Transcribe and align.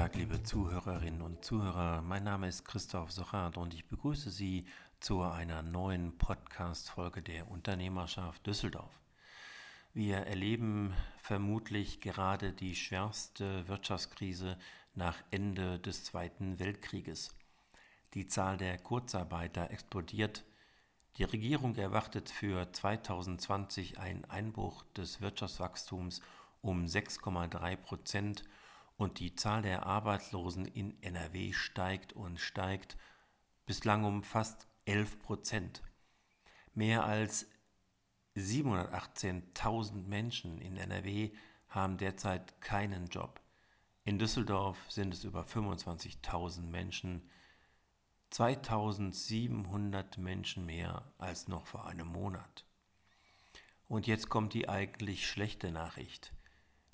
Tag, 0.00 0.14
liebe 0.14 0.42
Zuhörerinnen 0.42 1.20
und 1.20 1.44
Zuhörer. 1.44 2.00
Mein 2.00 2.24
Name 2.24 2.48
ist 2.48 2.64
Christoph 2.64 3.12
Sochat 3.12 3.58
und 3.58 3.74
ich 3.74 3.84
begrüße 3.84 4.30
Sie 4.30 4.64
zu 4.98 5.20
einer 5.20 5.62
neuen 5.62 6.16
Podcast-Folge 6.16 7.20
der 7.20 7.50
Unternehmerschaft 7.50 8.46
Düsseldorf. 8.46 8.98
Wir 9.92 10.16
erleben 10.16 10.94
vermutlich 11.20 12.00
gerade 12.00 12.54
die 12.54 12.76
schwerste 12.76 13.68
Wirtschaftskrise 13.68 14.56
nach 14.94 15.18
Ende 15.30 15.78
des 15.78 16.02
Zweiten 16.02 16.58
Weltkrieges. 16.58 17.34
Die 18.14 18.26
Zahl 18.26 18.56
der 18.56 18.78
Kurzarbeiter 18.78 19.70
explodiert. 19.70 20.44
Die 21.18 21.24
Regierung 21.24 21.76
erwartet 21.76 22.30
für 22.30 22.72
2020 22.72 23.98
einen 23.98 24.24
Einbruch 24.24 24.82
des 24.96 25.20
Wirtschaftswachstums 25.20 26.22
um 26.62 26.86
6,3 26.86 27.76
Prozent 27.76 28.44
und 29.00 29.18
die 29.18 29.34
Zahl 29.34 29.62
der 29.62 29.86
Arbeitslosen 29.86 30.66
in 30.66 31.02
NRW 31.02 31.54
steigt 31.54 32.12
und 32.12 32.38
steigt 32.38 32.98
bislang 33.64 34.04
um 34.04 34.22
fast 34.22 34.68
11 34.84 35.20
Prozent. 35.20 35.82
Mehr 36.74 37.04
als 37.04 37.46
718.000 38.36 40.06
Menschen 40.06 40.60
in 40.60 40.76
NRW 40.76 41.32
haben 41.68 41.96
derzeit 41.96 42.60
keinen 42.60 43.06
Job. 43.06 43.40
In 44.04 44.18
Düsseldorf 44.18 44.76
sind 44.90 45.14
es 45.14 45.24
über 45.24 45.44
25.000 45.44 46.60
Menschen, 46.66 47.30
2700 48.28 50.18
Menschen 50.18 50.66
mehr 50.66 51.10
als 51.16 51.48
noch 51.48 51.66
vor 51.66 51.86
einem 51.86 52.08
Monat. 52.08 52.66
Und 53.88 54.06
jetzt 54.06 54.28
kommt 54.28 54.52
die 54.52 54.68
eigentlich 54.68 55.26
schlechte 55.26 55.72
Nachricht. 55.72 56.34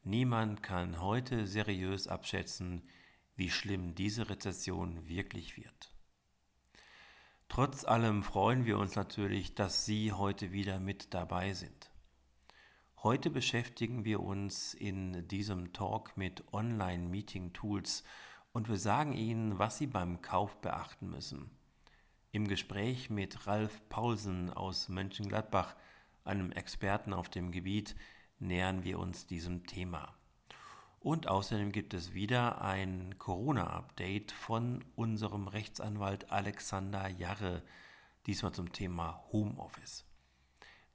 Niemand 0.09 0.63
kann 0.63 1.01
heute 1.01 1.49
seriös 1.49 2.07
abschätzen, 2.07 2.89
wie 3.35 3.51
schlimm 3.51 3.97
diese 3.97 4.31
Rezession 4.31 5.09
wirklich 5.09 5.57
wird. 5.57 5.93
Trotz 7.49 7.85
allem 7.85 8.23
freuen 8.23 8.67
wir 8.67 8.79
uns 8.79 8.95
natürlich, 8.95 9.57
dass 9.57 9.85
Sie 9.85 10.13
heute 10.13 10.53
wieder 10.53 10.79
mit 10.79 11.13
dabei 11.13 11.55
sind. 11.55 11.91
Heute 13.03 13.31
beschäftigen 13.31 14.05
wir 14.05 14.21
uns 14.21 14.75
in 14.75 15.27
diesem 15.27 15.73
Talk 15.73 16.17
mit 16.17 16.53
Online-Meeting-Tools 16.53 18.05
und 18.53 18.69
wir 18.69 18.79
sagen 18.79 19.13
Ihnen, 19.13 19.59
was 19.59 19.79
Sie 19.79 19.89
beim 19.89 20.23
Kauf 20.23 20.61
beachten 20.61 21.11
müssen. 21.11 21.51
Im 22.31 22.47
Gespräch 22.47 23.11
mit 23.11 23.49
Ralf 23.49 23.83
Paulsen 23.89 24.53
aus 24.53 24.89
Mönchengladbach, 24.89 25.75
einem 26.23 26.53
Experten 26.53 27.13
auf 27.13 27.29
dem 27.29 27.51
Gebiet, 27.51 27.97
nähern 28.39 28.85
wir 28.85 28.99
uns 28.99 29.27
diesem 29.27 29.67
Thema. 29.67 30.15
Und 31.01 31.29
außerdem 31.29 31.71
gibt 31.73 31.95
es 31.95 32.15
wieder 32.15 32.63
ein 32.63 33.17
Corona-Update 33.19 34.33
von 34.33 34.85
unserem 34.97 35.47
Rechtsanwalt 35.47 36.33
Alexander 36.33 37.09
Jarre, 37.09 37.63
diesmal 38.27 38.53
zum 38.53 38.73
Thema 38.73 39.23
Homeoffice. 39.33 40.05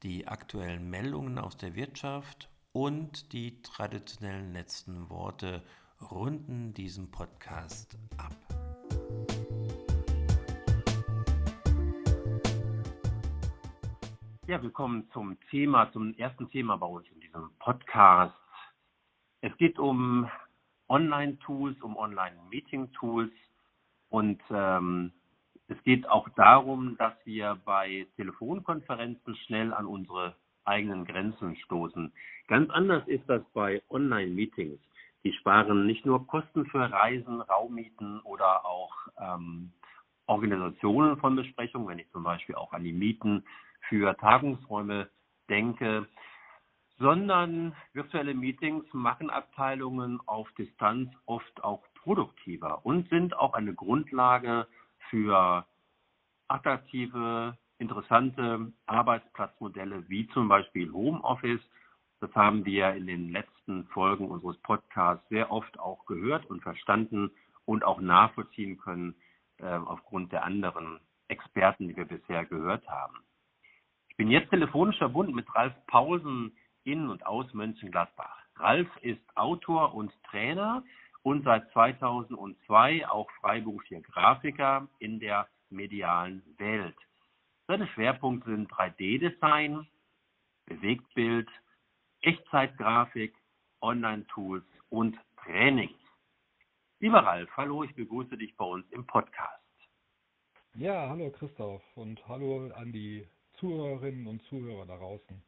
Die 0.03 0.27
aktuellen 0.27 0.89
Meldungen 0.89 1.37
aus 1.37 1.55
der 1.55 1.75
Wirtschaft 1.75 2.49
und 2.73 3.31
die 3.33 3.61
traditionellen 3.61 4.51
letzten 4.51 5.09
Worte 5.09 5.63
runden 6.01 6.73
diesen 6.73 7.11
Podcast 7.11 7.97
ab. 8.17 8.50
Ja, 14.51 14.61
willkommen 14.61 15.07
zum 15.13 15.37
Thema, 15.49 15.89
zum 15.93 16.13
ersten 16.15 16.49
Thema 16.49 16.75
bei 16.75 16.85
uns 16.85 17.07
in 17.15 17.21
diesem 17.21 17.51
Podcast. 17.59 18.35
Es 19.39 19.55
geht 19.55 19.79
um 19.79 20.29
Online-Tools, 20.89 21.81
um 21.81 21.95
Online-Meeting-Tools 21.95 23.31
und 24.09 24.41
ähm, 24.49 25.13
es 25.69 25.81
geht 25.83 26.05
auch 26.09 26.27
darum, 26.35 26.97
dass 26.97 27.13
wir 27.23 27.61
bei 27.63 28.05
Telefonkonferenzen 28.17 29.37
schnell 29.37 29.73
an 29.73 29.85
unsere 29.85 30.35
eigenen 30.65 31.05
Grenzen 31.05 31.55
stoßen. 31.55 32.11
Ganz 32.49 32.69
anders 32.71 33.07
ist 33.07 33.23
das 33.29 33.43
bei 33.53 33.81
Online-Meetings. 33.89 34.81
Die 35.23 35.31
sparen 35.31 35.85
nicht 35.85 36.05
nur 36.05 36.27
Kosten 36.27 36.65
für 36.65 36.91
Reisen, 36.91 37.39
Raummieten 37.39 38.19
oder 38.25 38.65
auch 38.65 38.91
ähm, 39.17 39.71
Organisationen 40.25 41.15
von 41.15 41.37
Besprechungen, 41.37 41.87
wenn 41.87 41.99
ich 41.99 42.11
zum 42.11 42.23
Beispiel 42.23 42.55
auch 42.55 42.73
an 42.73 42.83
die 42.83 42.91
Mieten 42.91 43.45
für 43.87 44.15
Tagungsräume 44.17 45.09
denke, 45.49 46.07
sondern 47.01 47.75
virtuelle 47.93 48.35
Meetings 48.35 48.85
machen 48.93 49.29
Abteilungen 49.29 50.19
auf 50.27 50.47
Distanz 50.57 51.11
oft 51.25 51.63
auch 51.63 51.83
produktiver 51.95 52.85
und 52.85 53.09
sind 53.09 53.35
auch 53.35 53.53
eine 53.53 53.73
Grundlage 53.73 54.67
für 55.09 55.65
attraktive, 56.47 57.57
interessante 57.79 58.71
Arbeitsplatzmodelle 58.85 60.07
wie 60.09 60.27
zum 60.29 60.47
Beispiel 60.47 60.91
Homeoffice. 60.91 61.61
Das 62.19 62.33
haben 62.35 62.65
wir 62.65 62.93
in 62.93 63.07
den 63.07 63.31
letzten 63.31 63.85
Folgen 63.87 64.29
unseres 64.29 64.57
Podcasts 64.59 65.27
sehr 65.29 65.51
oft 65.51 65.79
auch 65.79 66.05
gehört 66.05 66.45
und 66.45 66.61
verstanden 66.61 67.31
und 67.65 67.83
auch 67.83 67.99
nachvollziehen 67.99 68.77
können 68.77 69.15
äh, 69.57 69.65
aufgrund 69.65 70.31
der 70.31 70.43
anderen 70.43 70.99
Experten, 71.29 71.87
die 71.87 71.97
wir 71.97 72.05
bisher 72.05 72.45
gehört 72.45 72.87
haben 72.87 73.17
bin 74.17 74.29
jetzt 74.29 74.49
telefonisch 74.49 74.97
verbunden 74.97 75.33
mit 75.33 75.53
Ralf 75.55 75.73
Paulsen 75.87 76.55
in 76.83 77.09
und 77.09 77.25
aus 77.25 77.53
Mönchengladbach. 77.53 78.37
Ralf 78.55 78.87
ist 79.01 79.21
Autor 79.35 79.93
und 79.93 80.11
Trainer 80.23 80.83
und 81.23 81.43
seit 81.43 81.69
2002 81.71 83.07
auch 83.07 83.29
freiberuflicher 83.39 84.01
Grafiker 84.01 84.87
in 84.99 85.19
der 85.19 85.47
medialen 85.69 86.43
Welt. 86.57 86.97
Seine 87.67 87.87
Schwerpunkte 87.87 88.49
sind 88.49 88.71
3D-Design, 88.71 89.87
Bewegtbild, 90.65 91.49
Echtzeitgrafik, 92.21 93.33
Online-Tools 93.81 94.65
und 94.89 95.17
Trainings. 95.43 95.97
Lieber 96.99 97.19
Ralf, 97.19 97.49
hallo, 97.57 97.83
ich 97.83 97.95
begrüße 97.95 98.37
dich 98.37 98.55
bei 98.57 98.65
uns 98.65 98.85
im 98.91 99.05
Podcast. 99.07 99.63
Ja, 100.75 101.09
hallo 101.09 101.31
Christoph 101.31 101.83
und 101.95 102.27
hallo 102.27 102.71
an 102.75 102.91
die 102.91 103.27
Zuhörerinnen 103.61 104.25
und 104.25 104.41
Zuhörer 104.45 104.87
da 104.87 104.97
draußen. 104.97 105.41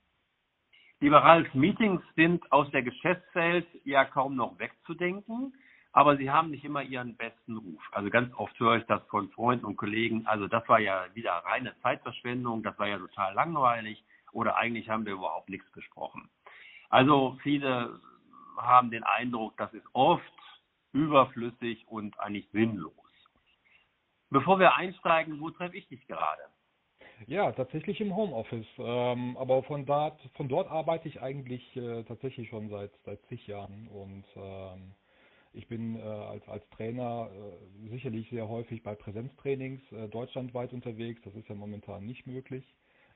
Lieber 0.99 1.17
Ralf, 1.17 1.51
Meetings 1.55 2.01
sind 2.15 2.49
aus 2.51 2.69
der 2.69 2.83
Geschäftswelt 2.83 3.67
ja 3.83 4.05
kaum 4.05 4.35
noch 4.35 4.57
wegzudenken, 4.59 5.53
aber 5.91 6.15
sie 6.15 6.29
haben 6.29 6.51
nicht 6.51 6.63
immer 6.63 6.83
ihren 6.83 7.17
besten 7.17 7.57
Ruf. 7.57 7.81
Also 7.91 8.11
ganz 8.11 8.31
oft 8.35 8.57
höre 8.59 8.77
ich 8.77 8.85
das 8.85 9.03
von 9.07 9.29
Freunden 9.31 9.65
und 9.65 9.77
Kollegen, 9.77 10.27
also 10.27 10.47
das 10.47 10.67
war 10.69 10.79
ja 10.79 11.07
wieder 11.15 11.33
reine 11.33 11.75
Zeitverschwendung, 11.81 12.61
das 12.61 12.77
war 12.77 12.87
ja 12.87 12.99
total 12.99 13.33
langweilig 13.33 14.03
oder 14.31 14.57
eigentlich 14.57 14.89
haben 14.89 15.05
wir 15.05 15.13
überhaupt 15.13 15.49
nichts 15.49 15.69
besprochen. 15.71 16.29
Also 16.89 17.37
viele 17.41 17.99
haben 18.57 18.91
den 18.91 19.03
Eindruck, 19.03 19.57
das 19.57 19.73
ist 19.73 19.87
oft 19.93 20.23
überflüssig 20.93 21.87
und 21.87 22.19
eigentlich 22.19 22.47
sinnlos. 22.51 22.93
Bevor 24.29 24.59
wir 24.59 24.75
einsteigen, 24.75 25.39
wo 25.39 25.49
treffe 25.49 25.77
ich 25.77 25.87
dich 25.87 26.05
gerade? 26.07 26.52
Ja, 27.27 27.51
tatsächlich 27.51 28.01
im 28.01 28.15
Homeoffice. 28.15 28.67
Ähm, 28.79 29.37
aber 29.37 29.63
von 29.63 29.85
dort, 29.85 30.19
von 30.35 30.49
dort 30.49 30.69
arbeite 30.69 31.07
ich 31.07 31.21
eigentlich 31.21 31.75
äh, 31.75 32.03
tatsächlich 32.03 32.49
schon 32.49 32.69
seit 32.69 32.91
seit 33.05 33.21
zig 33.27 33.47
Jahren 33.47 33.87
und 33.87 34.25
ähm, 34.35 34.93
ich 35.53 35.67
bin 35.67 35.97
äh, 35.97 36.01
als 36.01 36.47
als 36.49 36.67
Trainer 36.71 37.29
äh, 37.33 37.89
sicherlich 37.89 38.29
sehr 38.29 38.49
häufig 38.49 38.83
bei 38.83 38.95
Präsenztrainings 38.95 39.81
äh, 39.93 40.09
deutschlandweit 40.09 40.73
unterwegs. 40.73 41.21
Das 41.23 41.35
ist 41.35 41.49
ja 41.49 41.55
momentan 41.55 42.05
nicht 42.05 42.27
möglich. 42.27 42.65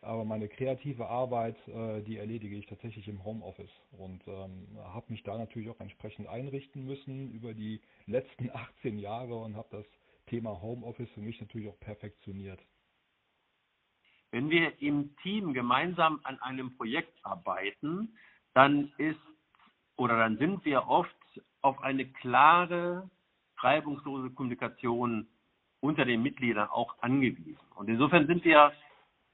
Aber 0.01 0.25
meine 0.25 0.47
kreative 0.50 1.07
Arbeit, 1.07 1.57
äh, 1.67 2.01
die 2.03 2.17
erledige 2.17 2.55
ich 2.57 2.67
tatsächlich 2.67 3.07
im 3.07 3.23
Homeoffice 3.25 3.71
und 3.91 4.21
ähm, 4.27 4.67
habe 4.83 5.07
mich 5.11 5.23
da 5.23 5.38
natürlich 5.38 5.69
auch 5.69 5.79
entsprechend 5.81 6.27
einrichten 6.27 6.85
müssen 6.85 7.31
über 7.31 7.53
die 7.53 7.81
letzten 8.07 8.50
18 8.53 9.00
Jahre 9.00 9.35
und 9.38 9.55
habe 9.57 9.69
das 9.71 9.85
Thema 10.27 10.61
Homeoffice 10.61 11.09
für 11.11 11.21
mich 11.21 11.39
natürlich 11.41 11.69
auch 11.69 11.79
perfektioniert. 11.79 12.59
Wenn 14.31 14.50
wir 14.50 14.81
im 14.81 15.15
Team 15.18 15.53
gemeinsam 15.53 16.19
an 16.24 16.39
einem 16.41 16.75
Projekt 16.75 17.18
arbeiten, 17.24 18.18
dann 18.53 18.91
ist 18.97 19.19
oder 19.95 20.18
dann 20.18 20.38
sind 20.38 20.63
wir 20.65 20.88
oft 20.88 21.15
auf 21.62 21.81
eine 21.81 22.06
klare, 22.06 23.09
reibungslose 23.57 24.29
Kommunikation 24.31 25.27
unter 25.79 26.06
den 26.06 26.21
Mitgliedern 26.21 26.69
auch 26.69 26.95
angewiesen. 27.01 27.65
Und 27.75 27.89
insofern 27.89 28.27
sind 28.27 28.44
wir 28.45 28.74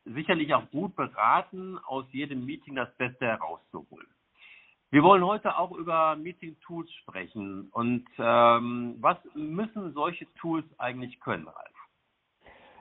sicherlich 0.05 0.53
auch 0.53 0.69
gut 0.71 0.95
beraten, 0.95 1.77
aus 1.79 2.05
jedem 2.11 2.45
Meeting 2.45 2.75
das 2.75 2.93
Beste 2.97 3.25
herauszuholen. 3.25 4.07
Wir 4.91 5.01
wollen 5.01 5.25
heute 5.25 5.57
auch 5.57 5.71
über 5.71 6.15
Meeting-Tools 6.15 6.91
sprechen. 7.01 7.69
Und 7.71 8.05
ähm, 8.19 8.97
was 8.99 9.17
müssen 9.33 9.93
solche 9.93 10.31
Tools 10.35 10.65
eigentlich 10.77 11.19
können, 11.19 11.47
Ralf? 11.47 11.82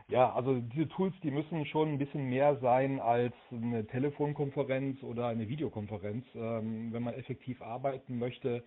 Ja, 0.08 0.32
also 0.34 0.60
diese 0.60 0.88
Tools, 0.88 1.14
die 1.22 1.30
müssen 1.30 1.64
schon 1.66 1.90
ein 1.90 1.98
bisschen 1.98 2.28
mehr 2.28 2.56
sein 2.60 3.00
als 3.00 3.34
eine 3.50 3.86
Telefonkonferenz 3.86 5.02
oder 5.02 5.28
eine 5.28 5.48
Videokonferenz. 5.48 6.26
Ähm, 6.34 6.92
wenn 6.92 7.02
man 7.02 7.14
effektiv 7.14 7.62
arbeiten 7.62 8.18
möchte, 8.18 8.64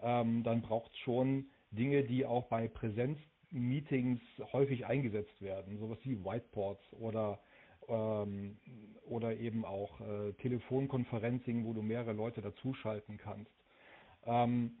ähm, 0.00 0.42
dann 0.44 0.62
braucht 0.62 0.92
es 0.92 0.98
schon 0.98 1.46
Dinge, 1.70 2.04
die 2.04 2.24
auch 2.24 2.46
bei 2.48 2.68
Präsenzmeetings 2.68 4.20
häufig 4.52 4.86
eingesetzt 4.86 5.40
werden, 5.42 5.78
sowas 5.78 5.98
wie 6.04 6.24
Whiteboards 6.24 6.82
oder 6.94 7.40
ähm, 7.88 8.58
oder 9.04 9.36
eben 9.36 9.64
auch 9.64 10.00
äh, 10.00 10.32
Telefonkonferencing, 10.34 11.64
wo 11.64 11.72
du 11.72 11.82
mehrere 11.82 12.12
Leute 12.12 12.40
dazuschalten 12.40 13.18
kannst. 13.18 13.50
Ähm, 14.24 14.78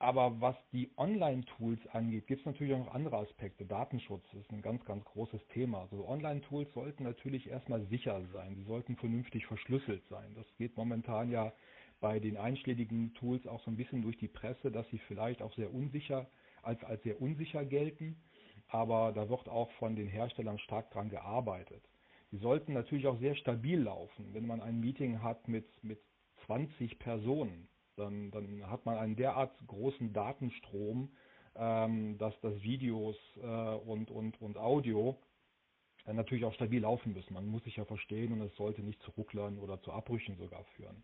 aber 0.00 0.40
was 0.40 0.56
die 0.72 0.90
Online-Tools 0.96 1.80
angeht, 1.88 2.28
gibt 2.28 2.40
es 2.40 2.46
natürlich 2.46 2.72
auch 2.74 2.84
noch 2.84 2.94
andere 2.94 3.18
Aspekte. 3.18 3.64
Datenschutz 3.64 4.24
ist 4.34 4.50
ein 4.52 4.62
ganz, 4.62 4.84
ganz 4.84 5.04
großes 5.04 5.44
Thema. 5.48 5.80
Also 5.82 6.06
Online-Tools 6.06 6.72
sollten 6.72 7.02
natürlich 7.02 7.48
erstmal 7.48 7.84
sicher 7.86 8.22
sein. 8.32 8.54
Sie 8.54 8.62
sollten 8.62 8.96
vernünftig 8.96 9.46
verschlüsselt 9.46 10.06
sein. 10.08 10.34
Das 10.36 10.46
geht 10.56 10.76
momentan 10.76 11.30
ja 11.30 11.52
bei 12.00 12.20
den 12.20 12.36
einschlägigen 12.36 13.12
Tools 13.14 13.44
auch 13.48 13.60
so 13.64 13.72
ein 13.72 13.76
bisschen 13.76 14.02
durch 14.02 14.16
die 14.18 14.28
Presse, 14.28 14.70
dass 14.70 14.88
sie 14.90 14.98
vielleicht 14.98 15.42
auch 15.42 15.52
sehr 15.54 15.74
unsicher, 15.74 16.30
als, 16.62 16.82
als 16.84 17.02
sehr 17.02 17.20
unsicher 17.20 17.64
gelten. 17.64 18.22
Aber 18.68 19.12
da 19.12 19.28
wird 19.28 19.48
auch 19.48 19.72
von 19.72 19.96
den 19.96 20.06
Herstellern 20.06 20.60
stark 20.60 20.92
dran 20.92 21.08
gearbeitet. 21.08 21.82
Sie 22.30 22.38
sollten 22.38 22.72
natürlich 22.72 23.08
auch 23.08 23.18
sehr 23.18 23.34
stabil 23.34 23.80
laufen. 23.80 24.32
Wenn 24.32 24.46
man 24.46 24.60
ein 24.60 24.78
Meeting 24.78 25.22
hat 25.22 25.48
mit, 25.48 25.82
mit 25.82 26.00
20 26.46 27.00
Personen, 27.00 27.68
dann, 27.98 28.30
dann 28.30 28.70
hat 28.70 28.86
man 28.86 28.98
einen 28.98 29.16
derart 29.16 29.52
großen 29.66 30.12
Datenstrom, 30.12 31.10
ähm, 31.56 32.18
dass 32.18 32.38
das 32.40 32.54
Videos 32.62 33.16
äh, 33.42 33.46
und, 33.46 34.10
und, 34.10 34.40
und 34.40 34.56
Audio 34.56 35.18
äh, 36.06 36.12
natürlich 36.12 36.44
auch 36.44 36.54
stabil 36.54 36.80
laufen 36.80 37.12
müssen. 37.12 37.34
Man 37.34 37.46
muss 37.46 37.64
sich 37.64 37.76
ja 37.76 37.84
verstehen 37.84 38.32
und 38.32 38.42
es 38.42 38.54
sollte 38.56 38.82
nicht 38.82 39.02
zu 39.02 39.10
Rucklern 39.12 39.58
oder 39.58 39.80
zu 39.82 39.92
Abbrüchen 39.92 40.36
sogar 40.36 40.64
führen. 40.76 41.02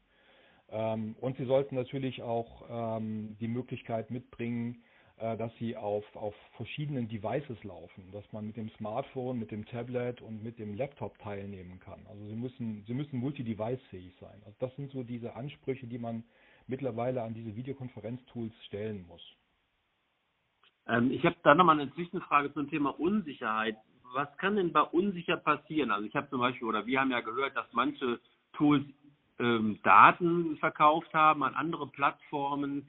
Ähm, 0.71 1.17
und 1.21 1.37
sie 1.37 1.45
sollten 1.45 1.75
natürlich 1.75 2.23
auch 2.23 2.99
ähm, 2.99 3.37
die 3.41 3.49
Möglichkeit 3.49 4.11
mitbringen, 4.11 4.83
äh, 5.17 5.37
dass 5.37 5.55
sie 5.59 5.77
auf, 5.77 6.05
auf 6.17 6.35
verschiedenen 6.57 7.09
Devices 7.09 7.63
laufen, 7.63 8.11
dass 8.13 8.25
man 8.33 8.47
mit 8.47 8.57
dem 8.57 8.71
Smartphone, 8.71 9.39
mit 9.39 9.51
dem 9.51 9.65
Tablet 9.67 10.21
und 10.23 10.43
mit 10.43 10.59
dem 10.59 10.75
Laptop 10.75 11.19
teilnehmen 11.19 11.79
kann. 11.81 12.05
Also 12.09 12.27
sie 12.27 12.35
müssen, 12.37 12.85
sie 12.87 12.95
müssen 12.95 13.21
multi-device-fähig 13.21 14.15
sein. 14.21 14.43
Also 14.45 14.57
das 14.59 14.75
sind 14.77 14.91
so 14.91 15.03
diese 15.03 15.35
Ansprüche, 15.35 15.87
die 15.87 15.99
man 15.99 16.25
mittlerweile 16.67 17.23
an 17.23 17.35
diese 17.35 17.55
Videokonferenztools 17.57 18.53
stellen 18.67 19.07
muss. 19.07 19.23
Ähm, 20.87 21.11
ich 21.11 21.25
habe 21.25 21.37
da 21.43 21.55
nochmal 21.55 21.81
eine 21.81 21.93
Zwischenfrage 21.95 22.53
zum 22.53 22.69
Thema 22.69 22.91
Unsicherheit. 22.99 23.77
Was 24.13 24.29
kann 24.39 24.57
denn 24.57 24.73
bei 24.73 24.83
unsicher 24.83 25.37
passieren? 25.37 25.91
Also 25.91 26.07
ich 26.07 26.15
habe 26.15 26.29
zum 26.31 26.41
Beispiel, 26.41 26.69
oder 26.69 26.87
wir 26.87 27.01
haben 27.01 27.11
ja 27.11 27.21
gehört, 27.21 27.57
dass 27.57 27.73
manche 27.73 28.21
Tools 28.53 28.85
ähm, 29.39 29.81
Daten 29.83 30.57
verkauft 30.59 31.13
haben 31.13 31.43
an 31.43 31.55
andere 31.55 31.89
Plattformen. 31.89 32.87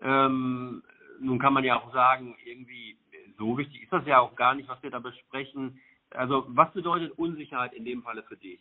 Ähm, 0.00 0.82
nun 1.20 1.38
kann 1.38 1.54
man 1.54 1.64
ja 1.64 1.80
auch 1.80 1.92
sagen, 1.92 2.36
irgendwie 2.44 2.98
so 3.38 3.56
wichtig 3.56 3.82
ist 3.82 3.92
das 3.92 4.06
ja 4.06 4.20
auch 4.20 4.34
gar 4.36 4.54
nicht, 4.54 4.68
was 4.68 4.82
wir 4.82 4.90
da 4.90 4.98
besprechen. 4.98 5.80
Also 6.10 6.44
was 6.48 6.72
bedeutet 6.72 7.12
Unsicherheit 7.12 7.72
in 7.72 7.84
dem 7.84 8.02
Falle 8.02 8.22
für 8.24 8.36
dich? 8.36 8.60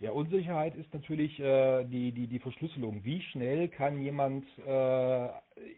Ja, 0.00 0.12
Unsicherheit 0.12 0.76
ist 0.76 0.92
natürlich 0.94 1.40
äh, 1.40 1.84
die, 1.84 2.12
die, 2.12 2.28
die 2.28 2.38
Verschlüsselung. 2.38 3.04
Wie 3.04 3.20
schnell 3.20 3.68
kann 3.68 4.00
jemand 4.00 4.46
äh, 4.64 5.28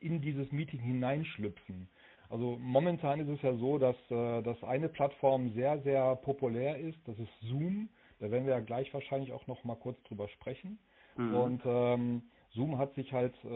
in 0.01 0.21
dieses 0.21 0.53
Meeting 0.53 0.81
hineinschlüpfen? 0.81 1.89
Also 2.29 2.59
momentan 2.61 3.21
ist 3.21 3.29
es 3.29 3.43
ja 3.43 3.55
so, 3.57 3.79
dass, 3.79 3.97
äh, 4.11 4.43
dass 4.43 4.63
eine 4.63 4.89
Plattform 4.89 5.53
sehr, 5.55 5.81
sehr 5.81 6.17
populär 6.17 6.79
ist. 6.79 6.99
Das 7.07 7.19
ist 7.19 7.31
Zoom. 7.41 7.89
Da 8.19 8.31
werden 8.31 8.47
wir 8.47 8.53
ja 8.53 8.61
gleich 8.61 8.93
wahrscheinlich 8.93 9.33
auch 9.33 9.47
noch 9.47 9.65
mal 9.65 9.77
kurz 9.77 10.01
drüber 10.03 10.29
sprechen. 10.29 10.79
Mhm. 11.17 11.35
Und 11.35 11.63
ähm, 11.65 12.23
Zoom 12.51 12.77
hat 12.77 12.95
sich 12.95 13.13
halt 13.15 13.35
äh, 13.45 13.49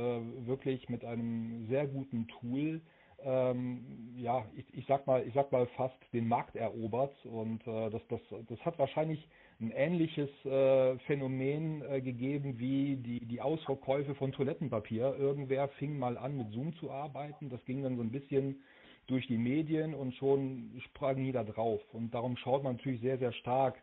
wirklich 0.46 0.88
mit 0.88 1.04
einem 1.04 1.66
sehr 1.68 1.86
guten 1.86 2.26
Tool 2.28 2.80
ähm, 3.24 4.12
ja, 4.16 4.44
ich, 4.54 4.66
ich 4.74 4.86
sag 4.86 5.06
mal, 5.06 5.26
ich 5.26 5.32
sag 5.34 5.50
mal 5.50 5.66
fast 5.76 5.96
den 6.12 6.28
Markt 6.28 6.56
erobert 6.56 7.14
und 7.24 7.66
äh, 7.66 7.90
das, 7.90 8.02
das, 8.08 8.20
das 8.48 8.60
hat 8.64 8.78
wahrscheinlich 8.78 9.28
ein 9.64 9.72
ähnliches 9.72 10.30
äh, 10.44 10.98
Phänomen 11.06 11.82
äh, 11.82 12.00
gegeben 12.00 12.58
wie 12.58 12.96
die, 12.96 13.24
die 13.24 13.40
Ausverkäufe 13.40 14.14
von 14.14 14.32
Toilettenpapier. 14.32 15.16
Irgendwer 15.18 15.68
fing 15.80 15.98
mal 15.98 16.18
an 16.18 16.36
mit 16.36 16.50
Zoom 16.52 16.74
zu 16.76 16.90
arbeiten, 16.90 17.48
das 17.48 17.64
ging 17.64 17.82
dann 17.82 17.96
so 17.96 18.02
ein 18.02 18.10
bisschen 18.10 18.62
durch 19.06 19.26
die 19.26 19.38
Medien 19.38 19.94
und 19.94 20.14
schon 20.14 20.80
sprang 20.86 21.18
jeder 21.18 21.44
drauf. 21.44 21.80
Und 21.92 22.14
darum 22.14 22.36
schaut 22.36 22.62
man 22.62 22.76
natürlich 22.76 23.00
sehr, 23.00 23.18
sehr 23.18 23.32
stark 23.32 23.76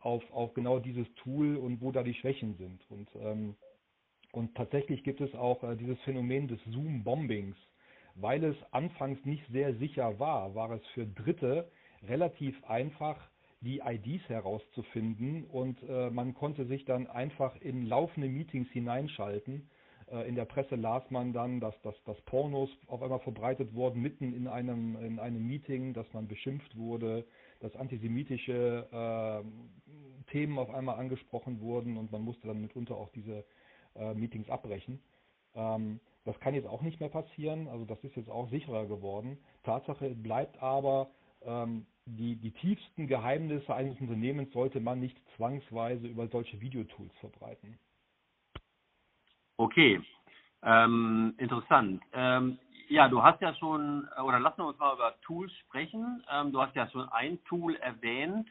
auf, 0.00 0.22
auf 0.32 0.54
genau 0.54 0.78
dieses 0.78 1.06
Tool 1.16 1.56
und 1.56 1.80
wo 1.80 1.90
da 1.90 2.02
die 2.02 2.14
Schwächen 2.14 2.54
sind. 2.56 2.80
Und, 2.90 3.08
ähm, 3.20 3.56
und 4.32 4.54
tatsächlich 4.54 5.02
gibt 5.02 5.20
es 5.20 5.34
auch 5.34 5.62
äh, 5.64 5.76
dieses 5.76 5.98
Phänomen 6.00 6.48
des 6.48 6.60
Zoom-Bombings. 6.70 7.56
Weil 8.14 8.42
es 8.42 8.56
anfangs 8.72 9.24
nicht 9.24 9.44
sehr 9.52 9.74
sicher 9.76 10.18
war, 10.18 10.54
war 10.54 10.72
es 10.72 10.84
für 10.88 11.06
Dritte 11.06 11.70
relativ 12.08 12.56
einfach, 12.64 13.16
die 13.60 13.80
IDs 13.80 14.28
herauszufinden 14.28 15.44
und 15.44 15.82
äh, 15.82 16.10
man 16.10 16.34
konnte 16.34 16.66
sich 16.66 16.84
dann 16.84 17.06
einfach 17.06 17.56
in 17.60 17.86
laufende 17.86 18.28
Meetings 18.28 18.68
hineinschalten. 18.70 19.68
Äh, 20.10 20.28
in 20.28 20.36
der 20.36 20.44
Presse 20.44 20.76
las 20.76 21.10
man 21.10 21.32
dann, 21.32 21.60
dass, 21.60 21.74
dass, 21.82 21.94
dass 22.04 22.20
Pornos 22.22 22.70
auf 22.86 23.02
einmal 23.02 23.20
verbreitet 23.20 23.74
wurden 23.74 24.00
mitten 24.00 24.32
in 24.32 24.46
einem, 24.46 24.96
in 24.96 25.18
einem 25.18 25.46
Meeting, 25.46 25.92
dass 25.92 26.06
man 26.12 26.28
beschimpft 26.28 26.76
wurde, 26.76 27.24
dass 27.60 27.74
antisemitische 27.74 28.86
äh, 28.92 30.30
Themen 30.30 30.58
auf 30.58 30.70
einmal 30.70 30.98
angesprochen 30.98 31.60
wurden 31.60 31.96
und 31.96 32.12
man 32.12 32.22
musste 32.22 32.46
dann 32.46 32.60
mitunter 32.60 32.96
auch 32.96 33.10
diese 33.10 33.44
äh, 33.96 34.14
Meetings 34.14 34.48
abbrechen. 34.48 35.00
Ähm, 35.54 36.00
das 36.24 36.38
kann 36.40 36.54
jetzt 36.54 36.68
auch 36.68 36.82
nicht 36.82 37.00
mehr 37.00 37.08
passieren, 37.08 37.68
also 37.68 37.84
das 37.84 37.98
ist 38.04 38.14
jetzt 38.14 38.28
auch 38.30 38.50
sicherer 38.50 38.86
geworden. 38.86 39.38
Tatsache 39.64 40.10
bleibt 40.10 40.62
aber, 40.62 41.10
ähm, 41.42 41.86
die, 42.16 42.36
die 42.36 42.50
tiefsten 42.52 43.06
Geheimnisse 43.06 43.74
eines 43.74 44.00
Unternehmens 44.00 44.52
sollte 44.52 44.80
man 44.80 45.00
nicht 45.00 45.16
zwangsweise 45.36 46.06
über 46.06 46.28
solche 46.28 46.60
Videotools 46.60 47.12
verbreiten. 47.20 47.78
Okay, 49.56 50.00
ähm, 50.62 51.34
interessant. 51.38 52.02
Ähm, 52.12 52.58
ja, 52.88 53.08
du 53.08 53.22
hast 53.22 53.40
ja 53.40 53.54
schon, 53.54 54.08
oder 54.24 54.40
lassen 54.40 54.58
wir 54.58 54.66
uns 54.66 54.78
mal 54.78 54.94
über 54.94 55.14
Tools 55.22 55.52
sprechen. 55.66 56.24
Ähm, 56.32 56.52
du 56.52 56.60
hast 56.60 56.74
ja 56.74 56.88
schon 56.88 57.08
ein 57.10 57.42
Tool 57.44 57.76
erwähnt. 57.76 58.48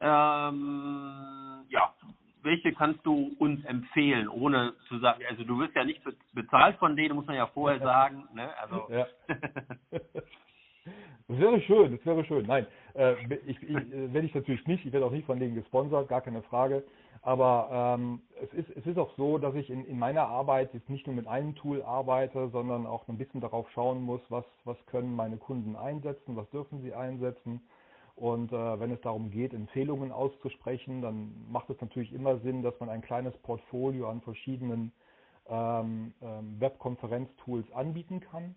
Ähm, 0.00 1.64
ja, 1.68 1.94
welche 2.42 2.74
kannst 2.74 3.04
du 3.06 3.34
uns 3.38 3.64
empfehlen, 3.64 4.28
ohne 4.28 4.74
zu 4.88 4.98
sagen, 4.98 5.22
also 5.30 5.44
du 5.44 5.58
wirst 5.58 5.74
ja 5.74 5.84
nicht 5.84 6.02
bezahlt 6.32 6.76
von 6.78 6.94
denen, 6.94 7.14
muss 7.14 7.26
man 7.26 7.36
ja 7.36 7.46
vorher 7.46 7.80
sagen. 7.80 8.28
Ne? 8.34 8.50
Also. 8.58 8.88
Ja. 8.90 9.06
Das 11.26 11.38
wäre 11.38 11.60
schön, 11.62 11.92
das 11.96 12.04
wäre 12.04 12.24
schön. 12.24 12.46
Nein, 12.46 12.66
äh, 12.94 13.14
ich, 13.46 13.62
ich, 13.62 13.70
äh, 13.70 14.12
wenn 14.12 14.26
ich 14.26 14.34
natürlich 14.34 14.66
nicht, 14.66 14.84
ich 14.84 14.92
werde 14.92 15.06
auch 15.06 15.10
nicht 15.10 15.24
von 15.24 15.40
denen 15.40 15.54
gesponsert, 15.54 16.08
gar 16.08 16.20
keine 16.20 16.42
Frage. 16.42 16.84
Aber 17.22 17.96
ähm, 17.98 18.20
es, 18.42 18.52
ist, 18.52 18.76
es 18.76 18.86
ist 18.86 18.98
auch 18.98 19.16
so, 19.16 19.38
dass 19.38 19.54
ich 19.54 19.70
in, 19.70 19.86
in 19.86 19.98
meiner 19.98 20.28
Arbeit 20.28 20.74
jetzt 20.74 20.90
nicht 20.90 21.06
nur 21.06 21.16
mit 21.16 21.26
einem 21.26 21.54
Tool 21.54 21.82
arbeite, 21.82 22.50
sondern 22.50 22.86
auch 22.86 23.08
ein 23.08 23.16
bisschen 23.16 23.40
darauf 23.40 23.70
schauen 23.70 24.02
muss, 24.02 24.20
was, 24.28 24.44
was 24.64 24.76
können 24.84 25.16
meine 25.16 25.38
Kunden 25.38 25.76
einsetzen, 25.76 26.36
was 26.36 26.48
dürfen 26.50 26.82
sie 26.82 26.92
einsetzen. 26.92 27.62
Und 28.14 28.52
äh, 28.52 28.78
wenn 28.78 28.92
es 28.92 29.00
darum 29.00 29.30
geht, 29.30 29.54
Empfehlungen 29.54 30.12
auszusprechen, 30.12 31.00
dann 31.00 31.32
macht 31.50 31.70
es 31.70 31.80
natürlich 31.80 32.12
immer 32.12 32.38
Sinn, 32.40 32.62
dass 32.62 32.78
man 32.78 32.90
ein 32.90 33.00
kleines 33.00 33.34
Portfolio 33.38 34.10
an 34.10 34.20
verschiedenen 34.20 34.92
ähm, 35.48 36.12
ähm, 36.20 36.60
Webkonferenztools 36.60 37.72
anbieten 37.72 38.20
kann. 38.20 38.54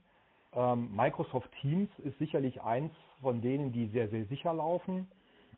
Ähm, 0.57 0.89
Microsoft 0.95 1.51
Teams 1.61 1.89
ist 1.99 2.17
sicherlich 2.17 2.63
eins 2.63 2.91
von 3.21 3.41
denen, 3.41 3.71
die 3.71 3.85
sehr, 3.89 4.09
sehr 4.09 4.25
sicher 4.25 4.55
laufen, 4.55 5.07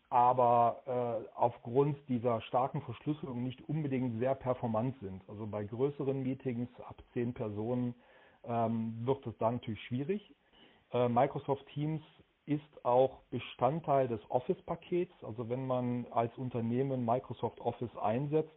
aber 0.10 1.24
äh, 1.26 1.38
aufgrund 1.38 1.98
dieser 2.10 2.42
starken 2.42 2.82
Verschlüsselung 2.82 3.42
nicht 3.42 3.62
unbedingt 3.70 4.20
sehr 4.20 4.36
performant 4.36 5.00
sind. 5.00 5.24
Also 5.30 5.48
bei 5.48 5.64
größeren 5.64 6.22
Meetings 6.22 6.70
ab 6.82 7.02
zehn 7.14 7.34
Personen 7.34 7.96
ähm, 8.44 8.94
wird 9.06 9.26
es 9.26 9.38
da 9.38 9.50
natürlich 9.50 9.82
schwierig. 9.84 10.36
Äh, 10.92 11.08
Microsoft 11.08 11.66
Teams 11.68 12.02
ist 12.46 12.84
auch 12.84 13.22
Bestandteil 13.30 14.10
des 14.10 14.20
Office-Pakets. 14.30 15.14
Also 15.24 15.48
wenn 15.48 15.66
man 15.66 16.08
als 16.12 16.38
Unternehmen 16.38 17.06
Microsoft 17.06 17.62
Office 17.62 17.96
einsetzt, 17.96 18.52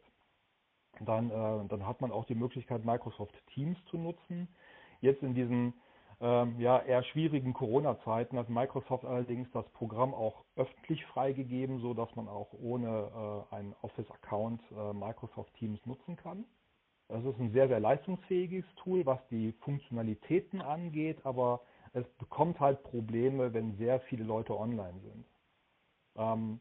dann, 0.98 1.30
äh, 1.30 1.68
dann 1.68 1.86
hat 1.86 2.00
man 2.00 2.10
auch 2.10 2.24
die 2.24 2.34
Möglichkeit, 2.34 2.84
Microsoft 2.84 3.34
Teams 3.54 3.78
zu 3.90 3.96
nutzen. 3.96 4.48
Jetzt 5.00 5.22
in 5.22 5.34
diesen 5.34 5.74
ähm, 6.22 6.60
ja, 6.60 6.78
eher 6.78 7.02
schwierigen 7.02 7.52
Corona-Zeiten 7.52 8.38
hat 8.38 8.48
Microsoft 8.48 9.04
allerdings 9.04 9.50
das 9.50 9.68
Programm 9.70 10.14
auch 10.14 10.44
öffentlich 10.54 11.04
freigegeben, 11.06 11.80
so 11.80 11.94
dass 11.94 12.14
man 12.14 12.28
auch 12.28 12.52
ohne 12.52 13.46
äh, 13.50 13.54
einen 13.56 13.74
Office-Account 13.82 14.62
äh, 14.70 14.92
Microsoft 14.92 15.52
Teams 15.54 15.84
nutzen 15.84 16.14
kann. 16.16 16.44
Das 17.08 17.24
ist 17.24 17.40
ein 17.40 17.50
sehr, 17.50 17.66
sehr 17.66 17.80
leistungsfähiges 17.80 18.64
Tool, 18.76 19.04
was 19.04 19.18
die 19.30 19.52
Funktionalitäten 19.64 20.62
angeht, 20.62 21.18
aber 21.24 21.60
es 21.92 22.06
bekommt 22.18 22.60
halt 22.60 22.84
Probleme, 22.84 23.52
wenn 23.52 23.76
sehr 23.76 23.98
viele 24.02 24.22
Leute 24.22 24.56
online 24.56 25.00
sind. 25.00 25.26
Ähm, 26.16 26.60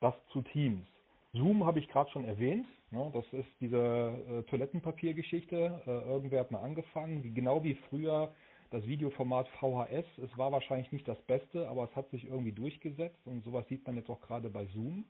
das 0.00 0.14
zu 0.32 0.40
Teams. 0.40 0.88
Zoom 1.34 1.66
habe 1.66 1.78
ich 1.78 1.88
gerade 1.88 2.10
schon 2.10 2.24
erwähnt. 2.24 2.66
Ne? 2.90 3.10
Das 3.12 3.24
ist 3.32 3.48
diese 3.60 3.76
äh, 3.76 4.42
Toilettenpapiergeschichte. 4.44 5.82
Äh, 5.86 5.90
irgendwer 6.08 6.40
hat 6.40 6.50
mal 6.50 6.62
angefangen, 6.62 7.34
genau 7.34 7.62
wie 7.62 7.74
früher 7.90 8.32
das 8.74 8.86
Videoformat 8.88 9.46
VHS, 9.60 10.04
es 10.18 10.36
war 10.36 10.50
wahrscheinlich 10.50 10.90
nicht 10.90 11.06
das 11.06 11.20
Beste, 11.22 11.68
aber 11.68 11.84
es 11.84 11.94
hat 11.94 12.10
sich 12.10 12.26
irgendwie 12.26 12.50
durchgesetzt 12.50 13.24
und 13.24 13.44
sowas 13.44 13.64
sieht 13.68 13.86
man 13.86 13.94
jetzt 13.94 14.10
auch 14.10 14.20
gerade 14.20 14.50
bei 14.50 14.66
Zoom. 14.66 15.04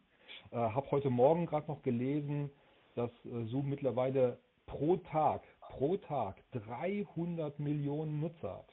Äh, 0.50 0.56
habe 0.56 0.90
heute 0.90 1.08
Morgen 1.08 1.46
gerade 1.46 1.66
noch 1.68 1.80
gelesen, 1.82 2.50
dass 2.94 3.10
äh, 3.24 3.44
Zoom 3.46 3.70
mittlerweile 3.70 4.38
pro 4.66 4.98
Tag, 4.98 5.40
pro 5.60 5.96
Tag 5.96 6.42
300 6.52 7.58
Millionen 7.58 8.20
Nutzer 8.20 8.58
hat. 8.58 8.68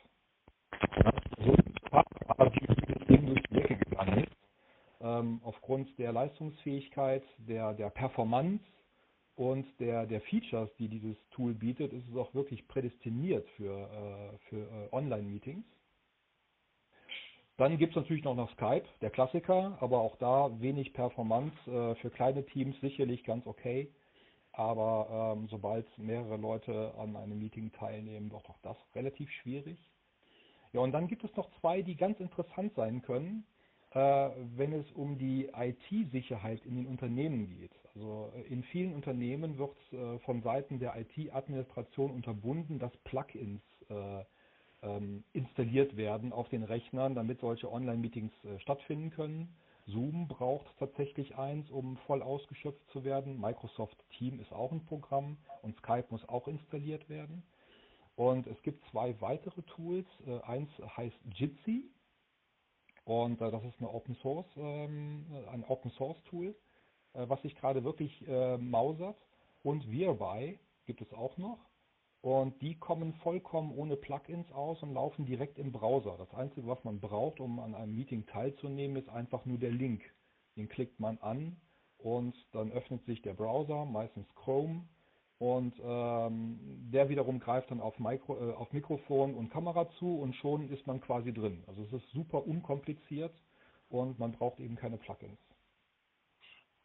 Ähm, 4.99 5.39
aufgrund 5.45 5.97
der 5.99 6.11
Leistungsfähigkeit, 6.11 7.23
der, 7.37 7.73
der 7.75 7.91
Performance 7.91 8.61
und 9.41 9.65
der, 9.79 10.05
der 10.05 10.21
Features, 10.21 10.69
die 10.77 10.87
dieses 10.87 11.17
Tool 11.31 11.55
bietet, 11.55 11.93
ist 11.93 12.07
es 12.07 12.15
auch 12.15 12.31
wirklich 12.35 12.67
prädestiniert 12.67 13.49
für, 13.57 13.73
äh, 13.73 14.37
für 14.49 14.57
äh, 14.57 14.87
Online-Meetings. 14.91 15.65
Dann 17.57 17.79
gibt 17.79 17.93
es 17.93 17.95
natürlich 17.95 18.23
noch, 18.23 18.35
noch 18.35 18.51
Skype, 18.51 18.85
der 19.01 19.09
Klassiker, 19.09 19.79
aber 19.81 19.99
auch 19.99 20.15
da 20.17 20.51
wenig 20.61 20.93
Performance. 20.93 21.55
Äh, 21.65 21.95
für 21.95 22.11
kleine 22.11 22.45
Teams 22.45 22.79
sicherlich 22.81 23.23
ganz 23.23 23.47
okay. 23.47 23.91
Aber 24.51 25.35
ähm, 25.35 25.47
sobald 25.49 25.87
mehrere 25.97 26.37
Leute 26.37 26.93
an 26.99 27.15
einem 27.15 27.39
Meeting 27.39 27.71
teilnehmen, 27.71 28.31
wird 28.31 28.47
auch 28.47 28.59
das 28.61 28.77
relativ 28.93 29.31
schwierig. 29.41 29.79
Ja, 30.71 30.81
und 30.81 30.91
dann 30.91 31.07
gibt 31.07 31.23
es 31.23 31.35
noch 31.35 31.49
zwei, 31.61 31.81
die 31.81 31.95
ganz 31.95 32.19
interessant 32.19 32.75
sein 32.75 33.01
können, 33.01 33.43
wenn 33.93 34.73
es 34.73 34.91
um 34.93 35.17
die 35.17 35.49
IT-Sicherheit 35.53 36.65
in 36.65 36.75
den 36.75 36.87
Unternehmen 36.87 37.47
geht. 37.47 37.71
Also 37.95 38.31
äh, 38.35 38.41
in 38.53 38.63
vielen 38.63 38.93
Unternehmen 38.93 39.57
wird 39.57 39.75
äh, 39.91 40.19
von 40.19 40.41
Seiten 40.41 40.79
der 40.79 40.95
IT-Administration 40.95 42.11
unterbunden, 42.11 42.79
dass 42.79 42.95
Plugins 43.03 43.61
äh, 43.89 44.23
ähm, 44.83 45.23
installiert 45.33 45.95
werden 45.97 46.33
auf 46.33 46.49
den 46.49 46.63
Rechnern, 46.63 47.15
damit 47.15 47.39
solche 47.39 47.71
Online-Meetings 47.71 48.31
äh, 48.45 48.59
stattfinden 48.59 49.11
können. 49.11 49.55
Zoom 49.87 50.27
braucht 50.27 50.67
tatsächlich 50.77 51.37
eins, 51.37 51.69
um 51.69 51.97
voll 52.05 52.21
ausgeschöpft 52.21 52.87
zu 52.91 53.03
werden. 53.03 53.39
Microsoft 53.39 53.97
Team 54.17 54.39
ist 54.39 54.51
auch 54.53 54.71
ein 54.71 54.85
Programm 54.85 55.37
und 55.63 55.75
Skype 55.77 56.05
muss 56.09 56.27
auch 56.29 56.47
installiert 56.47 57.09
werden. 57.09 57.43
Und 58.15 58.47
es 58.47 58.61
gibt 58.61 58.83
zwei 58.91 59.19
weitere 59.19 59.61
Tools. 59.63 60.05
Äh, 60.25 60.39
eins 60.43 60.69
heißt 60.97 61.17
Jitsi 61.33 61.89
und 63.03 63.41
äh, 63.41 63.51
das 63.51 63.63
ist 63.63 63.79
eine 63.79 63.89
Open 63.89 64.15
Source, 64.15 64.47
ähm, 64.57 65.25
ein 65.51 65.63
Open 65.63 65.91
Source 65.91 66.21
Tool, 66.23 66.55
äh, 67.13 67.27
was 67.27 67.41
sich 67.41 67.55
gerade 67.55 67.83
wirklich 67.83 68.25
mausert. 68.59 69.17
Und 69.63 69.91
Whereby 69.91 70.59
gibt 70.85 71.01
es 71.01 71.13
auch 71.13 71.37
noch. 71.37 71.59
Und 72.21 72.61
die 72.61 72.77
kommen 72.77 73.13
vollkommen 73.15 73.71
ohne 73.75 73.95
Plugins 73.95 74.51
aus 74.51 74.81
und 74.83 74.93
laufen 74.93 75.25
direkt 75.25 75.57
im 75.57 75.71
Browser. 75.71 76.15
Das 76.17 76.31
Einzige, 76.33 76.67
was 76.67 76.83
man 76.83 76.99
braucht, 76.99 77.39
um 77.39 77.59
an 77.59 77.73
einem 77.73 77.95
Meeting 77.95 78.25
teilzunehmen, 78.27 78.97
ist 78.97 79.09
einfach 79.09 79.45
nur 79.45 79.57
der 79.57 79.71
Link. 79.71 80.03
Den 80.55 80.67
klickt 80.69 80.99
man 80.99 81.17
an 81.19 81.59
und 81.97 82.35
dann 82.51 82.71
öffnet 82.71 83.05
sich 83.05 83.21
der 83.21 83.33
Browser, 83.33 83.85
meistens 83.85 84.27
Chrome. 84.35 84.87
Und 85.41 85.73
ähm, 85.83 86.59
der 86.93 87.09
wiederum 87.09 87.39
greift 87.39 87.71
dann 87.71 87.81
auf, 87.81 87.97
Mikro, 87.97 88.37
äh, 88.37 88.53
auf 88.53 88.71
Mikrofon 88.73 89.33
und 89.33 89.49
Kamera 89.49 89.89
zu 89.97 90.19
und 90.19 90.35
schon 90.35 90.69
ist 90.69 90.85
man 90.85 91.01
quasi 91.01 91.33
drin. 91.33 91.63
Also 91.65 91.81
es 91.81 91.93
ist 91.93 92.11
super 92.11 92.45
unkompliziert 92.45 93.33
und 93.89 94.19
man 94.19 94.33
braucht 94.33 94.59
eben 94.59 94.75
keine 94.75 94.97
Plugins. 94.97 95.39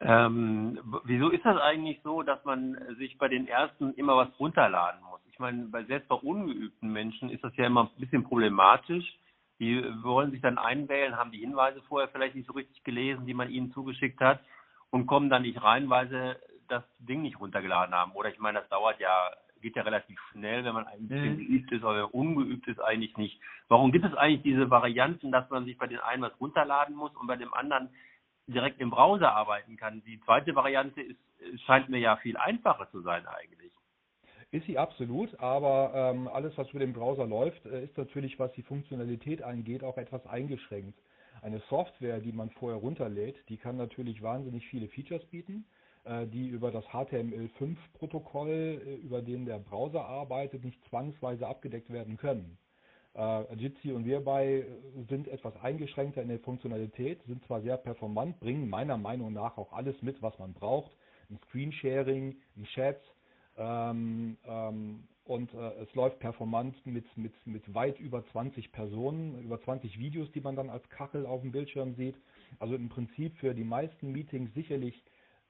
Ähm, 0.01 0.81
wieso 1.05 1.29
ist 1.29 1.45
das 1.45 1.61
eigentlich 1.61 2.01
so, 2.03 2.23
dass 2.23 2.43
man 2.47 2.79
sich 2.97 3.19
bei 3.19 3.29
den 3.29 3.47
ersten 3.47 3.93
immer 3.93 4.17
was 4.17 4.29
runterladen 4.41 5.03
muss? 5.03 5.21
Ich 5.29 5.39
meine, 5.39 5.67
bei 5.67 5.85
selbst 5.85 6.09
bei 6.09 6.17
ungeübten 6.17 6.91
Menschen 6.91 7.29
ist 7.29 7.45
das 7.45 7.55
ja 7.57 7.67
immer 7.67 7.83
ein 7.83 8.01
bisschen 8.01 8.25
problematisch. 8.25 9.19
Die 9.59 9.85
wollen 10.03 10.31
sich 10.31 10.41
dann 10.41 10.57
einwählen, 10.57 11.19
haben 11.19 11.31
die 11.31 11.41
Hinweise 11.41 11.83
vorher 11.83 12.09
vielleicht 12.09 12.35
nicht 12.35 12.47
so 12.47 12.55
richtig 12.55 12.83
gelesen, 12.85 13.27
die 13.27 13.35
man 13.35 13.51
ihnen 13.51 13.71
zugeschickt 13.73 14.21
hat 14.23 14.41
und 14.89 15.07
kommen 15.07 15.29
dann 15.29 15.43
nicht 15.43 15.63
rein, 15.63 15.91
weil 15.91 16.09
sie 16.09 16.37
das 16.69 16.85
Ding 16.99 17.23
nicht 17.23 17.41
runtergeladen 17.41 17.95
haben. 17.95 18.13
Oder 18.13 18.31
ich 18.31 18.39
meine, 18.39 18.61
das 18.61 18.69
dauert 18.69 19.01
ja, 19.01 19.33
geht 19.61 19.77
ja 19.77 19.83
relativ 19.83 20.19
schnell, 20.33 20.65
wenn 20.65 20.75
man 20.75 20.87
ein 20.87 21.09
bisschen 21.09 21.35
mhm. 21.35 21.39
geübt 21.39 21.73
ist, 21.73 21.85
aber 21.85 22.15
ungeübt 22.15 22.67
ist 22.69 22.81
eigentlich 22.81 23.17
nicht. 23.17 23.41
Warum 23.69 23.93
gibt 23.93 24.05
es 24.05 24.15
eigentlich 24.15 24.43
diese 24.43 24.71
Varianten, 24.71 25.33
dass 25.33 25.49
man 25.51 25.65
sich 25.65 25.79
bei 25.79 25.87
den 25.87 26.01
einen 26.01 26.23
was 26.23 26.41
runterladen 26.41 26.95
muss 26.95 27.15
und 27.17 27.27
bei 27.27 27.37
dem 27.37 27.53
anderen 27.55 27.91
direkt 28.47 28.81
im 28.81 28.91
Browser 28.91 29.33
arbeiten 29.33 29.77
kann. 29.77 30.03
Die 30.05 30.21
zweite 30.21 30.55
Variante 30.55 31.01
ist, 31.03 31.19
scheint 31.67 31.89
mir 31.89 31.99
ja 31.99 32.17
viel 32.17 32.37
einfacher 32.37 32.91
zu 32.91 33.01
sein 33.03 33.27
eigentlich. 33.27 33.73
Ist 34.53 34.67
sie 34.67 34.79
absolut, 34.79 35.39
aber 35.41 35.93
ähm, 35.95 36.29
alles, 36.29 36.57
was 36.57 36.71
über 36.71 36.79
den 36.79 36.93
Browser 36.93 37.27
läuft, 37.27 37.67
äh, 37.67 37.85
ist 37.85 37.99
natürlich, 37.99 38.39
was 38.39 38.53
die 38.53 38.63
Funktionalität 38.63 39.43
angeht, 39.43 39.83
auch 39.83 39.99
etwas 39.99 40.25
eingeschränkt. 40.27 40.99
Eine 41.43 41.61
Software, 41.69 42.21
die 42.21 42.33
man 42.33 42.51
vorher 42.51 42.79
runterlädt, 42.79 43.37
die 43.49 43.57
kann 43.57 43.77
natürlich 43.77 44.23
wahnsinnig 44.23 44.67
viele 44.69 44.89
Features 44.89 45.25
bieten, 45.27 45.67
die 46.27 46.49
über 46.49 46.71
das 46.71 46.85
HTML5-Protokoll, 46.87 48.83
äh, 48.87 48.95
über 48.97 49.23
den 49.23 49.45
der 49.45 49.59
Browser 49.59 50.05
arbeitet, 50.05 50.65
nicht 50.65 50.83
zwangsweise 50.89 51.47
abgedeckt 51.47 51.93
werden 51.93 52.17
können. 52.17 52.59
Äh, 53.15 53.55
Jitsi 53.55 53.93
und 53.93 54.05
Whereby 54.05 54.65
sind 55.09 55.27
etwas 55.29 55.57
eingeschränkter 55.57 56.23
in 56.23 56.29
der 56.29 56.39
Funktionalität, 56.41 57.23
sind 57.27 57.45
zwar 57.47 57.63
sehr 57.63 57.79
performant, 57.79 58.39
bringen 58.41 58.69
meiner 58.69 58.99
Meinung 58.99 59.33
nach 59.33 59.57
auch 59.57 59.73
alles 59.73 60.01
mit, 60.03 60.21
was 60.21 60.39
man 60.39 60.53
braucht. 60.53 60.93
Ein 61.31 61.39
Screensharing, 61.49 62.37
ein 62.57 62.65
Chat 62.65 63.01
ähm, 63.57 64.37
ähm, 64.47 65.05
und 65.25 65.53
äh, 65.55 65.83
es 65.83 65.95
läuft 65.95 66.21
performant 66.21 66.75
mit, 66.87 67.05
mit, 67.17 67.33
mit 67.47 67.75
weit 67.75 67.99
über 67.99 68.25
20 68.33 68.71
Personen, 68.71 69.43
über 69.43 69.61
20 69.63 69.99
Videos, 69.99 70.31
die 70.33 70.41
man 70.41 70.55
dann 70.55 70.71
als 70.71 70.89
Kachel 70.91 71.27
auf 71.27 71.41
dem 71.41 71.53
Bildschirm 71.53 71.95
sieht. 71.95 72.17
Also 72.59 72.75
im 72.75 72.89
Prinzip 72.89 73.37
für 73.39 73.55
die 73.55 73.65
meisten 73.65 74.13
Meetings 74.13 74.53
sicherlich 74.55 75.03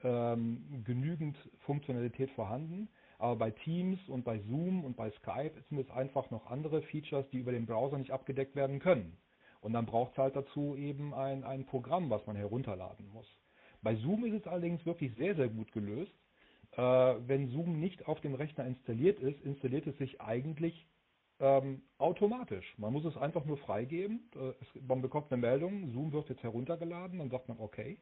ähm, 0.03 0.83
genügend 0.85 1.37
Funktionalität 1.59 2.31
vorhanden. 2.31 2.89
Aber 3.19 3.35
bei 3.35 3.51
Teams 3.51 3.99
und 4.09 4.23
bei 4.23 4.39
Zoom 4.39 4.83
und 4.83 4.95
bei 4.95 5.09
Skype 5.11 5.53
sind 5.69 5.79
es 5.79 5.89
einfach 5.89 6.29
noch 6.29 6.45
andere 6.47 6.81
Features, 6.83 7.27
die 7.31 7.39
über 7.39 7.51
den 7.51 7.65
Browser 7.65 7.97
nicht 7.97 8.11
abgedeckt 8.11 8.55
werden 8.55 8.79
können. 8.79 9.17
Und 9.61 9.73
dann 9.73 9.85
braucht 9.85 10.11
es 10.11 10.17
halt 10.17 10.35
dazu 10.35 10.75
eben 10.75 11.13
ein, 11.13 11.43
ein 11.43 11.65
Programm, 11.65 12.09
was 12.09 12.25
man 12.27 12.35
herunterladen 12.35 13.09
muss. 13.11 13.27
Bei 13.81 13.95
Zoom 13.95 14.25
ist 14.25 14.33
es 14.33 14.47
allerdings 14.47 14.85
wirklich 14.85 15.15
sehr, 15.15 15.35
sehr 15.35 15.49
gut 15.49 15.71
gelöst. 15.71 16.13
Äh, 16.73 16.81
wenn 16.81 17.49
Zoom 17.49 17.79
nicht 17.79 18.07
auf 18.07 18.21
dem 18.21 18.35
Rechner 18.35 18.65
installiert 18.65 19.19
ist, 19.19 19.41
installiert 19.41 19.87
es 19.87 19.97
sich 19.97 20.21
eigentlich 20.21 20.87
ähm, 21.39 21.81
automatisch. 21.97 22.77
Man 22.77 22.93
muss 22.93 23.05
es 23.05 23.17
einfach 23.17 23.45
nur 23.45 23.57
freigeben. 23.57 24.29
Äh, 24.35 24.49
es, 24.61 24.81
man 24.87 25.01
bekommt 25.01 25.31
eine 25.31 25.41
Meldung, 25.41 25.91
Zoom 25.91 26.11
wird 26.11 26.29
jetzt 26.29 26.43
heruntergeladen, 26.43 27.19
dann 27.19 27.29
sagt 27.29 27.47
man 27.47 27.59
okay, 27.59 27.97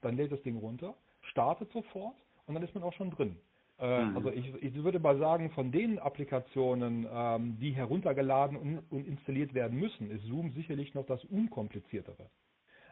dann 0.00 0.16
lädt 0.16 0.32
das 0.32 0.42
Ding 0.42 0.56
runter, 0.56 0.94
startet 1.28 1.70
sofort 1.72 2.16
und 2.46 2.54
dann 2.54 2.62
ist 2.62 2.74
man 2.74 2.84
auch 2.84 2.92
schon 2.92 3.10
drin. 3.10 3.36
Äh, 3.78 4.04
mhm. 4.04 4.16
Also 4.16 4.32
ich, 4.32 4.52
ich, 4.62 4.74
würde 4.82 4.98
mal 4.98 5.18
sagen, 5.18 5.50
von 5.50 5.70
den 5.70 5.98
Applikationen, 5.98 7.06
ähm, 7.10 7.58
die 7.60 7.70
heruntergeladen 7.70 8.56
und, 8.56 8.78
und, 8.90 9.06
installiert 9.06 9.54
werden 9.54 9.78
müssen, 9.78 10.10
ist 10.10 10.24
Zoom 10.24 10.50
sicherlich 10.52 10.94
noch 10.94 11.06
das 11.06 11.24
unkompliziertere. 11.26 12.28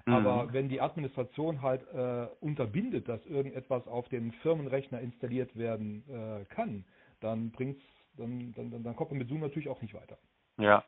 Mhm. 0.07 0.12
Aber 0.12 0.52
wenn 0.52 0.69
die 0.69 0.81
Administration 0.81 1.61
halt 1.61 1.83
äh, 1.93 2.28
unterbindet, 2.40 3.09
dass 3.09 3.25
irgendetwas 3.26 3.87
auf 3.88 4.09
den 4.09 4.31
Firmenrechner 4.43 5.00
installiert 5.00 5.57
werden 5.57 6.05
äh, 6.09 6.45
kann, 6.55 6.85
dann 7.21 7.50
bringt's, 7.50 7.83
dann, 8.16 8.52
dann, 8.55 8.71
dann, 8.71 8.85
dann 8.85 8.95
kommt 8.95 9.11
man 9.11 9.19
mit 9.19 9.28
Zoom 9.28 9.40
natürlich 9.40 9.69
auch 9.69 9.83
nicht 9.83 9.95
weiter. 9.95 10.19
Ja. 10.59 10.85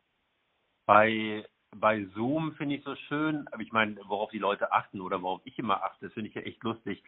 Bei 0.87 1.45
bei 1.77 2.05
Zoom 2.15 2.53
finde 2.55 2.77
ich 2.77 2.85
so 2.85 2.95
schön, 2.95 3.47
aber 3.49 3.63
ich 3.63 3.73
meine, 3.73 3.97
worauf 4.07 4.31
die 4.31 4.39
Leute 4.39 4.73
achten 4.73 5.01
oder 5.01 5.21
worauf 5.23 5.41
ich 5.45 5.59
immer 5.59 5.83
achte, 5.83 6.07
das 6.07 6.15
finde 6.15 6.31
ich 6.31 6.35
ja 6.35 6.43
echt 6.43 6.63
lustig. 6.63 7.03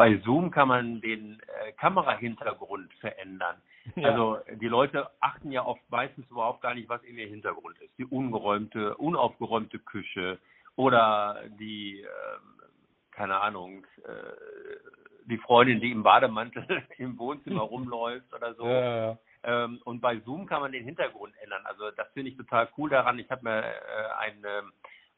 Bei 0.00 0.16
Zoom 0.24 0.50
kann 0.50 0.68
man 0.68 1.02
den 1.02 1.42
äh, 1.42 1.72
Kamerahintergrund 1.72 2.90
verändern. 3.00 3.56
Ja. 3.96 4.08
Also 4.08 4.38
die 4.58 4.66
Leute 4.66 5.10
achten 5.20 5.52
ja 5.52 5.66
oft 5.66 5.82
meistens 5.90 6.26
überhaupt 6.30 6.62
gar 6.62 6.72
nicht, 6.72 6.88
was 6.88 7.02
in 7.02 7.18
ihr 7.18 7.26
Hintergrund 7.26 7.78
ist. 7.82 7.98
Die 7.98 8.06
ungeräumte, 8.06 8.96
unaufgeräumte 8.96 9.78
Küche 9.78 10.38
oder 10.74 11.42
die, 11.58 12.00
äh, 12.00 12.06
keine 13.10 13.42
Ahnung, 13.42 13.84
äh, 14.06 15.26
die 15.26 15.36
Freundin, 15.36 15.80
die 15.80 15.90
im 15.90 16.02
Bademantel 16.02 16.64
im 16.96 17.18
Wohnzimmer 17.18 17.60
rumläuft 17.74 18.32
oder 18.32 18.54
so. 18.54 18.64
Ja, 18.64 18.96
ja. 18.96 19.18
Ähm, 19.42 19.82
und 19.84 20.00
bei 20.00 20.18
Zoom 20.20 20.46
kann 20.46 20.62
man 20.62 20.72
den 20.72 20.84
Hintergrund 20.84 21.34
ändern. 21.42 21.66
Also 21.66 21.90
das 21.90 22.10
finde 22.14 22.30
ich 22.30 22.38
total 22.38 22.70
cool 22.78 22.88
daran. 22.88 23.18
Ich 23.18 23.30
habe 23.30 23.44
mir 23.44 23.64
äh, 23.64 23.72
ein, 24.18 24.46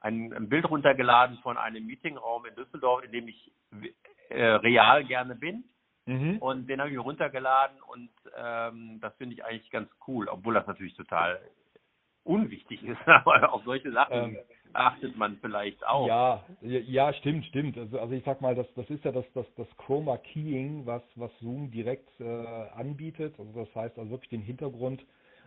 ein, 0.01 0.33
ein 0.33 0.49
Bild 0.49 0.69
runtergeladen 0.69 1.39
von 1.39 1.57
einem 1.57 1.87
Meetingraum 1.87 2.47
in 2.47 2.57
Düsseldorf, 2.57 3.05
in 3.05 3.13
dem 3.13 3.29
ich 3.29 3.53
äh, 4.33 4.55
real 4.55 5.05
gerne 5.05 5.35
bin. 5.35 5.65
Mhm. 6.07 6.39
Und 6.39 6.67
den 6.67 6.81
habe 6.81 6.91
ich 6.91 6.97
mir 6.97 7.03
runtergeladen 7.03 7.81
und 7.83 8.11
ähm, 8.37 8.99
das 9.01 9.15
finde 9.17 9.35
ich 9.35 9.45
eigentlich 9.45 9.71
ganz 9.71 9.89
cool, 10.09 10.29
obwohl 10.29 10.55
das 10.55 10.67
natürlich 10.67 10.95
total 10.95 11.41
unwichtig 12.25 12.83
ist, 12.83 12.99
aber 13.07 13.53
auf 13.53 13.63
solche 13.65 13.93
Sachen 13.93 14.35
ähm, 14.35 14.39
achtet 14.73 15.17
man 15.17 15.37
vielleicht 15.39 15.87
auch. 15.87 16.09
Ja, 16.09 16.45
ja, 16.61 17.13
stimmt, 17.15 17.45
stimmt. 17.47 17.79
Also, 17.79 18.01
also 18.01 18.15
ich 18.15 18.25
sag 18.25 18.41
mal, 18.41 18.55
das, 18.55 18.67
das 18.75 18.89
ist 18.91 19.05
ja 19.05 19.13
das, 19.13 19.25
das, 19.35 19.47
das 19.57 19.69
Chroma 19.77 20.17
Keying, 20.17 20.87
was, 20.87 21.03
was 21.15 21.31
Zoom 21.41 21.71
direkt 21.71 22.09
äh, 22.21 22.25
anbietet. 22.75 23.35
Also 23.39 23.53
das 23.53 23.75
heißt 23.75 23.99
also 23.99 24.11
wirklich 24.11 24.31
den 24.31 24.43
Hintergrund 24.43 25.05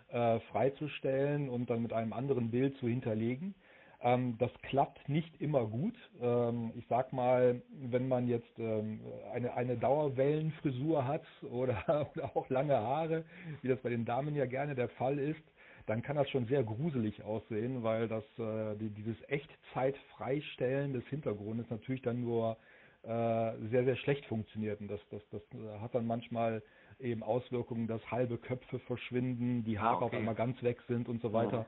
äh, 0.09 0.39
freizustellen 0.51 1.49
und 1.49 1.69
dann 1.69 1.81
mit 1.81 1.93
einem 1.93 2.13
anderen 2.13 2.51
Bild 2.51 2.77
zu 2.77 2.87
hinterlegen. 2.87 3.55
Ähm, 4.05 4.37
das 4.37 4.51
klappt 4.61 5.09
nicht 5.09 5.41
immer 5.41 5.65
gut. 5.65 5.95
Ähm, 6.21 6.71
ich 6.77 6.85
sag 6.87 7.11
mal, 7.11 7.63
wenn 7.69 8.07
man 8.07 8.27
jetzt 8.27 8.59
ähm, 8.59 9.01
eine, 9.33 9.55
eine 9.55 9.77
Dauerwellenfrisur 9.77 11.07
hat 11.07 11.23
oder, 11.51 12.11
oder 12.13 12.35
auch 12.35 12.47
lange 12.49 12.75
Haare, 12.75 13.25
wie 13.63 13.67
das 13.67 13.79
bei 13.79 13.89
den 13.89 14.05
Damen 14.05 14.35
ja 14.35 14.45
gerne 14.45 14.75
der 14.75 14.89
Fall 14.89 15.17
ist, 15.17 15.41
dann 15.87 16.03
kann 16.03 16.17
das 16.17 16.29
schon 16.29 16.45
sehr 16.45 16.63
gruselig 16.63 17.23
aussehen, 17.23 17.81
weil 17.81 18.07
das 18.07 18.23
äh, 18.37 18.75
die, 18.77 18.89
dieses 18.89 19.17
Echtzeit-Freistellen 19.27 20.93
des 20.93 21.05
Hintergrundes 21.07 21.67
natürlich 21.71 22.03
dann 22.03 22.21
nur 22.21 22.57
äh, 23.01 23.07
sehr, 23.07 23.85
sehr 23.85 23.95
schlecht 23.95 24.25
funktioniert. 24.27 24.81
Und 24.81 24.87
das, 24.87 24.99
das, 25.09 25.21
das 25.31 25.41
hat 25.81 25.95
dann 25.95 26.05
manchmal 26.05 26.61
eben 26.99 27.23
Auswirkungen, 27.23 27.87
dass 27.87 28.01
halbe 28.11 28.37
Köpfe 28.37 28.77
verschwinden, 28.79 29.63
die 29.63 29.79
Haare 29.79 29.93
ah, 29.93 29.95
okay. 29.95 30.05
auf 30.05 30.13
einmal 30.13 30.35
ganz 30.35 30.61
weg 30.61 30.79
sind 30.87 31.09
und 31.09 31.23
so 31.23 31.33
weiter. 31.33 31.65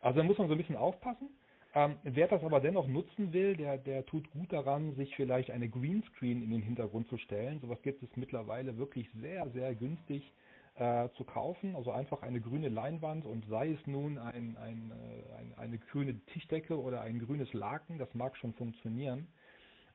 Also 0.00 0.18
da 0.18 0.24
muss 0.24 0.36
man 0.38 0.48
so 0.48 0.54
ein 0.54 0.58
bisschen 0.58 0.76
aufpassen. 0.76 1.30
Ähm, 1.74 1.96
wer 2.02 2.28
das 2.28 2.42
aber 2.42 2.60
dennoch 2.60 2.86
nutzen 2.86 3.32
will, 3.32 3.56
der, 3.56 3.76
der 3.76 4.06
tut 4.06 4.30
gut 4.30 4.52
daran, 4.52 4.94
sich 4.94 5.14
vielleicht 5.16 5.50
eine 5.50 5.68
Greenscreen 5.68 6.42
in 6.42 6.50
den 6.50 6.62
Hintergrund 6.62 7.08
zu 7.08 7.18
stellen. 7.18 7.60
Sowas 7.60 7.80
gibt 7.82 8.02
es 8.02 8.08
mittlerweile 8.16 8.78
wirklich 8.78 9.08
sehr, 9.20 9.48
sehr 9.50 9.74
günstig 9.74 10.32
äh, 10.76 11.08
zu 11.16 11.24
kaufen. 11.24 11.76
Also 11.76 11.90
einfach 11.92 12.22
eine 12.22 12.40
grüne 12.40 12.68
Leinwand 12.68 13.26
und 13.26 13.44
sei 13.48 13.72
es 13.72 13.86
nun 13.86 14.16
ein, 14.16 14.56
ein, 14.56 14.92
äh, 14.92 15.38
ein, 15.40 15.54
eine 15.58 15.78
grüne 15.78 16.18
Tischdecke 16.26 16.80
oder 16.80 17.02
ein 17.02 17.18
grünes 17.18 17.52
Laken, 17.52 17.98
das 17.98 18.12
mag 18.14 18.36
schon 18.36 18.54
funktionieren. 18.54 19.28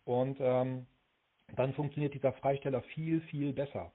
Und 0.06 0.38
ähm, 0.42 0.86
dann 1.56 1.74
funktioniert 1.74 2.14
dieser 2.14 2.34
Freisteller 2.34 2.82
viel, 2.82 3.22
viel 3.22 3.54
besser. 3.54 3.92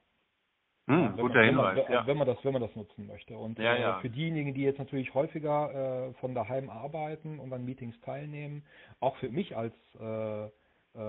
Hm, 0.89 1.17
wenn, 1.17 1.23
guter 1.23 1.35
man, 1.35 1.45
Hinweis, 1.45 1.77
wenn, 1.77 1.85
man, 1.85 1.93
ja. 1.93 2.07
wenn 2.07 2.19
man 2.19 2.27
das, 2.27 2.45
wenn 2.45 2.53
man 2.53 2.63
das 2.63 2.77
nutzen 2.77 3.07
möchte. 3.07 3.37
Und 3.37 3.59
ja, 3.59 3.75
äh, 3.75 3.81
ja. 3.81 4.01
für 4.01 4.11
diejenigen, 4.11 4.55
die 4.55 4.63
jetzt 4.63 4.79
natürlich 4.79 5.15
häufiger 5.15 6.09
äh, 6.09 6.13
von 6.15 6.35
daheim 6.35 6.71
arbeiten 6.71 7.39
und 7.39 7.53
an 7.53 7.65
Meetings 7.65 7.99
teilnehmen, 8.01 8.65
auch 9.01 9.17
für 9.17 9.29
mich 9.29 9.57
als 9.57 9.75
äh, 10.01 10.49
äh, 10.95 11.01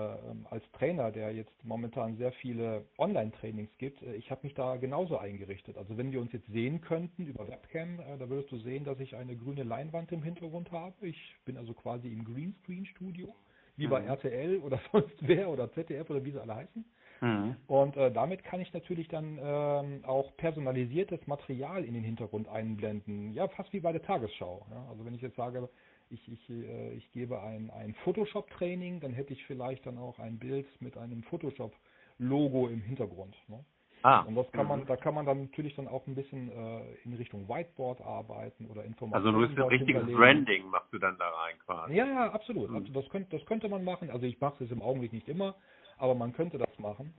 als 0.50 0.62
Trainer, 0.72 1.10
der 1.10 1.32
jetzt 1.32 1.64
momentan 1.64 2.16
sehr 2.16 2.32
viele 2.32 2.84
Online-Trainings 2.98 3.70
gibt, 3.78 4.02
äh, 4.02 4.14
ich 4.14 4.30
habe 4.30 4.42
mich 4.44 4.54
da 4.54 4.76
genauso 4.76 5.18
eingerichtet. 5.18 5.76
Also 5.76 5.96
wenn 5.96 6.12
wir 6.12 6.20
uns 6.20 6.32
jetzt 6.32 6.46
sehen 6.48 6.80
könnten 6.80 7.26
über 7.26 7.48
Webcam, 7.48 7.98
äh, 8.00 8.18
da 8.18 8.28
würdest 8.28 8.52
du 8.52 8.58
sehen, 8.58 8.84
dass 8.84 9.00
ich 9.00 9.16
eine 9.16 9.36
grüne 9.36 9.64
Leinwand 9.64 10.12
im 10.12 10.22
Hintergrund 10.22 10.70
habe. 10.70 10.94
Ich 11.06 11.34
bin 11.44 11.56
also 11.56 11.72
quasi 11.72 12.08
im 12.08 12.24
Greenscreen-Studio, 12.24 13.34
wie 13.76 13.88
bei 13.88 14.00
Mhm. 14.00 14.08
RTL 14.08 14.58
oder 14.58 14.80
sonst 14.92 15.16
wer 15.20 15.48
oder 15.48 15.72
ZDF 15.72 16.08
oder 16.10 16.24
wie 16.24 16.32
sie 16.32 16.40
alle 16.40 16.54
heißen. 16.56 16.84
Mhm. 17.20 17.56
Und 17.66 17.96
äh, 17.96 18.10
damit 18.10 18.44
kann 18.44 18.60
ich 18.60 18.72
natürlich 18.72 19.08
dann 19.08 19.38
ähm, 19.42 20.04
auch 20.04 20.34
personalisiertes 20.36 21.26
Material 21.26 21.84
in 21.84 21.94
den 21.94 22.04
Hintergrund 22.04 22.48
einblenden. 22.48 23.32
Ja, 23.34 23.48
fast 23.48 23.72
wie 23.72 23.80
bei 23.80 23.92
der 23.92 24.02
Tagesschau. 24.02 24.66
Ja? 24.70 24.86
Also 24.90 25.04
wenn 25.04 25.14
ich 25.14 25.20
jetzt 25.22 25.36
sage, 25.36 25.68
ich, 26.08 26.26
ich, 26.32 26.50
äh, 26.50 26.92
ich 26.94 27.10
gebe 27.12 27.40
ein, 27.40 27.70
ein 27.70 27.94
Photoshop-Training, 28.04 29.00
dann 29.00 29.12
hätte 29.12 29.32
ich 29.32 29.44
vielleicht 29.46 29.86
dann 29.86 29.98
auch 29.98 30.18
ein 30.18 30.38
Bild 30.38 30.66
mit 30.80 30.96
einem 30.96 31.22
Photoshop-Logo 31.24 32.68
im 32.68 32.80
Hintergrund. 32.80 33.36
Ne? 33.48 33.64
Ah, 34.02 34.20
Und 34.22 34.34
das 34.34 34.50
kann 34.52 34.66
man, 34.66 34.80
mhm. 34.80 34.86
da 34.86 34.96
kann 34.96 35.14
man 35.14 35.26
dann 35.26 35.42
natürlich 35.42 35.74
dann 35.76 35.86
auch 35.86 36.06
ein 36.06 36.14
bisschen 36.14 36.50
äh, 36.50 36.80
in 37.04 37.14
Richtung 37.14 37.46
Whiteboard 37.48 38.00
arbeiten 38.00 38.64
oder 38.66 38.80
Also 38.80 38.88
Informationen. 38.88 39.34
du 39.34 39.46
bist 39.46 39.58
ein 39.58 39.68
richtiges. 39.68 40.06
Branding, 40.06 40.66
machst 40.68 40.92
du 40.92 40.98
dann 40.98 41.18
da 41.18 41.28
rein 41.28 41.56
quasi. 41.66 41.94
Ja, 41.94 42.06
ja, 42.06 42.32
absolut. 42.32 42.70
Mhm. 42.70 42.76
Also 42.76 42.92
das, 42.94 43.08
könnte, 43.10 43.36
das 43.36 43.46
könnte 43.46 43.68
man 43.68 43.84
machen. 43.84 44.10
Also 44.10 44.24
ich 44.24 44.40
mache 44.40 44.64
es 44.64 44.70
im 44.70 44.80
Augenblick 44.80 45.12
nicht 45.12 45.28
immer, 45.28 45.54
aber 46.00 46.14
man 46.14 46.32
könnte 46.32 46.58
das 46.58 46.78
machen. 46.78 47.14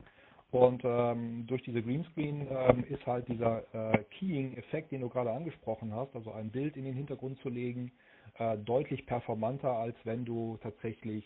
Und 0.52 0.82
ähm, 0.84 1.48
durch 1.48 1.64
diese 1.64 1.82
Greenscreen 1.82 2.48
ähm, 2.50 2.84
ist 2.90 3.06
halt 3.08 3.28
dieser 3.30 3.64
äh, 3.74 4.04
Keying-Effekt, 4.20 4.92
den 4.92 5.02
du 5.02 5.08
gerade 5.08 5.32
angesprochen 5.32 5.96
hast, 5.96 6.14
also 6.14 6.34
ein 6.34 6.52
Bild 6.52 6.76
in 6.76 6.84
den 6.84 6.94
Hintergrund 6.94 7.40
zu 7.40 7.48
legen, 7.48 7.92
äh, 8.38 8.58
deutlich 8.58 9.06
performanter, 9.06 9.72
als 9.72 9.96
wenn 10.04 10.26
du 10.26 10.60
tatsächlich 10.62 11.26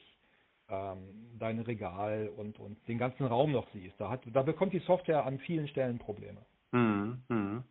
ähm, 0.70 1.32
dein 1.40 1.60
Regal 1.60 2.30
und, 2.38 2.60
und 2.60 2.78
den 2.88 3.00
ganzen 3.00 3.26
Raum 3.26 3.52
noch 3.52 3.68
siehst. 3.74 4.00
Da, 4.00 4.10
hat, 4.10 4.22
da 4.32 4.44
bekommt 4.44 4.74
die 4.74 4.80
Software 4.80 5.26
an 5.26 5.40
vielen 5.40 5.68
Stellen 5.68 5.98
Probleme. 5.98 6.42
Mhm. 6.72 7.24
Mhm. 7.30 7.64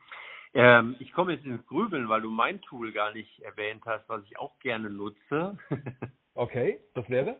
Ähm, 0.55 0.97
ich 0.99 1.13
komme 1.13 1.35
jetzt 1.35 1.45
ins 1.45 1.67
Grübeln, 1.67 2.09
weil 2.09 2.21
du 2.21 2.31
mein 2.31 2.61
Tool 2.63 2.93
gar 2.93 3.13
nicht 3.13 3.41
erwähnt 3.43 3.83
hast, 3.87 4.09
was 4.09 4.25
ich 4.25 4.39
auch 4.39 4.59
gerne 4.59 4.91
nutze. 4.91 5.57
Okay, 6.37 6.81
das 6.95 7.09
wäre? 7.09 7.37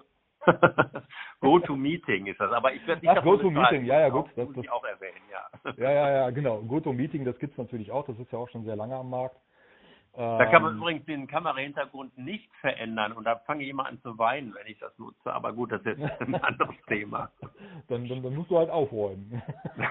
GoToMeeting 1.41 2.27
ist 2.27 2.41
das, 2.41 2.53
aber 2.53 2.73
ich 2.73 2.87
werde 2.87 3.07
nicht 3.07 3.17
Ach, 3.19 3.23
GoToMeeting, 3.23 3.85
ja, 3.85 4.01
ja, 4.01 4.09
Auch- 4.09 4.25
gut, 4.25 4.31
das- 4.37 4.47
muss 4.47 4.55
das- 4.57 4.65
ich 4.65 4.71
auch 4.71 4.85
erwähnen, 4.85 5.21
ja. 5.31 5.73
Ja, 5.77 5.91
ja, 5.91 6.11
ja, 6.11 6.31
genau. 6.31 6.61
GoToMeeting, 6.63 7.25
das 7.25 7.39
gibt's 7.39 7.59
natürlich 7.59 7.91
auch. 7.91 8.05
Das 8.07 8.19
ist 8.19 8.31
ja 8.33 8.39
auch 8.39 8.49
schon 8.49 8.65
sehr 8.65 8.77
lange 8.77 8.95
am 8.97 9.11
Markt. 9.11 9.37
Da 10.17 10.47
kann 10.47 10.63
man 10.63 10.75
Ähm, 10.75 10.79
übrigens 10.79 11.07
den 11.07 11.27
Kamerahintergrund 11.27 12.17
nicht 12.17 12.49
verändern 12.61 13.13
und 13.13 13.25
da 13.25 13.37
fange 13.47 13.65
ich 13.65 13.71
immer 13.71 13.87
an 13.87 14.01
zu 14.01 14.17
weinen, 14.17 14.55
wenn 14.55 14.67
ich 14.71 14.79
das 14.79 14.97
nutze. 14.97 15.33
Aber 15.33 15.53
gut, 15.53 15.73
das 15.73 15.81
ist 15.81 15.99
jetzt 15.99 16.21
ein 16.21 16.37
anderes 16.37 16.77
Thema. 16.87 17.31
dann, 17.89 18.09
dann, 18.09 18.23
dann 18.23 18.35
musst 18.35 18.51
du 18.51 18.59
halt 18.59 18.71
aufräumen. 18.71 19.43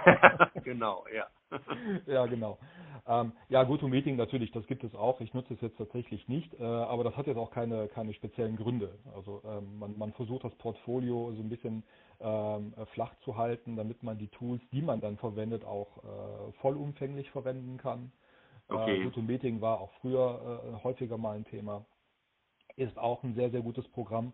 genau, 0.64 1.06
ja. 1.14 1.28
ja, 2.08 2.26
genau. 2.26 2.58
Ähm, 3.06 3.34
ja, 3.50 3.64
GoToMeeting 3.64 4.16
natürlich, 4.16 4.52
das 4.52 4.66
gibt 4.66 4.86
es 4.86 4.96
auch. 4.96 5.20
Ich 5.20 5.34
nutze 5.34 5.56
es 5.56 5.62
jetzt 5.62 5.78
tatsächlich 5.78 6.28
nicht, 6.30 6.54
äh, 6.58 6.64
aber 6.64 7.04
das 7.04 7.18
hat 7.18 7.28
jetzt 7.28 7.38
auch 7.38 7.52
keine, 7.52 7.90
keine 7.90 8.14
speziellen 8.14 8.56
Gründe. 8.56 8.98
Also 9.14 9.42
ähm, 9.46 9.78
man, 9.78 9.98
man 9.98 10.14
versucht 10.14 10.46
das 10.46 10.56
Portfolio 10.56 11.34
so 11.34 11.42
ein 11.42 11.50
bisschen 11.50 11.84
ähm, 12.22 12.74
äh, 12.78 12.86
flach 12.88 13.14
zu 13.26 13.36
halten, 13.36 13.76
damit 13.76 14.04
man 14.04 14.18
die 14.18 14.30
Tools, 14.30 14.62
die 14.72 14.82
man 14.82 15.02
dann 15.02 15.18
verwendet, 15.18 15.66
auch 15.66 15.98
äh, 15.98 16.52
vollumfänglich 16.62 17.30
verwenden 17.32 17.78
kann. 17.78 18.14
Okay. 18.74 19.00
Äh, 19.00 19.04
GoToMeeting 19.04 19.62
war 19.62 19.82
auch 19.82 19.92
früher 20.02 20.64
äh, 20.80 20.84
häufiger 20.84 21.18
mal 21.18 21.38
ein 21.38 21.46
Thema. 21.46 21.86
Ist 22.78 22.98
auch 22.98 23.24
ein 23.24 23.36
sehr, 23.36 23.52
sehr 23.52 23.62
gutes 23.62 23.88
Programm. 23.90 24.34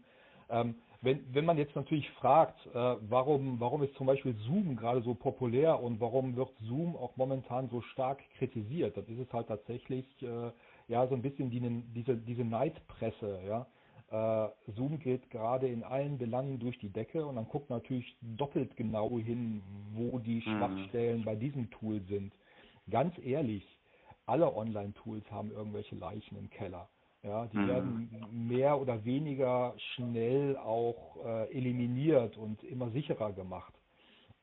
Ähm, 0.50 0.76
wenn, 1.02 1.34
wenn 1.34 1.46
man 1.46 1.58
jetzt 1.58 1.76
natürlich 1.76 2.10
fragt, 2.12 2.66
äh, 2.68 2.74
warum, 2.74 3.60
warum 3.60 3.84
ist 3.84 3.96
zum 3.96 4.08
Beispiel 4.08 4.36
Zoom 4.48 4.78
gerade 4.78 5.02
so 5.04 5.16
populär 5.16 5.82
und 5.82 6.02
warum 6.02 6.36
wird 6.38 6.52
Zoom 6.68 6.96
auch 6.96 7.18
momentan 7.18 7.70
so 7.70 7.82
stark 7.82 8.20
kritisiert, 8.38 8.98
dann 8.98 9.06
ist 9.08 9.20
es 9.20 9.34
halt 9.34 9.48
tatsächlich 9.50 10.06
äh, 10.24 10.52
ja 10.90 11.08
so 11.08 11.16
ein 11.16 11.24
bisschen 11.24 11.52
die, 11.52 11.62
diese, 11.94 12.18
diese 12.18 12.46
Neidpresse, 12.46 13.42
ja. 13.48 13.68
Äh, 14.12 14.72
Zoom 14.74 15.00
geht 15.00 15.30
gerade 15.32 15.68
in 15.68 15.84
allen 15.84 16.18
Belangen 16.18 16.60
durch 16.60 16.80
die 16.80 16.92
Decke 16.92 17.26
und 17.26 17.38
dann 17.38 17.48
guckt 17.50 17.70
natürlich 17.72 18.18
doppelt 18.22 18.76
genau 18.78 19.20
hin, 19.20 19.64
wo 19.96 20.20
die 20.20 20.42
Mhm. 20.46 20.52
Schwachstellen 20.58 21.26
bei 21.26 21.36
diesem 21.36 21.70
Tool 21.72 22.02
sind. 22.10 22.34
Ganz 22.90 23.16
ehrlich, 23.24 23.79
alle 24.30 24.56
Online-Tools 24.56 25.30
haben 25.32 25.52
irgendwelche 25.52 25.96
Leichen 25.96 26.38
im 26.38 26.50
Keller. 26.52 26.90
Ja, 27.24 27.48
die 27.48 27.66
Mhm. 27.66 27.66
werden 27.66 28.48
mehr 28.48 28.80
oder 28.80 29.06
weniger 29.06 29.76
schnell 29.96 30.58
auch 30.58 31.18
äh, 31.26 31.52
eliminiert 31.58 32.38
und 32.38 32.64
immer 32.64 32.92
sicherer 32.92 33.34
gemacht. 33.34 33.74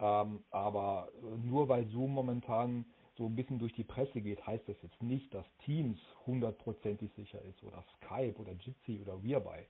Ähm, 0.00 0.44
aber 0.50 1.10
nur 1.44 1.68
weil 1.68 1.86
Zoom 1.88 2.12
momentan 2.12 2.86
so 3.18 3.26
ein 3.26 3.36
bisschen 3.36 3.60
durch 3.60 3.74
die 3.74 3.84
Presse 3.84 4.20
geht, 4.22 4.46
heißt 4.46 4.68
das 4.68 4.76
jetzt 4.82 5.02
nicht, 5.02 5.32
dass 5.34 5.46
Teams 5.64 5.98
hundertprozentig 6.26 7.12
sicher 7.16 7.42
ist 7.42 7.62
oder 7.64 7.84
Skype 7.96 8.36
oder 8.40 8.52
Jitsi 8.54 9.00
oder 9.02 9.22
Whereby. 9.24 9.66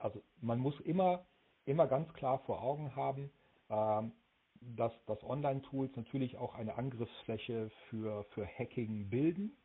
Also 0.00 0.22
man 0.42 0.60
muss 0.60 0.80
immer, 0.80 1.26
immer 1.66 1.86
ganz 1.88 2.12
klar 2.14 2.40
vor 2.40 2.62
Augen 2.62 2.96
haben, 2.96 3.30
ähm, 3.70 4.12
dass, 4.60 4.92
dass 5.06 5.22
Online-Tools 5.24 5.94
natürlich 5.96 6.36
auch 6.36 6.54
eine 6.54 6.76
Angriffsfläche 6.76 7.70
für, 7.88 8.24
für 8.34 8.46
Hacking 8.46 9.08
bilden. 9.10 9.56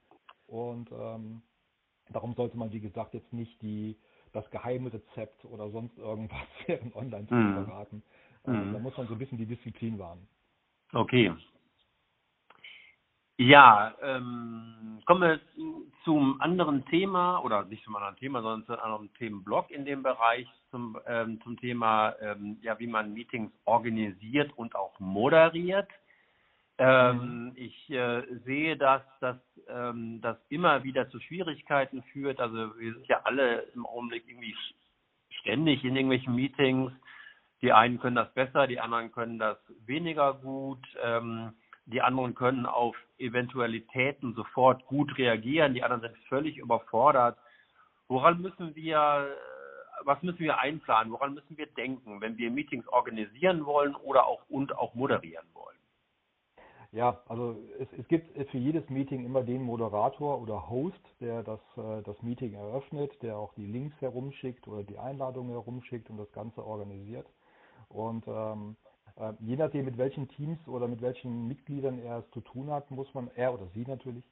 Und 0.47 0.91
ähm, 0.91 1.41
darum 2.10 2.34
sollte 2.36 2.58
man, 2.58 2.71
wie 2.71 2.79
gesagt, 2.79 3.13
jetzt 3.13 3.32
nicht 3.34 3.62
die, 3.62 3.97
das 4.34 4.49
Geheimrezept 4.51 5.45
oder 5.45 5.69
sonst 5.71 5.97
irgendwas 5.97 6.47
während 6.67 6.95
Online-Tools 6.95 7.39
Mhm. 7.41 7.65
verraten. 7.65 8.03
Mhm. 8.45 8.73
Da 8.73 8.79
muss 8.79 8.97
man 8.97 9.08
so 9.08 9.13
ein 9.13 9.19
bisschen 9.19 9.38
die 9.38 9.45
Disziplin 9.45 9.97
wahren. 9.99 10.27
Okay. 10.93 11.34
Ja, 13.38 13.95
ähm, 14.01 15.01
kommen 15.06 15.21
wir 15.21 15.39
zu- 15.56 15.91
zum 16.03 16.39
anderen 16.39 16.86
Thema, 16.86 17.39
oder 17.43 17.65
nicht 17.65 17.84
zum 17.84 17.95
anderen 17.95 18.15
Thema, 18.17 18.41
sondern 18.41 18.65
zu 18.65 18.73
einem 18.73 18.82
anderen 18.84 19.13
Themenblock 19.15 19.71
in 19.71 19.86
dem 19.86 20.03
Bereich, 20.03 20.47
zum, 20.73 20.97
ähm, 21.05 21.39
zum 21.43 21.59
Thema, 21.59 22.15
ähm, 22.19 22.57
ja, 22.62 22.79
wie 22.79 22.88
man 22.88 23.13
Meetings 23.13 23.51
organisiert 23.65 24.51
und 24.57 24.75
auch 24.75 24.99
moderiert. 24.99 25.88
Ähm, 26.79 27.53
Ich 27.55 27.89
äh, 27.91 28.23
sehe, 28.43 28.75
dass 28.75 29.03
das 29.21 29.38
ähm, 29.69 30.19
das 30.21 30.38
immer 30.49 30.83
wieder 30.83 31.07
zu 31.09 31.19
Schwierigkeiten 31.19 32.01
führt. 32.12 32.39
Also 32.39 32.77
wir 32.79 32.93
sind 32.93 33.07
ja 33.07 33.21
alle 33.23 33.62
im 33.75 33.86
Augenblick 33.86 34.23
irgendwie 34.27 34.55
ständig 35.29 35.83
in 35.83 35.95
irgendwelchen 35.95 36.33
Meetings. 36.33 36.91
Die 37.62 37.71
einen 37.71 37.99
können 37.99 38.15
das 38.15 38.33
besser, 38.33 38.65
die 38.65 38.79
anderen 38.79 39.12
können 39.12 39.38
das 39.38 39.57
weniger 39.86 40.33
gut. 40.33 40.83
Ähm, 41.03 41.53
die 41.86 42.01
anderen 42.01 42.33
können 42.33 42.65
auf 42.65 42.95
Eventualitäten 43.19 44.33
sofort 44.33 44.86
gut 44.88 45.15
reagieren, 45.17 45.75
die 45.75 45.83
anderen 45.83 46.01
sind 46.01 46.17
völlig 46.27 46.57
überfordert. 46.57 47.38
Woran 48.07 48.41
müssen 48.41 48.75
wir, 48.75 49.27
was 50.05 50.21
müssen 50.23 50.39
wir 50.39 50.59
einplanen? 50.59 51.11
Woran 51.11 51.33
müssen 51.33 51.57
wir 51.57 51.67
denken, 51.67 52.21
wenn 52.21 52.37
wir 52.37 52.51
Meetings 52.51 52.87
organisieren 52.87 53.65
wollen 53.65 53.95
oder 53.95 54.27
auch 54.27 54.41
und 54.49 54.77
auch 54.77 54.93
moderieren 54.93 55.45
wollen? 55.53 55.77
Ja, 56.93 57.21
also 57.27 57.57
es, 57.79 57.87
es 57.97 58.07
gibt 58.07 58.37
für 58.49 58.57
jedes 58.57 58.87
Meeting 58.89 59.25
immer 59.25 59.41
den 59.41 59.63
Moderator 59.63 60.39
oder 60.39 60.69
Host, 60.69 61.01
der 61.19 61.41
das, 61.41 61.59
äh, 61.75 62.03
das 62.03 62.21
Meeting 62.21 62.53
eröffnet, 62.53 63.11
der 63.23 63.35
auch 63.35 63.51
die 63.55 63.65
Links 63.65 63.99
herumschickt 63.99 64.67
oder 64.67 64.83
die 64.83 64.99
Einladungen 64.99 65.51
herumschickt 65.51 66.11
und 66.11 66.17
das 66.17 66.31
Ganze 66.33 66.63
organisiert. 66.63 67.25
Und 67.89 68.25
ähm, 68.27 68.75
äh, 69.15 69.33
je 69.39 69.55
nachdem, 69.55 69.85
mit 69.85 69.97
welchen 69.97 70.27
Teams 70.27 70.59
oder 70.67 70.87
mit 70.87 71.01
welchen 71.01 71.47
Mitgliedern 71.47 71.97
er 71.97 72.19
es 72.19 72.29
zu 72.29 72.41
tun 72.41 72.69
hat, 72.69 72.91
muss 72.91 73.11
man, 73.15 73.31
er 73.35 73.55
oder 73.55 73.65
sie 73.73 73.85
natürlich, 73.87 74.23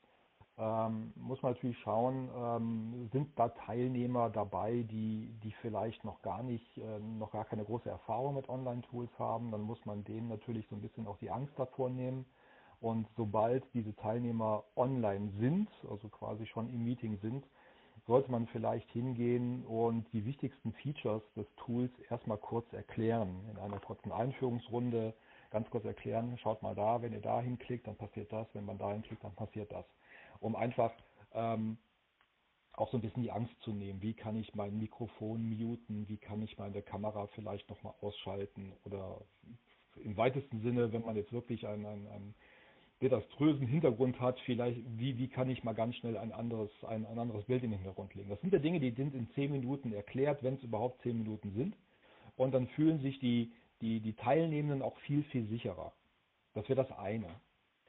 ähm, 0.62 1.12
muss 1.16 1.42
man 1.42 1.54
natürlich 1.54 1.80
schauen, 1.80 2.30
ähm, 2.36 3.10
sind 3.12 3.28
da 3.38 3.50
Teilnehmer 3.50 4.30
dabei, 4.30 4.84
die, 4.84 5.34
die 5.44 5.52
vielleicht 5.62 6.06
noch 6.06 6.22
gar 6.22 6.44
nicht, 6.44 6.78
äh, 6.78 7.00
noch 7.00 7.32
gar 7.32 7.46
keine 7.46 7.66
große 7.66 7.90
Erfahrung 7.90 8.36
mit 8.36 8.48
Online-Tools 8.48 9.10
haben, 9.18 9.52
dann 9.52 9.62
muss 9.62 9.84
man 9.86 10.04
denen 10.04 10.28
natürlich 10.28 10.68
so 10.70 10.76
ein 10.76 10.82
bisschen 10.82 11.08
auch 11.08 11.18
die 11.18 11.32
Angst 11.32 11.54
davor 11.58 11.90
nehmen 11.90 12.26
und 12.80 13.08
sobald 13.18 13.64
diese 13.74 13.96
Teilnehmer 13.96 14.64
online 14.76 15.32
sind, 15.40 15.70
also 15.90 16.10
quasi 16.10 16.46
schon 16.46 16.70
im 16.70 16.84
Meeting 16.84 17.18
sind, 17.22 17.44
sollte 18.08 18.32
man 18.32 18.48
vielleicht 18.48 18.90
hingehen 18.92 19.66
und 19.66 20.12
die 20.14 20.26
wichtigsten 20.26 20.74
Features 20.74 21.24
des 21.36 21.46
Tools 21.58 21.92
erstmal 22.10 22.38
kurz 22.38 22.72
erklären. 22.74 23.48
In 23.52 23.58
einer 23.58 23.80
kurzen 23.80 24.12
Einführungsrunde 24.12 25.14
ganz 25.52 25.70
kurz 25.70 25.86
erklären, 25.86 26.38
schaut 26.40 26.62
mal 26.64 26.76
da, 26.76 27.02
wenn 27.02 27.14
ihr 27.14 27.22
da 27.22 27.42
hinklickt, 27.42 27.88
dann 27.88 27.96
passiert 27.96 28.32
das, 28.32 28.48
wenn 28.54 28.66
man 28.66 28.78
da 28.78 28.92
hinklickt, 28.92 29.24
dann 29.24 29.36
passiert 29.36 29.72
das. 29.72 29.86
Um 30.42 30.58
einfach 30.58 30.92
ähm, 31.34 31.78
auch 32.74 32.92
so 32.92 32.98
ein 32.98 33.02
bisschen 33.02 33.24
die 33.24 33.32
Angst 33.32 33.54
zu 33.62 33.72
nehmen. 33.72 34.02
Wie 34.02 34.14
kann 34.14 34.36
ich 34.36 34.54
mein 34.56 34.78
Mikrofon 34.78 35.58
muten? 35.58 36.10
Wie 36.10 36.18
kann 36.18 36.42
ich 36.42 36.58
meine 36.58 36.82
Kamera 36.82 37.28
vielleicht 37.28 37.70
nochmal 37.70 37.94
ausschalten? 38.02 38.74
Oder 38.84 39.22
im 40.04 40.18
weitesten 40.18 40.62
Sinne, 40.62 40.92
wenn 40.92 41.04
man 41.04 41.16
jetzt 41.16 41.32
wirklich 41.32 41.68
ein, 41.68 41.86
ein, 41.86 42.08
ein 42.08 42.36
desaströsen 43.02 43.68
Hintergrund 43.68 44.20
hat, 44.20 44.40
vielleicht, 44.42 44.80
wie, 44.98 45.18
wie 45.18 45.28
kann 45.28 45.50
ich 45.50 45.64
mal 45.64 45.74
ganz 45.74 45.96
schnell 45.96 46.18
ein 46.18 46.32
anderes, 46.32 46.70
ein, 46.84 47.06
ein 47.06 47.18
anderes 47.18 47.46
Bild 47.46 47.64
in 47.64 47.72
den 47.72 47.80
Hintergrund 47.80 48.14
legen. 48.14 48.30
Das 48.30 48.40
sind 48.42 48.54
ja 48.54 48.60
Dinge, 48.60 48.80
die 48.80 48.92
sind 48.92 49.16
in 49.16 49.30
zehn 49.32 49.52
Minuten 49.52 49.92
erklärt, 49.92 50.44
wenn 50.44 50.56
es 50.56 50.64
überhaupt 50.64 51.02
zehn 51.02 51.18
Minuten 51.18 51.52
sind. 51.54 51.76
Und 52.36 52.54
dann 52.54 52.68
fühlen 52.70 53.00
sich 53.02 53.20
die, 53.20 53.52
die, 53.82 54.00
die 54.00 54.14
Teilnehmenden 54.14 54.82
auch 54.82 54.98
viel, 55.00 55.24
viel 55.26 55.48
sicherer. 55.48 55.92
Das 56.54 56.68
wäre 56.70 56.84
das 56.84 56.98
eine. 56.98 57.28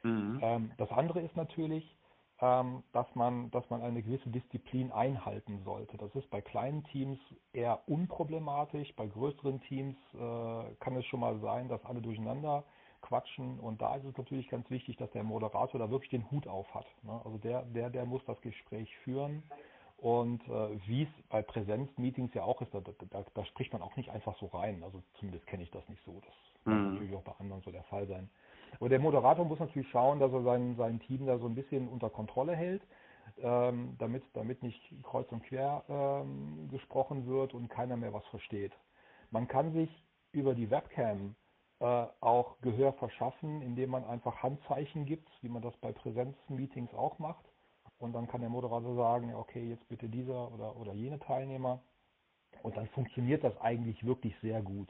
Mhm. 0.03 0.39
Ähm, 0.43 0.71
das 0.79 0.91
andere 0.91 1.21
ist 1.21 1.37
natürlich, 1.37 1.97
dass 2.43 3.07
man, 3.15 3.53
dass 3.53 3.71
man 3.71 3.83
eine 3.83 4.03
gewisse 4.03 4.29
Disziplin 4.29 4.91
einhalten 4.91 5.63
sollte. 5.65 5.97
Das 5.97 6.13
ist 6.17 6.29
bei 6.29 6.41
kleinen 6.41 6.83
Teams 6.85 7.17
eher 7.53 7.79
unproblematisch. 7.87 8.93
Bei 8.97 9.07
größeren 9.07 9.61
Teams 9.61 9.97
äh, 10.15 10.75
kann 10.81 10.97
es 10.97 11.07
schon 11.07 11.21
mal 11.21 11.39
sein, 11.39 11.69
dass 11.69 11.85
alle 11.85 12.03
durcheinander 12.03 12.65
quatschen. 13.01 13.61
Und 13.61 13.81
da 13.81 13.95
ist 13.95 14.07
es 14.07 14.17
natürlich 14.17 14.49
ganz 14.49 14.69
wichtig, 14.71 14.97
dass 14.97 15.09
der 15.13 15.23
Moderator 15.23 15.79
da 15.79 15.89
wirklich 15.89 16.11
den 16.11 16.29
Hut 16.33 16.49
auf 16.49 16.67
hat. 16.75 16.87
Ne? 17.05 17.21
Also 17.25 17.39
der, 17.39 17.63
der, 17.63 17.91
der 17.91 18.07
muss 18.07 18.25
das 18.25 18.41
Gespräch 18.41 18.93
führen. 19.05 19.45
Und 19.99 20.43
äh, 20.49 20.81
wie 20.89 21.05
es 21.05 21.09
bei 21.29 21.43
Präsenzmeetings 21.43 22.35
ja 22.35 22.43
auch 22.43 22.61
ist, 22.61 22.75
da, 22.75 22.81
da, 22.81 23.25
da, 23.35 23.45
spricht 23.45 23.73
man 23.73 23.83
auch 23.83 23.95
nicht 23.95 24.11
einfach 24.11 24.37
so 24.41 24.47
rein. 24.47 24.83
Also 24.83 25.01
zumindest 25.21 25.47
kenne 25.47 25.63
ich 25.63 25.71
das 25.71 25.89
nicht 25.89 26.03
so. 26.05 26.21
Das 26.27 26.35
mhm. 26.65 26.71
kann 26.71 26.95
natürlich 26.95 27.15
auch 27.15 27.23
bei 27.23 27.35
anderen 27.39 27.63
so 27.63 27.71
der 27.71 27.85
Fall 27.85 28.09
sein. 28.09 28.29
Aber 28.79 28.89
der 28.89 29.01
Moderator 29.01 29.45
muss 29.45 29.61
natürlich 29.61 29.91
schauen, 29.91 30.19
dass 30.19 30.33
er 30.33 30.43
sein, 30.43 30.77
sein 30.77 31.01
Team 31.01 31.27
da 31.27 31.39
so 31.39 31.47
ein 31.47 31.55
bisschen 31.55 31.89
unter 31.89 32.11
Kontrolle 32.11 32.55
hält, 32.55 32.83
ähm, 33.39 33.97
damit, 33.99 34.25
damit 34.35 34.63
nicht 34.63 34.81
kreuz 35.03 35.31
und 35.31 35.43
quer 35.45 35.85
ähm, 35.89 36.69
gesprochen 36.71 37.27
wird 37.27 37.55
und 37.55 37.69
keiner 37.69 37.97
mehr 37.97 38.13
was 38.13 38.27
versteht. 38.27 38.73
Man 39.31 39.49
kann 39.49 39.73
sich 39.73 39.91
über 40.33 40.55
die 40.55 40.71
Webcam 40.71 41.35
äh, 41.81 42.07
auch 42.21 42.61
Gehör 42.61 42.93
verschaffen, 42.95 43.63
indem 43.63 43.91
man 43.91 44.05
einfach 44.05 44.43
Handzeichen 44.43 45.05
gibt, 45.05 45.29
wie 45.43 45.49
man 45.49 45.63
das 45.63 45.77
bei 45.79 45.93
Präsenzmeetings 45.93 46.93
auch 46.95 47.19
macht. 47.19 47.45
Und 47.99 48.15
dann 48.15 48.27
kann 48.27 48.41
der 48.41 48.51
Moderator 48.51 48.97
sagen, 48.97 49.35
okay, 49.35 49.71
jetzt 49.71 49.89
bitte 49.89 50.09
dieser 50.09 50.53
oder, 50.53 50.77
oder 50.77 50.93
jene 50.93 51.19
Teilnehmer. 51.21 51.81
Und 52.63 52.77
dann 52.77 52.87
funktioniert 52.89 53.45
das 53.45 53.57
eigentlich 53.61 54.05
wirklich 54.05 54.35
sehr 54.43 54.63
gut. 54.63 54.89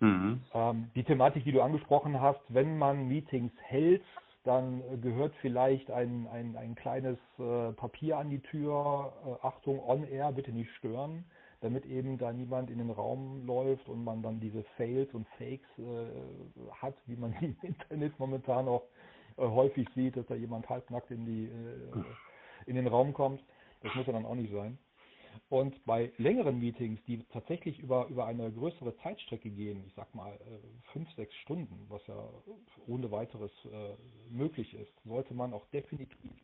Mhm. 0.00 0.42
Ähm, 0.54 0.90
die 0.94 1.04
Thematik, 1.04 1.44
die 1.44 1.52
du 1.52 1.62
angesprochen 1.62 2.20
hast, 2.20 2.40
wenn 2.48 2.78
man 2.78 3.08
Meetings 3.08 3.52
hält, 3.62 4.02
dann 4.44 5.00
gehört 5.00 5.34
vielleicht 5.40 5.90
ein, 5.90 6.28
ein, 6.28 6.56
ein 6.56 6.74
kleines 6.76 7.18
äh, 7.38 7.72
Papier 7.72 8.18
an 8.18 8.30
die 8.30 8.40
Tür, 8.40 9.12
äh, 9.26 9.46
Achtung, 9.46 9.80
on 9.80 10.04
air, 10.04 10.32
bitte 10.32 10.52
nicht 10.52 10.70
stören 10.76 11.24
damit 11.60 11.86
eben 11.86 12.18
da 12.18 12.32
niemand 12.32 12.70
in 12.70 12.78
den 12.78 12.90
Raum 12.90 13.46
läuft 13.46 13.88
und 13.88 14.04
man 14.04 14.22
dann 14.22 14.40
diese 14.40 14.62
Fails 14.76 15.12
und 15.14 15.26
Fakes 15.38 15.66
äh, 15.78 16.70
hat, 16.72 16.94
wie 17.06 17.16
man 17.16 17.32
im 17.40 17.56
Internet 17.62 18.18
momentan 18.18 18.68
auch 18.68 18.82
äh, 19.36 19.42
häufig 19.42 19.88
sieht, 19.94 20.16
dass 20.16 20.26
da 20.26 20.34
jemand 20.34 20.68
halbnackt 20.68 21.10
in 21.10 21.24
die 21.24 21.46
äh, 21.46 22.04
in 22.66 22.76
den 22.76 22.86
Raum 22.86 23.12
kommt. 23.12 23.42
Das 23.82 23.94
muss 23.94 24.06
ja 24.06 24.12
dann 24.12 24.26
auch 24.26 24.34
nicht 24.34 24.52
sein. 24.52 24.78
Und 25.48 25.84
bei 25.84 26.12
längeren 26.18 26.58
Meetings, 26.58 27.00
die 27.06 27.22
tatsächlich 27.32 27.78
über, 27.78 28.08
über 28.08 28.26
eine 28.26 28.50
größere 28.50 28.96
Zeitstrecke 28.98 29.48
gehen, 29.48 29.84
ich 29.86 29.94
sag 29.94 30.12
mal 30.14 30.32
äh, 30.32 30.58
fünf, 30.92 31.08
sechs 31.12 31.34
Stunden, 31.36 31.86
was 31.88 32.04
ja 32.08 32.28
ohne 32.88 33.10
weiteres 33.12 33.52
äh, 33.66 33.94
möglich 34.28 34.74
ist, 34.74 34.92
sollte 35.04 35.34
man 35.34 35.52
auch 35.52 35.66
definitiv 35.66 36.34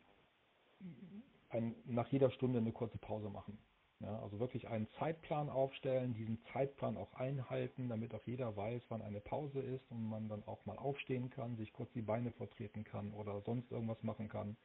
ein, 1.49 1.75
nach 1.85 2.07
jeder 2.09 2.31
Stunde 2.31 2.59
eine 2.59 2.71
kurze 2.71 2.97
Pause 2.97 3.29
machen. 3.29 3.57
Ja, 3.99 4.19
also 4.21 4.39
wirklich 4.39 4.67
einen 4.67 4.87
Zeitplan 4.99 5.49
aufstellen, 5.49 6.13
diesen 6.13 6.37
Zeitplan 6.51 6.97
auch 6.97 7.13
einhalten, 7.13 7.87
damit 7.87 8.13
auch 8.13 8.25
jeder 8.25 8.55
weiß, 8.55 8.81
wann 8.89 9.01
eine 9.01 9.21
Pause 9.21 9.59
ist 9.61 9.89
und 9.91 10.09
man 10.09 10.27
dann 10.27 10.43
auch 10.45 10.65
mal 10.65 10.77
aufstehen 10.77 11.29
kann, 11.29 11.55
sich 11.55 11.71
kurz 11.71 11.89
die 11.93 12.01
Beine 12.01 12.31
vertreten 12.31 12.83
kann 12.83 13.13
oder 13.13 13.39
sonst 13.41 13.71
irgendwas 13.71 14.01
machen 14.03 14.27
kann. 14.27 14.57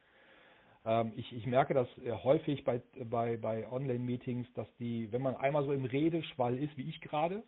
Ähm, 0.85 1.13
ich, 1.15 1.33
ich, 1.33 1.45
merke 1.45 1.73
das 1.73 1.87
äh, 1.99 2.11
häufig 2.11 2.63
bei, 2.63 2.81
bei, 3.03 3.37
bei 3.37 3.69
Online-Meetings, 3.71 4.47
dass 4.53 4.67
die, 4.77 5.11
wenn 5.11 5.21
man 5.21 5.35
einmal 5.35 5.65
so 5.65 5.73
im 5.73 5.85
Redeschwall 5.85 6.57
ist, 6.57 6.75
wie 6.77 6.89
ich 6.89 7.01
gerade, 7.01 7.43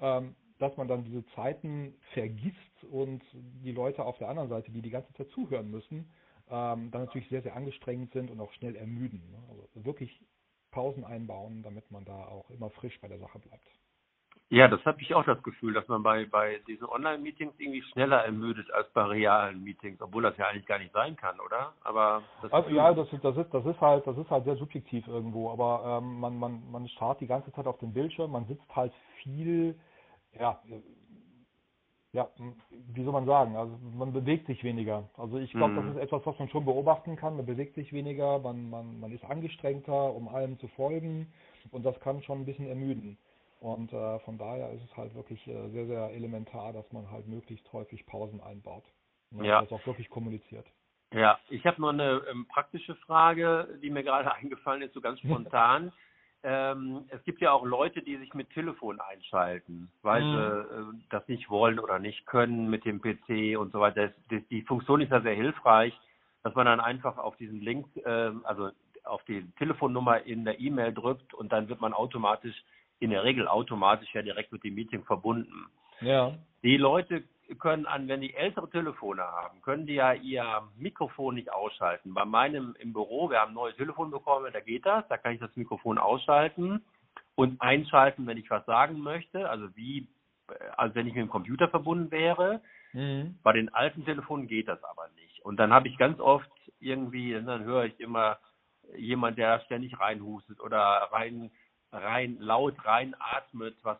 ähm, 0.00 0.34
dass 0.58 0.76
man 0.76 0.88
dann 0.88 1.04
diese 1.04 1.24
Zeiten 1.34 1.94
vergisst 2.12 2.84
und 2.90 3.22
die 3.32 3.72
Leute 3.72 4.04
auf 4.04 4.18
der 4.18 4.28
anderen 4.28 4.48
Seite, 4.48 4.70
die 4.70 4.82
die 4.82 4.90
ganze 4.90 5.12
Zeit 5.14 5.28
zuhören 5.30 5.70
müssen, 5.70 6.10
ähm, 6.48 6.90
dann 6.90 7.04
natürlich 7.04 7.28
sehr, 7.28 7.42
sehr 7.42 7.56
angestrengt 7.56 8.12
sind 8.12 8.30
und 8.30 8.40
auch 8.40 8.52
schnell 8.52 8.76
ermüden. 8.76 9.22
Ne? 9.30 9.38
Also 9.48 9.84
wirklich 9.84 10.20
Pausen 10.70 11.04
einbauen, 11.04 11.62
damit 11.62 11.90
man 11.90 12.04
da 12.04 12.26
auch 12.26 12.50
immer 12.50 12.70
frisch 12.70 13.00
bei 13.00 13.08
der 13.08 13.18
Sache 13.18 13.38
bleibt. 13.38 13.68
Ja, 14.52 14.68
das 14.68 14.84
habe 14.84 15.00
ich 15.00 15.14
auch 15.14 15.24
das 15.24 15.42
Gefühl, 15.42 15.72
dass 15.72 15.88
man 15.88 16.02
bei, 16.02 16.26
bei 16.26 16.60
diesen 16.68 16.86
Online-Meetings 16.86 17.54
irgendwie 17.56 17.80
schneller 17.80 18.22
ermüdet 18.22 18.70
als 18.70 18.86
bei 18.92 19.02
realen 19.02 19.64
Meetings, 19.64 19.98
obwohl 20.02 20.24
das 20.24 20.36
ja 20.36 20.46
eigentlich 20.46 20.66
gar 20.66 20.78
nicht 20.78 20.92
sein 20.92 21.16
kann, 21.16 21.40
oder? 21.40 21.72
Aber 21.80 22.22
das 22.42 22.52
also, 22.52 22.68
ja, 22.68 22.92
das 22.92 23.10
ist, 23.10 23.24
das 23.24 23.34
ist 23.34 23.48
das 23.50 23.64
ist 23.64 23.80
halt 23.80 24.06
das 24.06 24.18
ist 24.18 24.28
halt 24.28 24.44
sehr 24.44 24.56
subjektiv 24.56 25.08
irgendwo, 25.08 25.50
aber 25.50 26.02
ähm, 26.02 26.20
man 26.20 26.38
man 26.38 26.70
man 26.70 26.86
starrt 26.88 27.22
die 27.22 27.26
ganze 27.26 27.50
Zeit 27.52 27.66
auf 27.66 27.78
dem 27.78 27.94
Bildschirm, 27.94 28.32
man 28.32 28.44
sitzt 28.44 28.76
halt 28.76 28.92
viel, 29.22 29.74
ja, 30.38 30.60
ja, 32.12 32.28
wie 32.92 33.04
soll 33.04 33.12
man 33.14 33.24
sagen, 33.24 33.56
also 33.56 33.74
man 33.96 34.12
bewegt 34.12 34.48
sich 34.48 34.62
weniger. 34.62 35.08
Also 35.16 35.38
ich 35.38 35.50
glaube, 35.52 35.72
mhm. 35.72 35.76
das 35.86 35.96
ist 35.96 36.02
etwas, 36.02 36.26
was 36.26 36.38
man 36.38 36.50
schon 36.50 36.66
beobachten 36.66 37.16
kann. 37.16 37.36
Man 37.36 37.46
bewegt 37.46 37.74
sich 37.74 37.90
weniger, 37.94 38.38
man, 38.38 38.68
man, 38.68 39.00
man 39.00 39.12
ist 39.12 39.24
angestrengter, 39.24 40.14
um 40.14 40.28
allem 40.28 40.58
zu 40.58 40.68
folgen 40.68 41.32
und 41.70 41.86
das 41.86 41.98
kann 42.00 42.22
schon 42.22 42.40
ein 42.40 42.44
bisschen 42.44 42.66
ermüden. 42.66 43.16
Und 43.62 43.92
äh, 43.92 44.18
von 44.20 44.38
daher 44.38 44.72
ist 44.72 44.82
es 44.82 44.96
halt 44.96 45.14
wirklich 45.14 45.46
äh, 45.46 45.70
sehr, 45.70 45.86
sehr 45.86 46.10
elementar, 46.10 46.72
dass 46.72 46.90
man 46.92 47.08
halt 47.10 47.28
möglichst 47.28 47.72
häufig 47.72 48.04
Pausen 48.06 48.40
einbaut. 48.40 48.84
Und 49.30 49.44
ja. 49.44 49.60
das 49.60 49.70
auch 49.72 49.86
wirklich 49.86 50.10
kommuniziert. 50.10 50.66
Ja, 51.14 51.38
ich 51.48 51.64
habe 51.64 51.80
noch 51.80 51.90
eine 51.90 52.22
ähm, 52.28 52.46
praktische 52.48 52.96
Frage, 52.96 53.78
die 53.82 53.90
mir 53.90 54.02
gerade 54.02 54.32
eingefallen 54.34 54.82
ist, 54.82 54.94
so 54.94 55.00
ganz 55.00 55.20
spontan 55.20 55.92
ähm, 56.44 57.04
es 57.08 57.22
gibt 57.24 57.40
ja 57.40 57.52
auch 57.52 57.64
Leute, 57.64 58.02
die 58.02 58.16
sich 58.16 58.34
mit 58.34 58.50
Telefon 58.50 59.00
einschalten, 59.00 59.90
weil 60.02 60.22
mhm. 60.22 60.34
sie 60.34 60.96
äh, 60.98 61.04
das 61.10 61.28
nicht 61.28 61.48
wollen 61.50 61.78
oder 61.78 61.98
nicht 61.98 62.26
können 62.26 62.68
mit 62.68 62.84
dem 62.84 63.00
PC 63.00 63.56
und 63.58 63.72
so 63.72 63.80
weiter. 63.80 64.08
Das, 64.08 64.12
das, 64.30 64.48
die 64.48 64.62
Funktion 64.62 65.00
ist 65.00 65.12
ja 65.12 65.20
sehr 65.20 65.34
hilfreich, 65.34 65.98
dass 66.42 66.54
man 66.54 66.66
dann 66.66 66.80
einfach 66.80 67.16
auf 67.16 67.36
diesen 67.36 67.60
Link, 67.60 67.86
äh, 68.04 68.32
also 68.42 68.70
auf 69.04 69.22
die 69.24 69.48
Telefonnummer 69.58 70.22
in 70.22 70.44
der 70.44 70.58
E-Mail 70.58 70.92
drückt 70.92 71.32
und 71.34 71.52
dann 71.52 71.68
wird 71.68 71.80
man 71.80 71.92
automatisch, 71.92 72.56
in 73.02 73.10
der 73.10 73.24
Regel 73.24 73.48
automatisch 73.48 74.14
ja 74.14 74.22
direkt 74.22 74.52
mit 74.52 74.62
dem 74.62 74.74
Meeting 74.74 75.04
verbunden. 75.04 75.66
Ja. 76.00 76.34
Die 76.62 76.76
Leute 76.76 77.24
können 77.58 77.86
an, 77.86 78.08
wenn 78.08 78.20
die 78.20 78.34
ältere 78.34 78.70
Telefone 78.70 79.22
haben, 79.22 79.60
können 79.62 79.86
die 79.86 79.94
ja 79.94 80.12
ihr 80.12 80.62
Mikrofon 80.76 81.34
nicht 81.34 81.52
ausschalten. 81.52 82.14
Bei 82.14 82.24
meinem 82.24 82.76
im 82.78 82.92
Büro, 82.92 83.28
wir 83.28 83.40
haben 83.40 83.50
ein 83.50 83.54
neues 83.54 83.76
Telefon 83.76 84.10
bekommen, 84.10 84.52
da 84.52 84.60
geht 84.60 84.86
das, 84.86 85.06
da 85.08 85.18
kann 85.18 85.34
ich 85.34 85.40
das 85.40 85.54
Mikrofon 85.56 85.98
ausschalten 85.98 86.84
und 87.34 87.60
einschalten, 87.60 88.26
wenn 88.26 88.38
ich 88.38 88.48
was 88.48 88.64
sagen 88.66 89.00
möchte, 89.00 89.50
also 89.50 89.74
wie, 89.74 90.06
als 90.76 90.94
wenn 90.94 91.06
ich 91.08 91.14
mit 91.14 91.22
dem 91.22 91.30
Computer 91.30 91.68
verbunden 91.68 92.10
wäre. 92.10 92.60
Mhm. 92.92 93.38
Bei 93.42 93.52
den 93.52 93.74
alten 93.74 94.04
Telefonen 94.04 94.46
geht 94.46 94.68
das 94.68 94.82
aber 94.84 95.08
nicht. 95.16 95.40
Und 95.44 95.56
dann 95.56 95.72
habe 95.72 95.88
ich 95.88 95.98
ganz 95.98 96.20
oft 96.20 96.50
irgendwie, 96.78 97.32
dann 97.32 97.64
höre 97.64 97.84
ich 97.84 97.98
immer 98.00 98.38
jemand, 98.96 99.38
der 99.38 99.60
ständig 99.60 99.98
reinhustet 99.98 100.60
oder 100.60 100.78
rein, 101.10 101.50
rein 101.92 102.36
laut 102.40 102.74
reinatmet, 102.84 103.76
was 103.82 103.98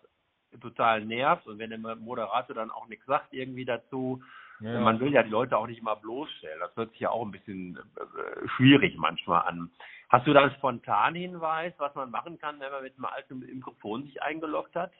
total 0.60 1.04
nervt 1.04 1.46
und 1.46 1.58
wenn 1.58 1.70
der 1.70 1.96
Moderator 1.96 2.54
dann 2.54 2.70
auch 2.70 2.86
nichts 2.88 3.06
sagt 3.06 3.32
irgendwie 3.32 3.64
dazu, 3.64 4.22
Ja. 4.60 4.80
man 4.80 5.00
will 5.00 5.12
ja 5.12 5.22
die 5.22 5.30
Leute 5.30 5.56
auch 5.56 5.66
nicht 5.66 5.80
immer 5.80 5.96
bloßstellen. 5.96 6.60
Das 6.60 6.76
hört 6.76 6.90
sich 6.92 7.00
ja 7.00 7.10
auch 7.10 7.24
ein 7.24 7.32
bisschen 7.32 7.76
äh, 7.96 8.48
schwierig 8.56 8.96
manchmal 8.96 9.42
an. 9.46 9.70
Hast 10.10 10.26
du 10.26 10.32
da 10.32 10.42
einen 10.42 10.54
spontanen 10.54 11.20
Hinweis, 11.20 11.72
was 11.78 11.94
man 11.94 12.10
machen 12.10 12.38
kann, 12.38 12.60
wenn 12.60 12.70
man 12.70 12.82
mit 12.82 12.94
einem 12.96 13.06
alten 13.06 13.38
Mikrofon 13.40 14.04
sich 14.04 14.22
eingeloggt 14.22 14.76
hat? 14.76 14.92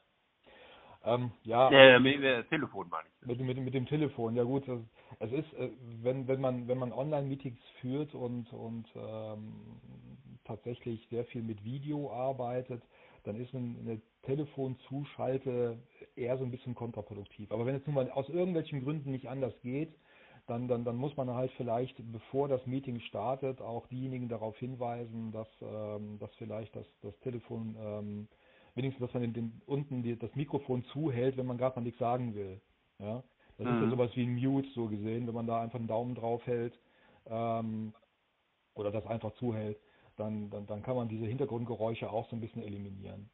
Ähm, 1.04 1.32
ja, 1.44 1.68
Äh, 1.70 2.00
mit, 2.00 2.20
mit 2.20 2.48
Telefon 2.48 2.88
meine 2.88 3.08
ich. 3.08 3.26
Mit, 3.26 3.40
mit, 3.40 3.58
mit 3.58 3.74
dem 3.74 3.86
Telefon, 3.86 4.34
ja 4.36 4.44
gut, 4.44 4.64
es 5.18 5.32
ist, 5.32 5.52
äh, 5.54 5.70
wenn, 6.02 6.26
wenn 6.28 6.40
man, 6.40 6.66
wenn 6.66 6.78
man 6.78 6.92
Online-Meetings 6.92 7.60
führt 7.80 8.14
und, 8.14 8.52
und 8.52 8.86
ähm, 8.96 9.52
tatsächlich 10.44 11.06
sehr 11.10 11.24
viel 11.26 11.42
mit 11.42 11.64
Video 11.64 12.10
arbeitet, 12.12 12.82
dann 13.24 13.36
ist 13.36 13.54
ein- 13.54 13.78
eine 13.80 14.00
Telefonzuschalte 14.22 15.78
eher 16.16 16.38
so 16.38 16.44
ein 16.44 16.50
bisschen 16.50 16.74
kontraproduktiv. 16.74 17.52
Aber 17.52 17.66
wenn 17.66 17.76
es 17.76 17.86
nun 17.86 17.94
mal 17.94 18.10
aus 18.10 18.28
irgendwelchen 18.28 18.82
Gründen 18.82 19.10
nicht 19.12 19.28
anders 19.28 19.54
geht, 19.62 19.94
dann, 20.46 20.68
dann, 20.68 20.84
dann 20.84 20.96
muss 20.96 21.16
man 21.16 21.30
halt 21.30 21.52
vielleicht, 21.56 21.96
bevor 22.12 22.48
das 22.48 22.66
Meeting 22.66 23.00
startet, 23.00 23.60
auch 23.60 23.86
diejenigen 23.88 24.28
darauf 24.28 24.56
hinweisen, 24.58 25.30
dass, 25.32 25.48
ähm, 25.62 26.18
dass 26.18 26.34
vielleicht 26.36 26.74
das, 26.74 26.86
das 27.02 27.18
Telefon, 27.20 27.76
ähm, 27.80 28.28
wenigstens, 28.74 29.06
dass 29.06 29.14
man 29.14 29.22
den, 29.22 29.32
den, 29.34 29.62
unten 29.66 30.02
die, 30.02 30.18
das 30.18 30.34
Mikrofon 30.34 30.84
zuhält, 30.92 31.36
wenn 31.36 31.46
man 31.46 31.58
gerade 31.58 31.76
mal 31.76 31.82
nichts 31.84 32.00
sagen 32.00 32.34
will. 32.34 32.60
Ja? 32.98 33.22
Das 33.58 33.68
ist 33.68 33.80
ja 33.80 33.86
Mhm. 33.86 33.88
sowas 33.88 34.10
wie 34.16 34.24
ein 34.24 34.34
Mute 34.34 34.68
so 34.74 34.88
gesehen, 34.88 35.26
wenn 35.26 35.34
man 35.34 35.46
da 35.46 35.60
einfach 35.62 35.78
einen 35.78 35.88
Daumen 35.88 36.14
drauf 36.14 36.44
hält 36.46 36.74
ähm, 37.26 37.94
oder 38.74 38.90
das 38.90 39.06
einfach 39.06 39.34
zuhält, 39.34 39.78
dann, 40.16 40.50
dann, 40.50 40.66
dann 40.66 40.82
kann 40.82 40.96
man 40.96 41.08
diese 41.08 41.26
Hintergrundgeräusche 41.26 42.10
auch 42.10 42.28
so 42.30 42.36
ein 42.36 42.40
bisschen 42.40 42.62
eliminieren. 42.62 43.30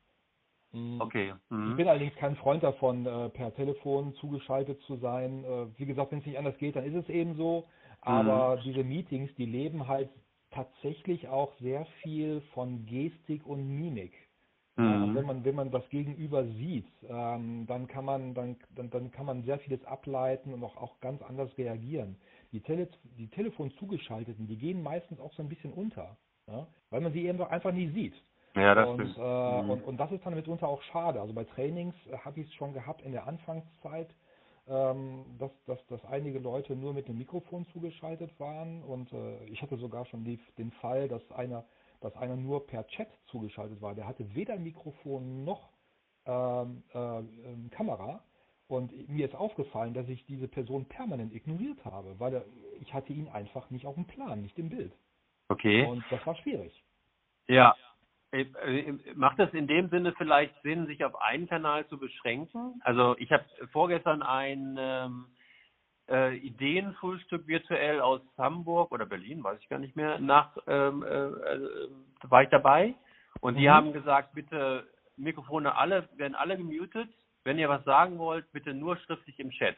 Mhm. 0.72 1.00
Okay. 1.00 1.34
Ich 1.64 1.74
Mhm. 1.74 1.76
bin 1.76 1.88
allerdings 1.88 2.14
kein 2.16 2.36
Freund 2.36 2.62
davon, 2.62 3.06
äh, 3.06 3.30
per 3.30 3.54
Telefon 3.54 4.14
zugeschaltet 4.14 4.80
zu 4.82 4.96
sein. 4.98 5.44
Äh, 5.44 5.78
wie 5.78 5.86
gesagt, 5.86 6.12
wenn 6.12 6.20
es 6.20 6.26
nicht 6.26 6.38
anders 6.38 6.58
geht, 6.58 6.76
dann 6.76 6.84
ist 6.84 6.94
es 7.04 7.08
eben 7.10 7.36
so. 7.36 7.66
Aber 8.00 8.60
diese 8.64 8.84
Meetings, 8.84 9.34
die 9.36 9.46
leben 9.46 9.88
halt 9.88 10.10
tatsächlich 10.50 11.28
auch 11.28 11.52
sehr 11.60 11.86
viel 12.02 12.42
von 12.54 12.86
Gestik 12.86 13.46
und 13.46 13.66
Mimik. 13.68 14.14
Mhm. 14.76 15.14
wenn 15.14 15.26
man 15.26 15.44
wenn 15.44 15.54
man 15.56 15.70
das 15.70 15.88
Gegenüber 15.90 16.46
sieht, 16.46 16.88
ähm, 17.08 17.66
dann 17.66 17.86
kann 17.88 18.04
man 18.04 18.34
dann, 18.34 18.56
dann 18.76 18.90
dann 18.90 19.10
kann 19.12 19.26
man 19.26 19.42
sehr 19.44 19.58
vieles 19.60 19.84
ableiten 19.84 20.54
und 20.54 20.64
auch 20.64 20.76
auch 20.76 21.00
ganz 21.00 21.22
anders 21.22 21.56
reagieren. 21.58 22.16
Die 22.52 22.60
Tele 22.62 22.88
die 23.18 23.28
Telefon 23.28 23.72
zugeschalteten, 23.78 24.46
die 24.48 24.56
gehen 24.58 24.82
meistens 24.82 25.20
auch 25.20 25.32
so 25.34 25.42
ein 25.42 25.48
bisschen 25.48 25.72
unter, 25.72 26.16
ja, 26.48 26.68
weil 26.90 27.02
man 27.02 27.12
sie 27.14 27.26
eben 27.26 27.38
doch 27.38 27.50
einfach 27.50 27.72
nie 27.72 27.90
sieht. 27.90 28.14
Ja, 28.56 28.74
das 28.74 28.88
und, 28.88 29.02
stimmt. 29.04 29.18
äh, 29.18 29.20
Mhm. 29.62 29.70
und, 29.70 29.84
und 29.84 29.98
das 29.98 30.12
ist 30.12 30.26
dann 30.26 30.34
mitunter 30.34 30.68
auch 30.68 30.82
schade. 30.84 31.20
Also 31.20 31.34
bei 31.34 31.44
Trainings 31.44 31.94
äh, 32.08 32.18
habe 32.18 32.40
ich 32.40 32.48
es 32.48 32.54
schon 32.54 32.74
gehabt 32.74 33.02
in 33.02 33.12
der 33.12 33.26
Anfangszeit, 33.28 34.10
ähm, 34.68 35.26
dass, 35.38 35.52
dass, 35.66 35.86
dass 35.88 36.04
einige 36.06 36.40
Leute 36.40 36.76
nur 36.76 36.94
mit 36.94 37.08
dem 37.08 37.18
Mikrofon 37.18 37.66
zugeschaltet 37.72 38.38
waren 38.40 38.84
und 38.84 39.12
äh, 39.12 39.44
ich 39.46 39.62
hatte 39.62 39.78
sogar 39.78 40.06
schon 40.06 40.24
die, 40.24 40.40
den 40.58 40.72
Fall, 40.72 41.08
dass 41.08 41.22
einer, 41.32 41.66
dass 42.00 42.16
einer 42.16 42.36
nur 42.36 42.66
per 42.66 42.86
Chat 42.88 43.08
zugeschaltet 43.28 43.80
war. 43.82 43.94
Der 43.94 44.08
hatte 44.08 44.34
weder 44.34 44.58
Mikrofon 44.58 45.44
noch 45.44 45.70
ähm, 46.26 46.84
äh, 46.94 47.18
ähm, 47.20 47.70
Kamera 47.70 48.24
und 48.68 48.92
mir 49.08 49.26
ist 49.26 49.36
aufgefallen, 49.36 49.94
dass 49.94 50.08
ich 50.08 50.26
diese 50.26 50.48
Person 50.48 50.86
permanent 50.86 51.34
ignoriert 51.34 51.84
habe, 51.84 52.20
weil 52.20 52.34
er, 52.34 52.44
ich 52.80 52.94
hatte 52.94 53.12
ihn 53.12 53.28
einfach 53.28 53.70
nicht 53.70 53.86
auf 53.86 53.94
dem 53.96 54.06
Plan, 54.06 54.42
nicht 54.42 54.58
im 54.58 54.70
Bild. 54.70 54.92
Okay. 55.48 55.84
Und 55.84 56.04
das 56.10 56.24
war 56.26 56.36
schwierig. 56.36 56.72
Ja. 57.46 57.74
Äh, 58.30 58.42
äh, 58.42 58.94
Macht 59.14 59.38
es 59.38 59.52
in 59.54 59.66
dem 59.66 59.88
Sinne 59.88 60.12
vielleicht 60.18 60.54
Sinn, 60.62 60.86
sich 60.86 61.02
auf 61.04 61.20
einen 61.20 61.48
Kanal 61.48 61.86
zu 61.88 61.98
beschränken? 61.98 62.80
Also 62.84 63.16
ich 63.18 63.32
habe 63.32 63.44
vorgestern 63.72 64.22
ein 64.22 64.76
ähm, 64.78 65.26
äh, 66.10 66.36
Ideenfrühstück 66.36 67.46
virtuell 67.46 68.00
aus 68.00 68.20
Hamburg 68.36 68.92
oder 68.92 69.06
Berlin, 69.06 69.42
weiß 69.42 69.58
ich 69.60 69.68
gar 69.68 69.78
nicht 69.78 69.96
mehr, 69.96 70.18
nach 70.18 70.56
ähm, 70.66 71.02
äh, 71.02 71.06
äh, 71.06 71.88
war 72.24 72.42
ich 72.42 72.50
dabei 72.50 72.94
und 73.40 73.56
die 73.56 73.66
Mhm. 73.68 73.72
haben 73.72 73.92
gesagt, 73.92 74.34
bitte 74.34 74.86
Mikrofone 75.16 75.74
alle 75.76 76.08
werden 76.16 76.34
alle 76.34 76.56
gemutet. 76.56 77.08
Wenn 77.44 77.58
ihr 77.58 77.68
was 77.68 77.84
sagen 77.84 78.18
wollt, 78.18 78.50
bitte 78.52 78.74
nur 78.74 78.96
schriftlich 78.98 79.38
im 79.40 79.50
Chat. 79.50 79.76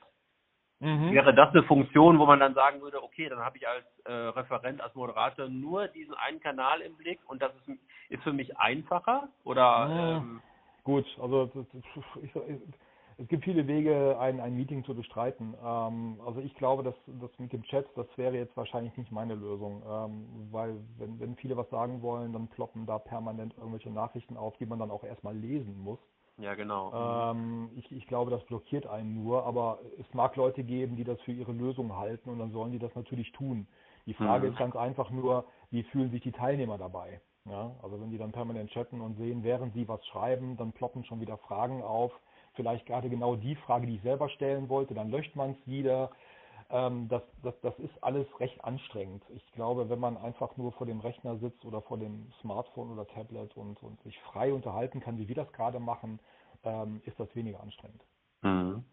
Mhm. 0.81 1.13
Wäre 1.13 1.35
das 1.35 1.51
eine 1.51 1.63
Funktion, 1.65 2.19
wo 2.19 2.27
man 2.27 2.41
dann 2.41 2.55
sagen 2.55 2.81
würde, 2.81 3.03
okay, 3.03 3.29
dann 3.29 3.41
habe 3.41 3.59
ich 3.59 3.69
als 3.69 3.85
äh, 4.05 4.13
Referent, 4.13 4.81
als 4.81 4.95
Moderator 4.95 5.49
nur 5.49 5.89
diesen 5.89 6.15
einen 6.15 6.41
Kanal 6.41 6.81
im 6.81 6.97
Blick 6.97 7.21
und 7.27 7.43
das 7.43 7.53
ist, 7.57 7.79
ist 8.09 8.23
für 8.23 8.33
mich 8.33 8.57
einfacher? 8.59 9.29
Oder 9.45 9.61
Ja. 9.63 10.17
ähm, 10.19 10.43
Gut, 10.83 11.05
also 11.21 11.47
das, 11.47 11.67
ich, 12.23 12.35
es 13.19 13.29
gibt 13.29 13.45
viele 13.45 13.67
Wege, 13.67 14.19
ein, 14.19 14.41
ein 14.41 14.57
Meeting 14.57 14.83
zu 14.85 14.95
bestreiten. 14.95 15.55
Ähm, 15.63 16.19
also 16.25 16.41
ich 16.41 16.55
glaube, 16.55 16.83
dass 16.83 16.95
das 17.07 17.31
mit 17.39 17.53
dem 17.53 17.63
Chat, 17.65 17.87
das 17.97 18.07
wäre 18.17 18.35
jetzt 18.37 18.57
wahrscheinlich 18.57 18.97
nicht 18.97 19.13
meine 19.13 19.35
Lösung, 19.35 19.83
ähm, 19.87 20.49
weil 20.51 20.77
wenn, 20.97 21.21
wenn 21.21 21.37
viele 21.37 21.57
was 21.57 21.69
sagen 21.69 22.01
wollen, 22.01 22.33
dann 22.33 22.49
ploppen 22.49 22.87
da 22.87 22.99
permanent 22.99 23.55
irgendwelche 23.59 23.91
Nachrichten 23.91 24.39
auf, 24.39 24.57
die 24.57 24.65
man 24.65 24.79
dann 24.79 24.91
auch 24.91 25.05
erstmal 25.05 25.37
lesen 25.37 25.79
muss. 25.79 25.99
Ja 26.41 26.55
genau. 26.55 26.95
Ähm, 26.95 27.71
ich, 27.77 27.91
ich 27.93 28.07
glaube, 28.07 28.31
das 28.31 28.45
blockiert 28.47 28.87
einen 28.87 29.15
nur, 29.15 29.45
aber 29.45 29.81
es 29.99 30.13
mag 30.15 30.37
Leute 30.37 30.65
geben, 30.65 30.97
die 30.97 31.05
das 31.05 31.21
für 31.23 31.33
ihre 31.33 31.53
Lösung 31.53 31.97
halten 31.97 32.31
und 32.31 32.39
dann 32.39 32.53
sollen 32.53 32.73
die 32.73 32.79
das 32.79 32.95
natürlich 32.95 33.31
tun. 33.33 33.67
Die 34.07 34.15
Frage 34.15 34.47
Mhm. 34.47 34.53
ist 34.53 34.59
ganz 34.59 34.77
einfach 34.77 35.11
nur, 35.11 35.45
wie 35.71 35.83
fühlen 35.85 36.11
sich 36.11 36.23
die 36.23 36.33
Teilnehmer 36.33 36.79
dabei? 36.79 37.21
Ja, 37.47 37.75
also 37.83 38.01
wenn 38.01 38.11
die 38.11 38.19
dann 38.19 38.33
permanent 38.33 38.71
chatten 38.71 39.01
und 39.01 39.17
sehen, 39.17 39.43
während 39.43 39.73
sie 39.75 39.89
was 39.89 40.05
schreiben, 40.09 40.57
dann 40.57 40.73
ploppen 40.73 41.05
schon 41.05 41.21
wieder 41.21 41.39
Fragen 41.39 41.83
auf. 41.83 42.13
Vielleicht 42.55 42.87
gerade 42.87 43.09
genau 43.09 43.37
die 43.37 43.57
Frage, 43.57 43.87
die 43.87 43.97
ich 43.97 44.03
selber 44.03 44.29
stellen 44.31 44.69
wollte, 44.69 44.95
dann 44.95 45.11
löscht 45.11 45.35
man 45.37 45.53
es 45.53 45.67
wieder. 45.67 46.11
Ähm, 46.73 47.09
das, 47.09 47.23
das, 47.43 47.55
das 47.63 47.79
ist 47.79 48.03
alles 48.03 48.27
recht 48.39 48.63
anstrengend. 48.65 49.25
Ich 49.35 49.53
glaube, 49.53 49.89
wenn 49.89 49.99
man 49.99 50.17
einfach 50.17 50.57
nur 50.57 50.73
vor 50.73 50.87
dem 50.87 51.01
Rechner 51.01 51.37
sitzt 51.39 51.65
oder 51.65 51.83
vor 51.83 51.99
dem 51.99 52.31
Smartphone 52.41 52.91
oder 52.93 53.07
Tablet 53.07 53.57
und, 53.57 53.83
und 53.83 54.01
sich 54.03 54.19
frei 54.21 54.53
unterhalten 54.53 55.01
kann, 55.01 55.19
wie 55.19 55.29
wir 55.29 55.35
das 55.35 55.53
gerade 55.53 55.81
machen, 55.81 56.21
ähm, 56.65 57.03
ist 57.05 57.19
das 57.19 57.35
weniger 57.35 57.61
anstrengend. 57.61 58.03
Mhm. 58.43 58.85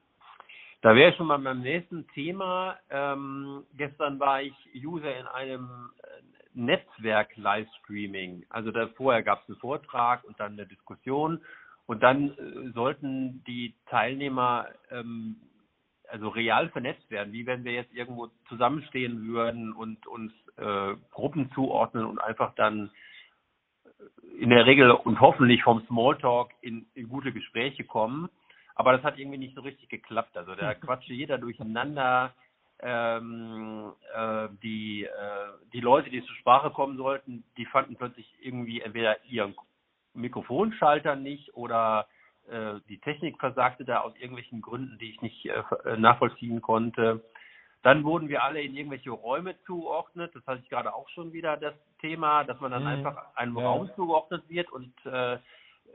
Da 0.82 0.96
wäre 0.96 1.14
schon 1.14 1.28
mal 1.28 1.40
beim 1.40 1.62
nächsten 1.62 2.08
Thema. 2.10 2.78
Ähm, 2.90 3.64
gestern 3.76 4.20
war 4.20 4.42
ich 4.42 4.54
User 4.76 5.16
in 5.16 5.28
einem 5.28 5.92
äh, 6.04 6.24
Netzwerk-Livestreaming. 6.54 8.46
Also 8.50 8.72
da 8.72 8.88
vorher 8.96 9.24
gab 9.24 9.44
es 9.44 9.50
einen 9.50 9.60
Vortrag 9.60 10.24
und 10.24 10.40
dann 10.40 10.54
eine 10.54 10.66
Diskussion 10.66 11.42
und 11.88 12.04
dann 12.04 12.32
äh, 12.32 12.72
sollten 12.74 13.44
die 13.46 13.74
Teilnehmer 13.90 14.68
ähm, 14.92 15.38
also 16.10 16.30
real 16.30 16.70
vernetzt 16.70 17.10
werden, 17.10 17.34
wie 17.34 17.46
wenn 17.46 17.64
wir 17.64 17.74
jetzt 17.74 17.94
irgendwo 17.94 18.28
zusammenstehen 18.48 19.28
würden 19.28 19.74
und 19.74 20.08
uns 20.08 20.32
äh, 20.58 20.96
Gruppen 21.12 21.52
zuordnen 21.54 22.06
und 22.06 22.20
einfach 22.20 22.54
dann 22.56 22.92
in 24.40 24.50
der 24.50 24.66
Regel 24.66 24.92
und 24.92 25.20
hoffentlich 25.20 25.64
vom 25.64 25.86
Smalltalk 25.88 26.52
in, 26.62 26.86
in 26.94 27.10
gute 27.10 27.32
Gespräche 27.32 27.84
kommen. 27.84 28.30
Aber 28.76 28.94
das 28.94 29.04
hat 29.04 29.18
irgendwie 29.18 29.40
nicht 29.40 29.56
so 29.56 29.62
richtig 29.62 29.90
geklappt. 29.90 30.38
Also 30.38 30.56
da 30.56 30.74
quatschte 30.76 31.14
jeder 31.14 31.38
durcheinander. 31.38 32.34
Ähm, 32.80 33.92
äh, 34.14 34.50
die, 34.62 35.04
äh, 35.04 35.10
die 35.74 35.80
Leute, 35.80 36.12
die 36.12 36.24
zur 36.24 36.36
Sprache 36.36 36.70
kommen 36.70 36.96
sollten, 36.96 37.44
die 37.58 37.66
fanden 37.66 37.96
plötzlich 37.96 38.32
irgendwie 38.40 38.82
entweder 38.82 39.24
ihren 39.26 39.56
Mikrofonschalter 40.14 41.16
nicht 41.16 41.56
oder 41.56 42.08
äh, 42.50 42.80
die 42.90 43.00
Technik 43.00 43.40
versagte 43.40 43.86
da 43.86 44.02
aus 44.02 44.14
irgendwelchen 44.16 44.62
Gründen, 44.62 44.98
die 45.00 45.12
ich 45.12 45.22
nicht 45.22 45.46
äh, 45.46 45.98
nachvollziehen 45.98 46.62
konnte. 46.62 47.24
Dann 47.84 48.04
wurden 48.04 48.28
wir 48.28 48.44
alle 48.44 48.62
in 48.62 48.76
irgendwelche 48.76 49.12
Räume 49.12 49.56
zugeordnet. 49.66 50.34
Das 50.36 50.46
hatte 50.48 50.62
ich 50.64 50.70
gerade 50.70 50.94
auch 50.94 51.08
schon 51.10 51.32
wieder 51.32 51.58
das 51.58 51.76
Thema, 52.02 52.44
dass 52.44 52.60
man 52.60 52.72
dann 52.72 52.84
Mhm. 52.84 52.88
einfach 52.90 53.36
einem 53.36 53.58
Ja. 53.58 53.66
Raum 53.66 53.90
zugeordnet 53.96 54.44
wird 54.50 54.72
und 54.72 54.94
äh, 55.06 55.38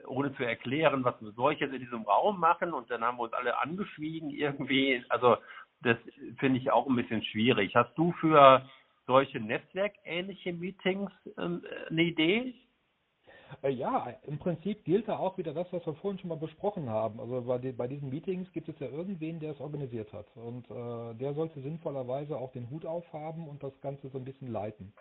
ohne 0.07 0.35
zu 0.37 0.45
erklären, 0.45 1.05
was 1.05 1.15
ich 1.21 1.61
jetzt 1.61 1.75
in 1.75 1.81
diesem 1.81 2.03
Raum 2.03 2.41
machen 2.41 2.73
und 2.73 2.91
dann 2.91 3.05
haben 3.05 3.19
wir 3.19 3.25
uns 3.25 3.33
alle 3.35 3.59
angeschwiegen 3.61 4.31
irgendwie. 4.31 5.05
Also 5.09 5.37
das 5.83 5.97
finde 6.39 6.59
ich 6.59 6.71
auch 6.71 6.87
ein 6.87 6.97
bisschen 6.97 7.23
schwierig. 7.25 7.75
Hast 7.77 7.97
du 7.97 8.13
für 8.13 8.65
solche 9.07 9.41
netzwerkähnliche 9.41 10.53
Meetings 10.53 11.11
ähm, 11.39 11.63
eine 11.91 12.03
Idee? 12.03 12.55
Äh, 13.63 13.71
Ja, 13.71 14.09
im 14.27 14.39
Prinzip 14.39 14.85
gilt 14.85 15.09
da 15.09 15.19
auch 15.19 15.39
wieder 15.39 15.55
das, 15.55 15.67
was 15.73 15.85
wir 15.87 15.95
vorhin 15.95 16.19
schon 16.21 16.29
mal 16.31 16.37
besprochen 16.39 16.89
haben. 16.89 17.21
Also 17.21 17.43
bei, 17.43 17.59
bei 17.73 17.89
diesen 17.89 18.09
Meetings 18.11 18.51
gibt 18.53 18.69
es 18.69 18.79
ja 18.81 18.89
irgendwen, 18.89 19.41
der 19.41 19.53
es 19.53 19.61
organisiert 19.61 20.13
hat. 20.13 20.27
Und 20.37 20.71
äh, 20.71 21.15
der 21.17 21.35
sollte 21.35 21.61
sinnvollerweise 21.63 22.37
auch 22.37 22.53
den 22.53 22.71
Hut 22.71 22.87
aufhaben 22.87 23.49
und 23.49 23.63
das 23.63 23.73
Ganze 23.81 24.09
so 24.09 24.19
ein 24.19 24.25
bisschen 24.25 24.53
leiten. 24.53 24.93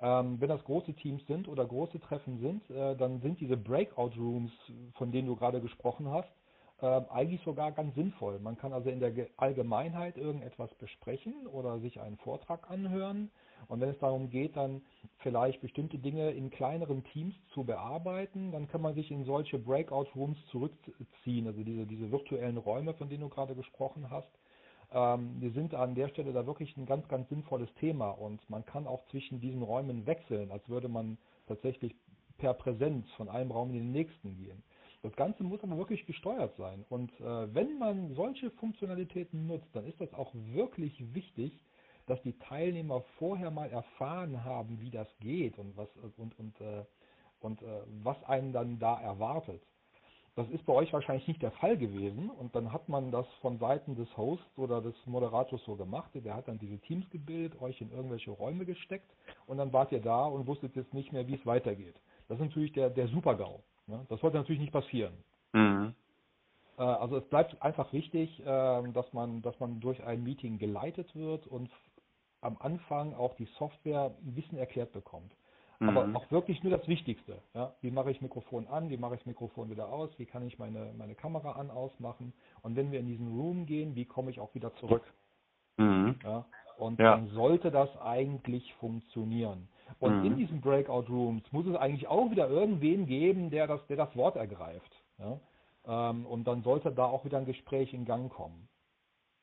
Ähm, 0.00 0.40
wenn 0.40 0.48
das 0.48 0.64
große 0.64 0.94
Teams 0.94 1.26
sind 1.26 1.48
oder 1.48 1.66
große 1.66 2.00
Treffen 2.00 2.40
sind, 2.40 2.68
äh, 2.70 2.96
dann 2.96 3.20
sind 3.20 3.40
diese 3.40 3.56
Breakout 3.56 4.12
Rooms, 4.18 4.52
von 4.94 5.12
denen 5.12 5.28
du 5.28 5.36
gerade 5.36 5.60
gesprochen 5.60 6.10
hast, 6.10 6.28
äh, 6.82 6.86
eigentlich 7.10 7.42
sogar 7.44 7.72
ganz 7.72 7.94
sinnvoll. 7.94 8.40
Man 8.40 8.58
kann 8.58 8.72
also 8.72 8.90
in 8.90 9.00
der 9.00 9.12
Ge- 9.12 9.30
Allgemeinheit 9.38 10.18
irgendetwas 10.18 10.74
besprechen 10.76 11.46
oder 11.46 11.78
sich 11.80 12.00
einen 12.00 12.18
Vortrag 12.18 12.70
anhören 12.70 13.30
Und 13.68 13.80
wenn 13.80 13.90
es 13.90 13.98
darum 13.98 14.30
geht, 14.30 14.56
dann 14.56 14.82
vielleicht 15.18 15.60
bestimmte 15.60 15.98
Dinge 15.98 16.30
in 16.30 16.50
kleineren 16.50 17.04
Teams 17.04 17.34
zu 17.52 17.64
bearbeiten, 17.64 18.52
dann 18.52 18.68
kann 18.68 18.82
man 18.82 18.94
sich 18.94 19.10
in 19.10 19.24
solche 19.24 19.58
Breakout 19.58 20.08
Rooms 20.14 20.38
zurückziehen, 20.50 21.46
also 21.46 21.62
diese, 21.62 21.86
diese 21.86 22.10
virtuellen 22.10 22.58
Räume, 22.58 22.94
von 22.94 23.08
denen 23.08 23.22
du 23.22 23.28
gerade 23.28 23.54
gesprochen 23.54 24.10
hast. 24.10 24.30
Ähm, 24.92 25.36
wir 25.40 25.52
sind 25.52 25.74
an 25.74 25.94
der 25.94 26.08
Stelle 26.08 26.32
da 26.32 26.46
wirklich 26.46 26.76
ein 26.76 26.86
ganz, 26.86 27.08
ganz 27.08 27.28
sinnvolles 27.28 27.72
Thema 27.80 28.10
und 28.10 28.48
man 28.48 28.64
kann 28.64 28.86
auch 28.86 29.04
zwischen 29.10 29.40
diesen 29.40 29.62
Räumen 29.62 30.06
wechseln, 30.06 30.50
als 30.50 30.68
würde 30.68 30.88
man 30.88 31.18
tatsächlich 31.46 31.94
per 32.38 32.54
Präsenz 32.54 33.10
von 33.12 33.28
einem 33.28 33.50
Raum 33.50 33.70
in 33.70 33.76
den 33.76 33.92
nächsten 33.92 34.36
gehen. 34.36 34.62
Das 35.02 35.14
Ganze 35.16 35.44
muss 35.44 35.62
aber 35.62 35.76
wirklich 35.76 36.06
gesteuert 36.06 36.56
sein. 36.56 36.84
Und 36.88 37.10
äh, 37.20 37.54
wenn 37.54 37.78
man 37.78 38.14
solche 38.14 38.50
Funktionalitäten 38.52 39.46
nutzt, 39.46 39.68
dann 39.74 39.84
ist 39.84 40.00
das 40.00 40.12
auch 40.14 40.32
wirklich 40.34 41.14
wichtig, 41.14 41.52
dass 42.06 42.20
die 42.22 42.38
Teilnehmer 42.38 43.02
vorher 43.18 43.50
mal 43.50 43.70
erfahren 43.70 44.44
haben, 44.44 44.80
wie 44.80 44.90
das 44.90 45.08
geht 45.20 45.58
und 45.58 45.76
was 45.76 45.88
und 46.18 46.38
und 46.38 46.60
äh, 46.60 46.84
und 47.40 47.62
äh, 47.62 47.66
was 48.02 48.22
einen 48.24 48.52
dann 48.52 48.78
da 48.78 49.00
erwartet. 49.00 49.62
Das 50.36 50.48
ist 50.48 50.66
bei 50.66 50.72
euch 50.72 50.92
wahrscheinlich 50.92 51.28
nicht 51.28 51.42
der 51.42 51.52
Fall 51.52 51.76
gewesen 51.76 52.28
und 52.28 52.56
dann 52.56 52.72
hat 52.72 52.88
man 52.88 53.12
das 53.12 53.26
von 53.40 53.58
Seiten 53.58 53.94
des 53.94 54.16
Hosts 54.16 54.58
oder 54.58 54.80
des 54.80 54.94
Moderators 55.06 55.62
so 55.64 55.76
gemacht. 55.76 56.10
Der 56.14 56.34
hat 56.34 56.48
dann 56.48 56.58
diese 56.58 56.78
Teams 56.78 57.08
gebildet, 57.10 57.60
euch 57.62 57.80
in 57.80 57.92
irgendwelche 57.92 58.32
Räume 58.32 58.64
gesteckt 58.64 59.08
und 59.46 59.58
dann 59.58 59.72
wart 59.72 59.92
ihr 59.92 60.00
da 60.00 60.24
und 60.24 60.48
wusstet 60.48 60.74
jetzt 60.74 60.92
nicht 60.92 61.12
mehr, 61.12 61.28
wie 61.28 61.34
es 61.34 61.46
weitergeht. 61.46 61.94
Das 62.28 62.38
ist 62.38 62.46
natürlich 62.46 62.72
der, 62.72 62.90
der 62.90 63.06
Super-GAU. 63.08 63.60
Ne? 63.86 64.04
Das 64.08 64.20
sollte 64.20 64.38
natürlich 64.38 64.60
nicht 64.60 64.72
passieren. 64.72 65.14
Mhm. 65.52 65.94
Äh, 66.78 66.82
also 66.82 67.18
es 67.18 67.24
bleibt 67.28 67.60
einfach 67.62 67.92
wichtig, 67.92 68.40
äh, 68.40 68.44
dass 68.44 69.12
man, 69.12 69.40
dass 69.42 69.58
man 69.60 69.80
durch 69.80 70.02
ein 70.04 70.24
Meeting 70.24 70.58
geleitet 70.58 71.14
wird 71.14 71.46
und 71.46 71.70
am 72.44 72.56
Anfang 72.60 73.14
auch 73.14 73.34
die 73.34 73.48
Software 73.58 74.14
ein 74.24 74.34
bisschen 74.34 74.58
erklärt 74.58 74.92
bekommt. 74.92 75.32
Aber 75.80 76.06
mhm. 76.06 76.16
auch 76.16 76.30
wirklich 76.30 76.62
nur 76.62 76.76
das 76.76 76.86
Wichtigste. 76.86 77.38
Ja? 77.54 77.74
Wie 77.80 77.90
mache 77.90 78.10
ich 78.10 78.20
Mikrofon 78.20 78.66
an, 78.68 78.90
wie 78.90 78.96
mache 78.96 79.14
ich 79.14 79.20
das 79.20 79.26
Mikrofon 79.26 79.70
wieder 79.70 79.88
aus, 79.88 80.10
wie 80.18 80.26
kann 80.26 80.46
ich 80.46 80.58
meine, 80.58 80.92
meine 80.96 81.14
Kamera 81.14 81.52
an, 81.52 81.70
ausmachen 81.70 82.32
und 82.62 82.76
wenn 82.76 82.92
wir 82.92 83.00
in 83.00 83.06
diesen 83.06 83.36
Room 83.36 83.66
gehen, 83.66 83.94
wie 83.94 84.04
komme 84.04 84.30
ich 84.30 84.40
auch 84.40 84.54
wieder 84.54 84.74
zurück. 84.76 85.02
Mhm. 85.76 86.16
Ja? 86.22 86.44
Und 86.78 86.98
ja. 86.98 87.16
dann 87.16 87.28
sollte 87.28 87.70
das 87.70 87.88
eigentlich 88.00 88.72
funktionieren. 88.74 89.68
Und 89.98 90.20
mhm. 90.20 90.24
in 90.24 90.36
diesen 90.36 90.60
Breakout 90.60 91.06
Rooms 91.08 91.42
muss 91.52 91.66
es 91.66 91.76
eigentlich 91.76 92.08
auch 92.08 92.30
wieder 92.30 92.48
irgendwen 92.48 93.06
geben, 93.06 93.50
der 93.50 93.66
das, 93.66 93.84
der 93.88 93.96
das 93.96 94.14
Wort 94.16 94.36
ergreift. 94.36 95.02
Ja? 95.18 95.40
Ähm, 95.86 96.26
und 96.26 96.44
dann 96.44 96.62
sollte 96.62 96.92
da 96.92 97.06
auch 97.06 97.24
wieder 97.24 97.38
ein 97.38 97.46
Gespräch 97.46 97.92
in 97.92 98.04
Gang 98.04 98.32
kommen. 98.32 98.68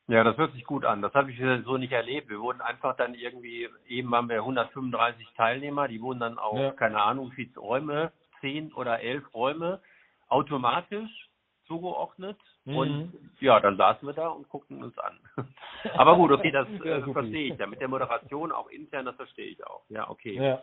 Ja, 0.07 0.23
das 0.23 0.37
hört 0.37 0.53
sich 0.53 0.65
gut 0.65 0.83
an. 0.83 1.01
Das 1.01 1.13
habe 1.13 1.31
ich 1.31 1.39
so 1.65 1.77
nicht 1.77 1.93
erlebt. 1.93 2.29
Wir 2.29 2.39
wurden 2.39 2.61
einfach 2.61 2.95
dann 2.97 3.13
irgendwie, 3.13 3.69
eben 3.87 4.13
haben 4.13 4.29
wir 4.29 4.37
135 4.37 5.27
Teilnehmer, 5.37 5.87
die 5.87 6.01
wurden 6.01 6.19
dann 6.19 6.37
auch, 6.37 6.59
ja. 6.59 6.71
keine 6.71 7.01
Ahnung, 7.01 7.31
wie 7.35 7.51
Räume, 7.55 8.11
zehn 8.41 8.73
oder 8.73 8.99
elf 8.99 9.23
Räume, 9.33 9.79
automatisch 10.27 11.29
zugeordnet. 11.67 12.37
Mhm. 12.65 12.75
Und 12.75 13.13
ja, 13.39 13.59
dann 13.59 13.77
saßen 13.77 14.07
wir 14.07 14.13
da 14.13 14.27
und 14.27 14.49
guckten 14.49 14.83
uns 14.83 14.97
an. 14.97 15.17
Aber 15.95 16.15
gut, 16.15 16.31
okay, 16.31 16.51
das 16.51 16.67
äh, 16.83 17.01
verstehe 17.13 17.53
ich 17.53 17.59
ja. 17.59 17.67
Mit 17.67 17.79
der 17.79 17.87
Moderation 17.87 18.51
auch 18.51 18.69
intern, 18.69 19.05
das 19.05 19.15
verstehe 19.15 19.47
ich 19.47 19.65
auch. 19.65 19.83
Ja, 19.89 20.09
okay. 20.09 20.35
Ja. 20.35 20.61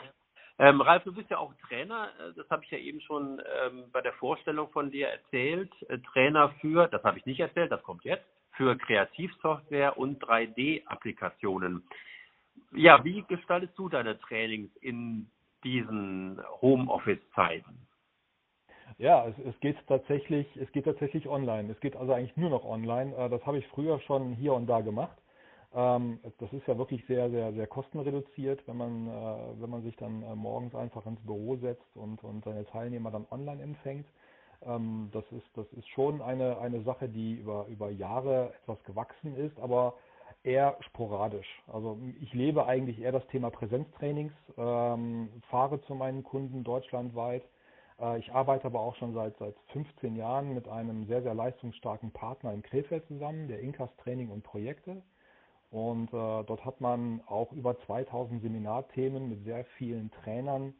Ähm, 0.60 0.80
Ralf, 0.80 1.04
du 1.04 1.14
bist 1.14 1.30
ja 1.30 1.38
auch 1.38 1.54
Trainer, 1.68 2.08
äh, 2.18 2.34
das 2.36 2.50
habe 2.50 2.64
ich 2.64 2.70
ja 2.70 2.78
eben 2.78 3.00
schon 3.00 3.40
ähm, 3.64 3.84
bei 3.92 4.00
der 4.00 4.12
Vorstellung 4.14 4.68
von 4.70 4.90
dir 4.90 5.08
erzählt. 5.08 5.72
Äh, 5.88 5.98
Trainer 6.12 6.50
für, 6.60 6.88
das 6.88 7.02
habe 7.04 7.18
ich 7.18 7.26
nicht 7.26 7.40
erzählt, 7.40 7.70
das 7.70 7.82
kommt 7.82 8.04
jetzt 8.04 8.26
für 8.58 8.76
Kreativsoftware 8.76 9.96
und 9.96 10.22
3D-Applikationen. 10.22 11.82
Ja, 12.72 13.02
wie 13.04 13.22
gestaltest 13.22 13.78
du 13.78 13.88
deine 13.88 14.18
Trainings 14.18 14.70
in 14.82 15.30
diesen 15.64 16.38
Homeoffice-Zeiten? 16.60 17.86
Ja, 18.98 19.26
es, 19.28 19.38
es, 19.46 19.58
geht 19.60 19.76
tatsächlich, 19.86 20.46
es 20.56 20.70
geht 20.72 20.84
tatsächlich 20.84 21.28
online. 21.28 21.70
Es 21.72 21.80
geht 21.80 21.94
also 21.94 22.12
eigentlich 22.12 22.36
nur 22.36 22.50
noch 22.50 22.64
online. 22.64 23.14
Äh, 23.16 23.30
das 23.30 23.44
habe 23.46 23.58
ich 23.58 23.66
früher 23.68 24.00
schon 24.00 24.34
hier 24.34 24.54
und 24.54 24.66
da 24.66 24.80
gemacht. 24.80 25.16
Ähm, 25.72 26.18
das 26.38 26.52
ist 26.52 26.66
ja 26.66 26.76
wirklich 26.76 27.04
sehr, 27.06 27.30
sehr, 27.30 27.52
sehr 27.52 27.68
kostenreduziert, 27.68 28.66
wenn 28.66 28.76
man, 28.76 29.06
äh, 29.06 29.60
wenn 29.60 29.70
man 29.70 29.82
sich 29.82 29.94
dann 29.96 30.22
äh, 30.22 30.34
morgens 30.34 30.74
einfach 30.74 31.06
ins 31.06 31.20
Büro 31.20 31.56
setzt 31.56 31.96
und, 31.96 32.24
und 32.24 32.42
seine 32.44 32.66
Teilnehmer 32.66 33.12
dann 33.12 33.26
online 33.30 33.62
empfängt. 33.62 34.06
Ähm, 34.62 35.10
das 35.12 35.24
ist, 35.32 35.46
das 35.54 35.66
ist 35.72 35.88
schon 35.88 36.20
eine, 36.22 36.58
eine 36.58 36.82
Sache, 36.82 37.08
die 37.08 37.34
über, 37.34 37.66
über 37.68 37.90
Jahre 37.90 38.52
etwas 38.62 38.82
gewachsen 38.84 39.36
ist, 39.36 39.58
aber 39.58 39.94
eher 40.42 40.76
sporadisch. 40.80 41.62
Also 41.66 41.98
ich 42.20 42.32
lebe 42.32 42.66
eigentlich 42.66 43.00
eher 43.00 43.12
das 43.12 43.26
Thema 43.28 43.50
Präsenztrainings, 43.50 44.32
ähm, 44.56 45.28
fahre 45.50 45.80
zu 45.82 45.94
meinen 45.94 46.22
Kunden 46.22 46.64
deutschlandweit. 46.64 47.44
Äh, 48.00 48.18
ich 48.18 48.32
arbeite 48.32 48.66
aber 48.66 48.80
auch 48.80 48.96
schon 48.96 49.14
seit, 49.14 49.36
seit 49.38 49.54
15 49.72 50.16
Jahren 50.16 50.54
mit 50.54 50.68
einem 50.68 51.06
sehr, 51.06 51.22
sehr 51.22 51.34
leistungsstarken 51.34 52.12
Partner 52.12 52.52
in 52.52 52.62
Krefeld 52.62 53.06
zusammen, 53.06 53.48
der 53.48 53.60
Inkas 53.60 53.90
Training 53.98 54.30
und 54.30 54.42
Projekte. 54.42 55.02
Und 55.70 56.08
äh, 56.08 56.44
dort 56.44 56.64
hat 56.64 56.80
man 56.80 57.20
auch 57.26 57.52
über 57.52 57.78
2000 57.80 58.40
Seminarthemen 58.42 59.28
mit 59.28 59.44
sehr 59.44 59.64
vielen 59.76 60.10
Trainern 60.10 60.74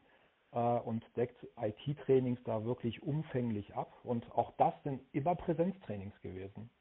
und 0.51 1.05
deckt 1.15 1.45
IT-Trainings 1.61 2.39
da 2.43 2.63
wirklich 2.65 3.03
umfänglich 3.03 3.75
ab. 3.75 3.93
Und 4.03 4.31
auch 4.31 4.51
das 4.57 4.73
sind 4.83 5.01
immer 5.11 5.35
Präsenztrainings 5.35 6.19
gewesen. 6.21 6.71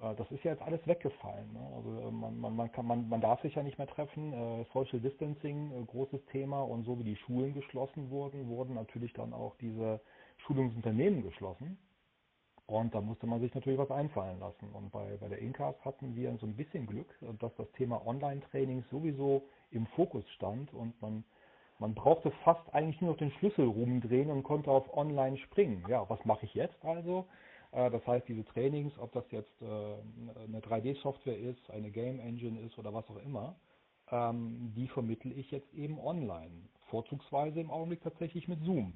Äh, 0.00 0.14
das 0.14 0.30
ist 0.30 0.44
ja 0.44 0.52
jetzt 0.52 0.62
alles 0.62 0.86
weggefallen. 0.86 1.52
Ne? 1.52 1.72
Also 1.74 2.00
äh, 2.00 2.10
man, 2.10 2.38
man, 2.38 2.56
man, 2.56 2.72
kann, 2.72 2.86
man, 2.86 3.08
man 3.08 3.20
darf 3.20 3.40
sich 3.42 3.54
ja 3.54 3.62
nicht 3.62 3.78
mehr 3.78 3.86
treffen. 3.86 4.32
Social 4.72 5.00
Distancing, 5.00 5.86
großes 5.86 6.24
Thema. 6.26 6.62
Und 6.62 6.84
so 6.84 6.98
wie 6.98 7.04
die 7.04 7.16
Schulen 7.16 7.54
geschlossen 7.54 8.10
wurden, 8.10 8.48
wurden 8.48 8.74
natürlich 8.74 9.12
dann 9.12 9.32
auch 9.32 9.56
diese 9.56 10.00
Schulungsunternehmen 10.46 11.22
geschlossen. 11.22 11.78
Und 12.66 12.94
da 12.94 13.02
musste 13.02 13.26
man 13.26 13.40
sich 13.40 13.54
natürlich 13.54 13.78
was 13.78 13.90
einfallen 13.90 14.40
lassen. 14.40 14.70
Und 14.72 14.90
bei, 14.90 15.18
bei 15.18 15.28
der 15.28 15.38
Incas 15.38 15.74
hatten 15.84 16.16
wir 16.16 16.34
so 16.38 16.46
ein 16.46 16.56
bisschen 16.56 16.86
Glück, 16.86 17.14
dass 17.38 17.54
das 17.56 17.70
Thema 17.72 18.06
Online-Training 18.06 18.84
sowieso 18.90 19.42
im 19.70 19.86
Fokus 19.88 20.26
stand 20.30 20.72
und 20.72 21.00
man 21.02 21.24
man 21.78 21.94
brauchte 21.94 22.30
fast 22.44 22.72
eigentlich 22.72 23.00
nur 23.00 23.12
noch 23.12 23.18
den 23.18 23.32
Schlüssel 23.32 23.66
rumdrehen 23.66 24.30
und 24.30 24.42
konnte 24.42 24.70
auf 24.70 24.96
Online 24.96 25.36
springen. 25.38 25.84
Ja, 25.88 26.08
was 26.08 26.24
mache 26.24 26.46
ich 26.46 26.54
jetzt 26.54 26.84
also? 26.84 27.26
Äh, 27.74 27.90
das 27.90 28.06
heißt, 28.06 28.28
diese 28.28 28.44
Trainings, 28.44 28.96
ob 28.98 29.12
das 29.12 29.24
jetzt 29.30 29.60
äh, 29.60 29.64
eine 29.64 30.60
3D-Software 30.60 31.38
ist, 31.38 31.70
eine 31.70 31.90
Game 31.90 32.20
Engine 32.20 32.60
ist 32.60 32.78
oder 32.78 32.94
was 32.94 33.08
auch 33.10 33.18
immer, 33.18 33.56
ähm, 34.10 34.72
die 34.76 34.88
vermittle 34.88 35.32
ich 35.32 35.50
jetzt 35.50 35.72
eben 35.74 35.98
online. 35.98 36.68
Vorzugsweise 36.90 37.60
im 37.60 37.70
Augenblick 37.70 38.02
tatsächlich 38.02 38.48
mit 38.48 38.62
Zoom. 38.62 38.92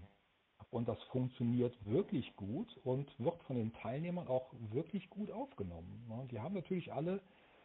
Und 0.70 0.88
das 0.88 1.02
funktioniert 1.04 1.74
wirklich 1.86 2.36
gut 2.36 2.68
und 2.84 3.08
wird 3.18 3.42
von 3.44 3.56
den 3.56 3.72
Teilnehmern 3.72 4.28
auch 4.28 4.52
wirklich 4.70 5.08
gut 5.08 5.30
aufgenommen. 5.30 6.28
Die 6.30 6.40
haben 6.40 6.54
natürlich 6.54 6.92
alle, 6.92 7.22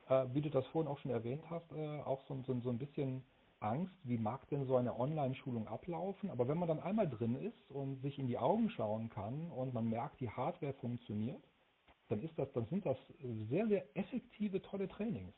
äh, 0.07 0.25
wie 0.33 0.41
du 0.41 0.49
das 0.49 0.65
vorhin 0.67 0.89
auch 0.89 0.99
schon 0.99 1.11
erwähnt 1.11 1.43
hast, 1.49 1.71
auch 2.05 2.21
so, 2.27 2.41
so 2.45 2.69
ein 2.69 2.77
bisschen 2.77 3.23
Angst, 3.63 3.95
wie 4.03 4.17
mag 4.17 4.47
denn 4.49 4.65
so 4.65 4.75
eine 4.75 4.99
Online-Schulung 4.99 5.67
ablaufen? 5.67 6.29
Aber 6.29 6.47
wenn 6.47 6.57
man 6.57 6.67
dann 6.67 6.79
einmal 6.79 7.09
drin 7.09 7.35
ist 7.35 7.71
und 7.71 8.01
sich 8.01 8.19
in 8.19 8.27
die 8.27 8.37
Augen 8.37 8.69
schauen 8.69 9.09
kann 9.09 9.51
und 9.51 9.73
man 9.73 9.89
merkt, 9.89 10.19
die 10.19 10.29
Hardware 10.29 10.73
funktioniert, 10.73 11.43
dann 12.09 12.21
ist 12.21 12.37
das, 12.37 12.51
dann 12.53 12.65
sind 12.67 12.85
das 12.85 12.97
sehr, 13.49 13.67
sehr 13.67 13.97
effektive, 13.97 14.61
tolle 14.61 14.87
Trainings. 14.87 15.33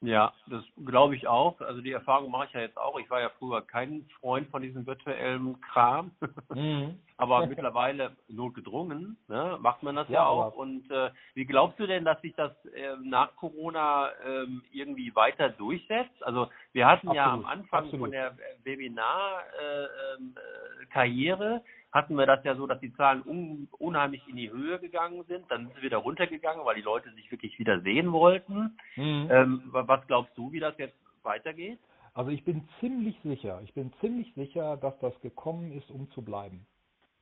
Ja, 0.00 0.32
das 0.46 0.62
glaube 0.86 1.16
ich 1.16 1.26
auch. 1.26 1.60
Also 1.60 1.80
die 1.80 1.90
Erfahrung 1.90 2.30
mache 2.30 2.46
ich 2.46 2.52
ja 2.52 2.60
jetzt 2.60 2.78
auch. 2.78 3.00
Ich 3.00 3.10
war 3.10 3.20
ja 3.20 3.30
früher 3.38 3.62
kein 3.62 4.08
Freund 4.20 4.48
von 4.48 4.62
diesem 4.62 4.86
virtuellen 4.86 5.60
Kram, 5.60 6.12
mhm. 6.54 7.00
aber 7.16 7.44
mittlerweile 7.46 8.16
notgedrungen 8.28 9.16
ne, 9.26 9.58
macht 9.60 9.82
man 9.82 9.96
das 9.96 10.08
ja, 10.08 10.14
ja 10.14 10.26
auch. 10.26 10.54
Und 10.54 10.88
äh, 10.92 11.10
wie 11.34 11.46
glaubst 11.46 11.80
du 11.80 11.88
denn, 11.88 12.04
dass 12.04 12.20
sich 12.20 12.32
das 12.36 12.52
äh, 12.66 12.94
nach 13.02 13.34
Corona 13.34 14.10
äh, 14.24 14.46
irgendwie 14.70 15.16
weiter 15.16 15.48
durchsetzt? 15.48 16.22
Also 16.22 16.48
wir 16.72 16.86
hatten 16.86 17.08
absolut, 17.08 17.16
ja 17.16 17.32
am 17.32 17.44
Anfang 17.44 17.86
absolut. 17.86 18.00
von 18.00 18.12
der 18.12 18.38
Webinar-Karriere 18.62 21.44
äh, 21.44 21.56
ähm, 21.56 21.56
äh, 21.56 21.60
hatten 21.92 22.16
wir 22.16 22.26
das 22.26 22.44
ja 22.44 22.54
so, 22.54 22.66
dass 22.66 22.80
die 22.80 22.92
Zahlen 22.94 23.22
un 23.24 23.68
unheimlich 23.78 24.26
in 24.28 24.36
die 24.36 24.50
Höhe 24.50 24.78
gegangen 24.78 25.24
sind. 25.24 25.50
Dann 25.50 25.66
sind 25.66 25.76
sie 25.76 25.82
wieder 25.82 25.98
runtergegangen, 25.98 26.64
weil 26.64 26.76
die 26.76 26.82
Leute 26.82 27.10
sich 27.12 27.30
wirklich 27.30 27.58
wieder 27.58 27.80
sehen 27.80 28.12
wollten. 28.12 28.76
Mhm. 28.96 29.28
Ähm, 29.30 29.62
was 29.70 30.06
glaubst 30.06 30.36
du, 30.36 30.52
wie 30.52 30.60
das 30.60 30.76
jetzt 30.78 30.96
weitergeht? 31.22 31.78
Also 32.14 32.30
ich 32.30 32.44
bin 32.44 32.68
ziemlich 32.80 33.16
sicher, 33.22 33.60
ich 33.62 33.72
bin 33.74 33.92
ziemlich 34.00 34.32
sicher, 34.34 34.76
dass 34.76 34.98
das 34.98 35.18
gekommen 35.20 35.72
ist, 35.72 35.90
um 35.90 36.10
zu 36.10 36.22
bleiben. 36.22 36.66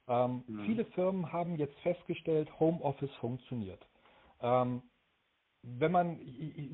Ähm, 0.09 0.43
mhm. 0.47 0.65
Viele 0.65 0.85
Firmen 0.87 1.33
haben 1.33 1.57
jetzt 1.57 1.79
festgestellt, 1.81 2.49
Homeoffice 2.59 3.15
funktioniert. 3.17 3.87
Ähm, 4.41 4.83
wenn 5.63 5.93
man, 5.93 6.21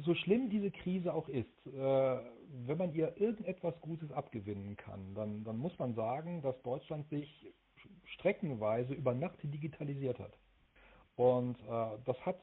so 0.05 0.15
schlimm 0.15 0.51
diese 0.51 0.71
Krise 0.71 1.15
auch 1.15 1.29
ist, 1.29 1.49
äh, 1.67 2.19
wenn 2.67 2.77
man 2.77 2.93
ihr 2.95 3.17
irgendetwas 3.19 3.75
Gutes 3.81 4.13
abgewinnen 4.13 4.77
kann, 4.77 5.15
dann, 5.15 5.45
dann 5.45 5.57
muss 5.57 5.77
man 5.79 5.95
sagen, 5.95 6.43
dass 6.43 6.61
Deutschland 6.63 7.09
sich 7.09 7.53
streckenweise 8.05 8.95
über 8.95 9.15
Nacht 9.15 9.39
digitalisiert 9.43 10.19
hat. 10.19 10.37
Und 11.17 11.59
äh, 11.61 11.99
das 12.05 12.17
hat 12.25 12.39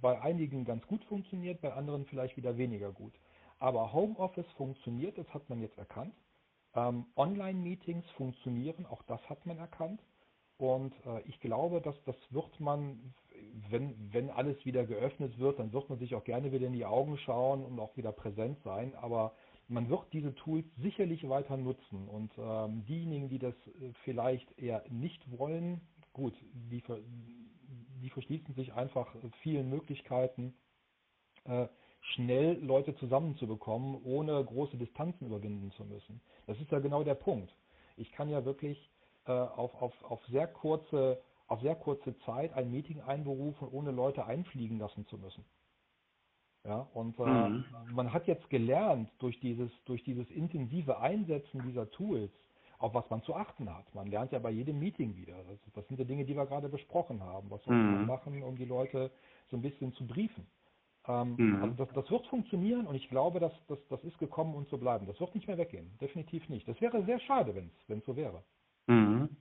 bei 0.00 0.20
einigen 0.20 0.64
ganz 0.64 0.86
gut 0.86 1.04
funktioniert, 1.04 1.60
bei 1.60 1.72
anderen 1.72 2.04
vielleicht 2.06 2.36
wieder 2.36 2.56
weniger 2.56 2.92
gut. 2.92 3.14
Aber 3.58 3.92
Homeoffice 3.92 4.50
funktioniert, 4.56 5.16
das 5.18 5.28
hat 5.32 5.48
man 5.48 5.60
jetzt 5.60 5.78
erkannt. 5.78 6.14
Ähm, 6.74 7.06
Online-Meetings 7.16 8.08
funktionieren, 8.16 8.86
auch 8.86 9.02
das 9.02 9.20
hat 9.28 9.44
man 9.46 9.58
erkannt. 9.58 10.00
Und 10.58 10.94
äh, 11.06 11.22
ich 11.22 11.40
glaube, 11.40 11.80
dass 11.80 11.96
das 12.04 12.16
wird 12.30 12.60
man, 12.60 13.14
wenn, 13.70 14.12
wenn 14.12 14.30
alles 14.30 14.62
wieder 14.66 14.84
geöffnet 14.84 15.38
wird, 15.38 15.58
dann 15.58 15.72
wird 15.72 15.88
man 15.88 15.98
sich 15.98 16.14
auch 16.14 16.24
gerne 16.24 16.52
wieder 16.52 16.66
in 16.66 16.74
die 16.74 16.84
Augen 16.84 17.16
schauen 17.18 17.64
und 17.64 17.80
auch 17.80 17.96
wieder 17.96 18.12
präsent 18.12 18.58
sein. 18.62 18.94
Aber 18.94 19.32
man 19.70 19.88
wird 19.88 20.12
diese 20.12 20.34
Tools 20.34 20.66
sicherlich 20.82 21.28
weiter 21.28 21.56
nutzen. 21.56 22.08
Und 22.08 22.32
ähm, 22.38 22.84
diejenigen, 22.86 23.28
die 23.28 23.38
das 23.38 23.54
äh, 23.54 23.92
vielleicht 24.04 24.58
eher 24.58 24.84
nicht 24.90 25.22
wollen, 25.38 25.80
gut, 26.12 26.34
die, 26.52 26.82
die 28.02 28.10
verschließen 28.10 28.54
sich 28.54 28.72
einfach 28.72 29.14
vielen 29.42 29.70
Möglichkeiten, 29.70 30.54
äh, 31.44 31.68
schnell 32.14 32.58
Leute 32.62 32.96
zusammenzubekommen, 32.96 34.02
ohne 34.02 34.44
große 34.44 34.76
Distanzen 34.76 35.26
überwinden 35.26 35.70
zu 35.72 35.84
müssen. 35.84 36.20
Das 36.46 36.58
ist 36.60 36.70
ja 36.72 36.80
genau 36.80 37.04
der 37.04 37.14
Punkt. 37.14 37.54
Ich 37.96 38.10
kann 38.12 38.28
ja 38.28 38.44
wirklich 38.44 38.90
äh, 39.26 39.32
auf, 39.32 39.72
auf, 39.80 39.92
auf, 40.02 40.20
sehr 40.30 40.48
kurze, 40.48 41.22
auf 41.46 41.60
sehr 41.60 41.76
kurze 41.76 42.18
Zeit 42.20 42.52
ein 42.54 42.72
Meeting 42.72 43.00
einberufen, 43.02 43.68
ohne 43.68 43.92
Leute 43.92 44.24
einfliegen 44.24 44.78
lassen 44.78 45.06
zu 45.06 45.18
müssen. 45.18 45.44
Ja, 46.64 46.86
und 46.92 47.18
äh, 47.18 47.22
mhm. 47.22 47.64
man 47.92 48.12
hat 48.12 48.26
jetzt 48.26 48.48
gelernt 48.50 49.10
durch 49.18 49.40
dieses, 49.40 49.70
durch 49.86 50.04
dieses 50.04 50.30
intensive 50.30 51.00
Einsetzen 51.00 51.62
dieser 51.66 51.90
Tools, 51.90 52.30
auf 52.78 52.92
was 52.94 53.08
man 53.08 53.22
zu 53.22 53.34
achten 53.34 53.74
hat. 53.74 53.94
Man 53.94 54.08
lernt 54.08 54.32
ja 54.32 54.38
bei 54.38 54.50
jedem 54.50 54.78
Meeting 54.78 55.16
wieder. 55.16 55.36
Das, 55.48 55.58
das 55.74 55.88
sind 55.88 55.98
die 55.98 56.04
Dinge, 56.04 56.24
die 56.24 56.34
wir 56.34 56.46
gerade 56.46 56.68
besprochen 56.68 57.22
haben. 57.22 57.50
Was 57.50 57.62
soll 57.64 57.74
mhm. 57.74 57.94
man 57.94 58.06
machen, 58.06 58.42
um 58.42 58.56
die 58.56 58.66
Leute 58.66 59.10
so 59.50 59.56
ein 59.56 59.62
bisschen 59.62 59.94
zu 59.94 60.06
briefen? 60.06 60.46
Ähm, 61.08 61.34
mhm. 61.38 61.62
Also 61.62 61.84
das, 61.84 61.94
das, 61.94 62.10
wird 62.10 62.26
funktionieren 62.26 62.86
und 62.86 62.94
ich 62.94 63.08
glaube, 63.08 63.40
dass, 63.40 63.52
dass 63.68 63.78
das 63.88 64.04
ist 64.04 64.18
gekommen, 64.18 64.54
um 64.54 64.66
zu 64.68 64.76
bleiben. 64.76 65.06
Das 65.06 65.18
wird 65.18 65.34
nicht 65.34 65.46
mehr 65.46 65.56
weggehen. 65.56 65.90
Definitiv 66.00 66.46
nicht. 66.50 66.68
Das 66.68 66.78
wäre 66.80 67.02
sehr 67.04 67.20
schade, 67.20 67.54
wenn 67.54 67.98
es 67.98 68.04
so 68.04 68.16
wäre. 68.16 68.42
Mhm. 68.86 69.34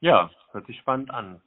Ja, 0.00 0.30
hört 0.50 0.66
sich 0.66 0.78
spannend 0.78 1.10
an. 1.10 1.40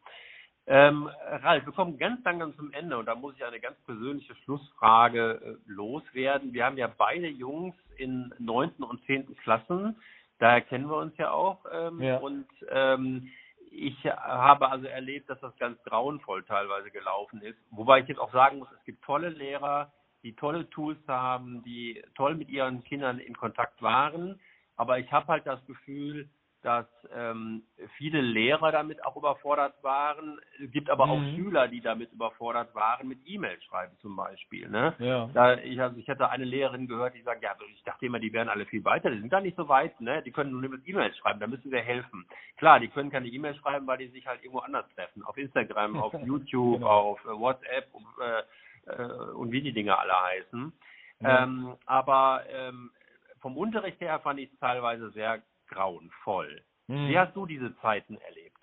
Ähm, 0.70 1.10
Ralf, 1.44 1.66
wir 1.66 1.72
kommen 1.72 1.98
ganz 1.98 2.22
langsam 2.26 2.54
zum 2.58 2.74
Ende 2.74 2.98
und 2.98 3.06
da 3.06 3.16
muss 3.16 3.34
ich 3.38 3.46
eine 3.46 3.62
ganz 3.62 3.78
persönliche 3.86 4.36
Schlussfrage 4.44 5.40
äh, 5.42 5.72
loswerden. 5.72 6.52
Wir 6.52 6.66
haben 6.66 6.78
ja 6.78 6.88
beide 6.88 7.28
Jungs 7.28 7.74
in 7.96 8.34
neunten 8.38 8.84
und 8.84 9.02
zehnten 9.06 9.38
Klassen, 9.38 9.96
daher 10.40 10.60
kennen 10.60 10.90
wir 10.90 10.98
uns 10.98 11.16
ja 11.18 11.32
auch. 11.32 11.66
Ähm, 11.72 12.02
ja. 12.02 12.18
Und 12.18 12.48
ähm, 12.70 13.32
ich 13.72 13.96
habe 14.06 14.70
also 14.70 14.88
erlebt, 14.88 15.30
dass 15.30 15.40
das 15.40 15.56
ganz 15.58 15.82
grauenvoll 15.84 16.44
teilweise 16.44 16.92
gelaufen 16.92 17.42
ist. 17.42 17.58
Wobei 17.72 18.02
ich 18.02 18.08
jetzt 18.08 18.20
auch 18.20 18.34
sagen 18.34 18.60
muss, 18.60 18.68
es 18.78 18.84
gibt 18.84 19.04
tolle 19.04 19.30
Lehrer, 19.30 19.94
die 20.24 20.36
tolle 20.36 20.70
Tools 20.70 21.00
haben, 21.08 21.64
die 21.64 22.04
toll 22.16 22.36
mit 22.36 22.50
ihren 22.50 22.84
Kindern 22.84 23.20
in 23.20 23.38
Kontakt 23.38 23.82
waren. 23.82 24.40
Aber 24.76 25.00
ich 25.00 25.12
habe 25.14 25.28
halt 25.28 25.48
das 25.48 25.66
Gefühl, 25.66 26.28
dass 26.68 26.86
ähm, 27.16 27.64
viele 27.96 28.20
Lehrer 28.20 28.74
damit 28.74 29.06
auch 29.06 29.16
überfordert 29.16 29.82
waren. 29.84 30.38
Es 30.62 30.70
gibt 30.70 30.90
aber 30.90 31.06
mhm. 31.06 31.12
auch 31.12 31.36
Schüler, 31.36 31.68
die 31.70 31.80
damit 31.80 32.12
überfordert 32.12 32.76
waren, 32.76 33.08
mit 33.08 33.20
E-Mail 33.26 33.58
schreiben 33.62 33.96
zum 34.02 34.18
Beispiel. 34.18 34.68
Ne? 34.68 34.94
Ja. 35.00 35.30
Da 35.34 35.54
ich, 35.60 35.80
also 35.80 35.98
ich 35.98 36.10
hatte 36.10 36.30
eine 36.30 36.44
Lehrerin 36.44 36.90
gehört, 36.90 37.16
die 37.16 37.22
sagt, 37.22 37.42
ja, 37.42 37.56
ich 37.74 37.84
dachte 37.84 38.06
immer, 38.06 38.20
die 38.20 38.34
wären 38.34 38.50
alle 38.50 38.66
viel 38.66 38.84
weiter, 38.84 39.10
die 39.10 39.20
sind 39.20 39.30
gar 39.30 39.40
nicht 39.40 39.56
so 39.56 39.70
weit, 39.70 40.02
ne? 40.02 40.22
Die 40.24 40.32
können 40.34 40.52
nur 40.52 40.60
mit 40.60 40.86
E-Mails 40.86 41.16
schreiben, 41.20 41.40
da 41.40 41.48
müssen 41.48 41.72
wir 41.72 41.80
helfen. 41.80 42.28
Klar, 42.58 42.82
die 42.82 42.90
können 42.90 43.12
keine 43.12 43.28
E-Mail 43.28 43.56
schreiben, 43.56 43.88
weil 43.88 44.00
die 44.00 44.10
sich 44.10 44.28
halt 44.28 44.44
irgendwo 44.44 44.60
anders 44.60 44.86
treffen. 44.94 45.24
Auf 45.24 45.38
Instagram, 45.38 45.96
auf 45.96 46.14
YouTube, 46.26 46.80
genau. 46.80 46.90
auf 46.90 47.24
äh, 47.24 47.30
WhatsApp 47.30 47.88
und, 47.94 48.06
äh, 48.20 48.92
äh, 48.92 49.32
und 49.36 49.54
wie 49.54 49.62
die 49.62 49.72
Dinge 49.72 49.98
alle 49.98 50.22
heißen. 50.22 50.74
Ja. 51.22 51.44
Ähm, 51.44 51.76
aber 51.86 52.44
ähm, 52.52 52.92
vom 53.40 53.56
Unterricht 53.56 54.02
her 54.02 54.20
fand 54.20 54.42
ich 54.42 54.52
es 54.52 54.60
teilweise 54.60 55.12
sehr 55.12 55.42
grauenvoll. 55.68 56.64
Hm. 56.88 57.10
Wie 57.10 57.18
hast 57.18 57.36
du 57.36 57.46
diese 57.46 57.76
Zeiten 57.78 58.18
erlebt? 58.18 58.58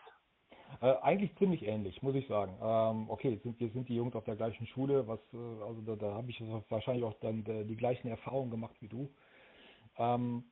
Äh, 0.80 0.94
eigentlich 1.02 1.34
ziemlich 1.36 1.62
ähnlich, 1.64 2.02
muss 2.02 2.14
ich 2.14 2.26
sagen. 2.26 2.56
Ähm, 2.60 3.08
okay, 3.08 3.40
sind, 3.42 3.60
wir 3.60 3.70
sind 3.70 3.88
die 3.88 3.94
Jungs 3.94 4.14
auf 4.14 4.24
der 4.24 4.36
gleichen 4.36 4.66
Schule, 4.66 5.06
was 5.06 5.20
äh, 5.32 5.62
also 5.62 5.80
da, 5.82 5.96
da 5.96 6.14
habe 6.14 6.30
ich 6.30 6.42
wahrscheinlich 6.68 7.04
auch 7.04 7.14
dann 7.20 7.44
äh, 7.46 7.64
die 7.64 7.76
gleichen 7.76 8.08
Erfahrungen 8.08 8.50
gemacht 8.50 8.74
wie 8.80 8.88
du. 8.88 9.10
Ähm, 9.98 10.44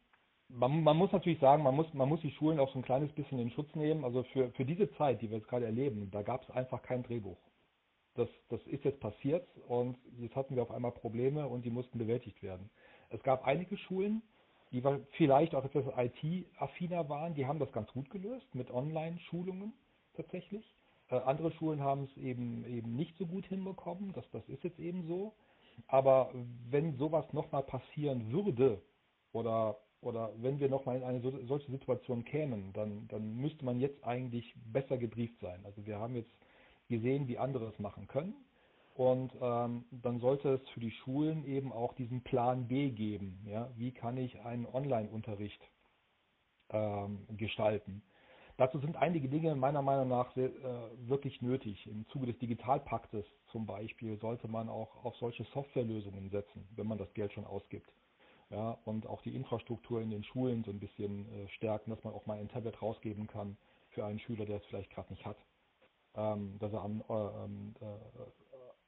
man, 0.49 0.83
man, 0.83 0.97
muss 0.97 1.13
natürlich 1.13 1.41
sagen, 1.41 1.63
man 1.63 1.75
muss, 1.75 1.93
man 1.95 2.09
muss 2.09 2.21
die 2.21 2.31
Schulen 2.33 2.61
auch 2.61 2.71
so 2.73 2.79
ein 2.79 2.85
kleines 2.85 3.13
bisschen 3.13 3.39
in 3.39 3.51
Schutz 3.51 3.75
nehmen. 3.75 4.05
Also 4.05 4.23
für, 4.25 4.51
für 4.53 4.65
diese 4.65 4.91
Zeit, 4.97 5.23
die 5.23 5.31
wir 5.31 5.39
jetzt 5.39 5.49
gerade 5.49 5.67
erleben, 5.67 6.11
da 6.11 6.23
gab 6.23 6.43
es 6.43 6.51
einfach 6.51 6.83
kein 6.83 7.03
Drehbuch. 7.03 7.39
Das, 8.15 8.29
das 8.51 8.61
ist 8.67 8.85
jetzt 8.85 9.01
passiert 9.01 9.49
und 9.69 9.97
jetzt 10.19 10.37
hatten 10.37 10.55
wir 10.55 10.63
auf 10.63 10.71
einmal 10.71 10.93
Probleme 10.93 11.49
und 11.49 11.65
die 11.65 11.71
mussten 11.71 11.99
bewältigt 11.99 12.43
werden. 12.43 12.71
Es 13.09 13.23
gab 13.23 13.47
einige 13.47 13.77
Schulen, 13.79 14.23
die 14.73 14.83
vielleicht 15.13 15.55
auch 15.55 15.65
etwas 15.65 15.85
IT-affiner 15.97 17.09
waren, 17.09 17.35
die 17.35 17.47
haben 17.47 17.59
das 17.59 17.73
ganz 17.73 17.91
gut 17.93 18.11
gelöst 18.11 18.55
mit 18.55 18.71
Online-Schulungen 18.71 19.73
tatsächlich. 20.15 20.65
Äh, 21.11 21.17
andere 21.17 21.53
Schulen 21.53 21.81
haben 21.81 22.05
es 22.05 22.17
eben 22.17 22.65
eben 22.67 22.97
nicht 22.97 23.17
so 23.19 23.27
gut 23.27 23.47
hinbekommen, 23.47 24.13
das, 24.13 24.25
das 24.33 24.49
ist 24.49 24.65
jetzt 24.65 24.79
eben 24.79 25.07
so. 25.07 25.35
Aber 25.87 26.33
wenn 26.71 26.97
sowas 26.97 27.31
nochmal 27.33 27.63
passieren 27.63 28.33
würde 28.33 28.83
oder 29.33 29.79
oder 30.03 30.33
wenn 30.37 30.59
wir 30.59 30.69
nochmal 30.69 30.97
in 30.97 31.05
eine 31.05 31.21
solche 31.21 31.71
Situation 31.71 32.25
kämen, 32.25 32.73
dann, 32.73 33.07
dann 33.07 33.37
müsste 33.37 33.65
man 33.65 33.79
jetzt 33.79 34.03
eigentlich 34.03 34.53
besser 34.73 34.99
gebrieft 34.99 35.39
sein. 35.41 35.65
Also 35.65 35.87
wir 35.87 35.99
haben 36.01 36.17
jetzt 36.17 36.33
gesehen, 36.89 37.29
wie 37.29 37.39
andere 37.39 37.69
es 37.69 37.79
machen 37.79 38.09
können. 38.09 38.35
Und 38.95 39.33
ähm, 39.41 39.87
dann 39.91 40.21
sollte 40.21 40.55
es 40.55 40.69
für 40.71 40.81
die 40.81 40.91
Schulen 40.91 41.45
eben 41.45 41.73
auch 41.73 41.95
diesen 41.95 42.23
Plan 42.23 42.69
B 42.69 42.91
geben. 42.91 43.43
Ja? 43.47 43.71
Wie 43.77 43.93
kann 43.93 44.17
ich 44.19 44.41
einen 44.41 44.67
Online-Unterricht 44.67 45.61
ähm, 46.71 47.27
gestalten? 47.37 48.03
Dazu 48.59 48.79
sind 48.79 48.97
einige 48.97 49.29
Dinge 49.29 49.55
meiner 49.55 49.81
Meinung 49.81 50.09
nach 50.09 50.35
sehr, 50.35 50.49
äh, 50.49 51.09
wirklich 51.09 51.41
nötig. 51.41 51.87
Im 51.87 52.07
Zuge 52.09 52.27
des 52.27 52.39
Digitalpaktes 52.39 53.25
zum 53.51 53.65
Beispiel 53.65 54.19
sollte 54.19 54.47
man 54.47 54.69
auch 54.69 55.05
auf 55.05 55.17
solche 55.17 55.45
Softwarelösungen 55.45 56.29
setzen, 56.31 56.69
wenn 56.77 56.87
man 56.87 56.99
das 56.99 57.13
Geld 57.15 57.33
schon 57.33 57.47
ausgibt. 57.47 57.91
Ja, 58.51 58.79
und 58.85 59.07
auch 59.07 59.23
die 59.23 59.35
Infrastruktur 59.35 60.03
in 60.03 60.11
den 60.11 60.23
Schulen 60.25 60.63
so 60.65 60.71
ein 60.71 60.79
bisschen 60.79 61.27
äh, 61.33 61.49
stärken, 61.49 61.91
dass 61.91 62.05
man 62.05 62.13
auch 62.13 62.27
mal 62.27 62.39
ein 62.39 62.51
Tablet 62.51 62.83
rausgeben 62.83 63.27
kann 63.27 63.57
für 63.89 64.05
einen 64.05 64.19
Schüler, 64.19 64.45
der 64.45 64.59
es 64.59 64.65
vielleicht 64.67 64.91
gerade 64.91 65.11
nicht 65.11 65.25
hat. 65.25 65.39
Ähm, 66.15 66.59
dass 66.59 66.71
er 66.75 66.83
an, 66.83 67.03
äh, 67.09 67.85
äh, 67.85 68.42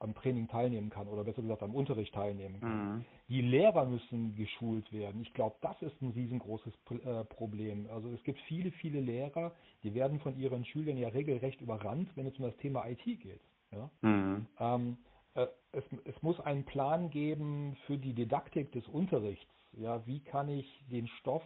am 0.05 0.15
Training 0.15 0.47
teilnehmen 0.49 0.91
kann 0.91 1.09
oder 1.09 1.25
besser 1.25 1.43
gesagt 1.43 1.63
am 1.63 1.75
Unterricht 1.75 2.15
teilnehmen 2.15 2.61
kann. 2.61 2.97
Mhm. 2.97 3.05
Die 3.29 3.41
Lehrer 3.41 3.87
müssen 3.87 4.37
geschult 4.37 4.93
werden. 4.93 5.23
Ich 5.23 5.33
glaube, 5.35 5.57
das 5.63 5.81
ist 5.83 6.01
ein 6.01 6.11
riesengroßes 6.11 6.75
äh, 7.05 7.25
Problem. 7.25 7.89
Also 7.91 8.11
es 8.11 8.23
gibt 8.23 8.39
viele, 8.43 8.71
viele 8.71 9.01
Lehrer, 9.01 9.53
die 9.83 9.95
werden 9.95 10.21
von 10.21 10.39
ihren 10.39 10.65
Schülern 10.65 10.97
ja 10.97 11.09
regelrecht 11.09 11.61
überrannt, 11.61 12.11
wenn 12.15 12.27
es 12.27 12.39
um 12.39 12.45
das 12.45 12.57
Thema 12.59 12.87
IT 12.87 13.05
geht. 13.05 13.41
Ja? 13.73 13.91
Mhm. 14.03 14.47
Ähm, 14.61 14.99
äh, 15.35 15.47
es, 15.73 15.85
es, 16.05 16.23
muss 16.23 16.39
einen 16.41 16.65
Plan 16.65 17.11
geben 17.11 17.77
für 17.87 17.99
die 17.99 18.15
Didaktik 18.15 18.73
des 18.73 18.87
Unterrichts. 18.89 19.51
Ja, 19.73 20.07
wie 20.07 20.21
kann 20.21 20.49
ich 20.49 20.85
den 20.91 21.09
Stoff 21.19 21.43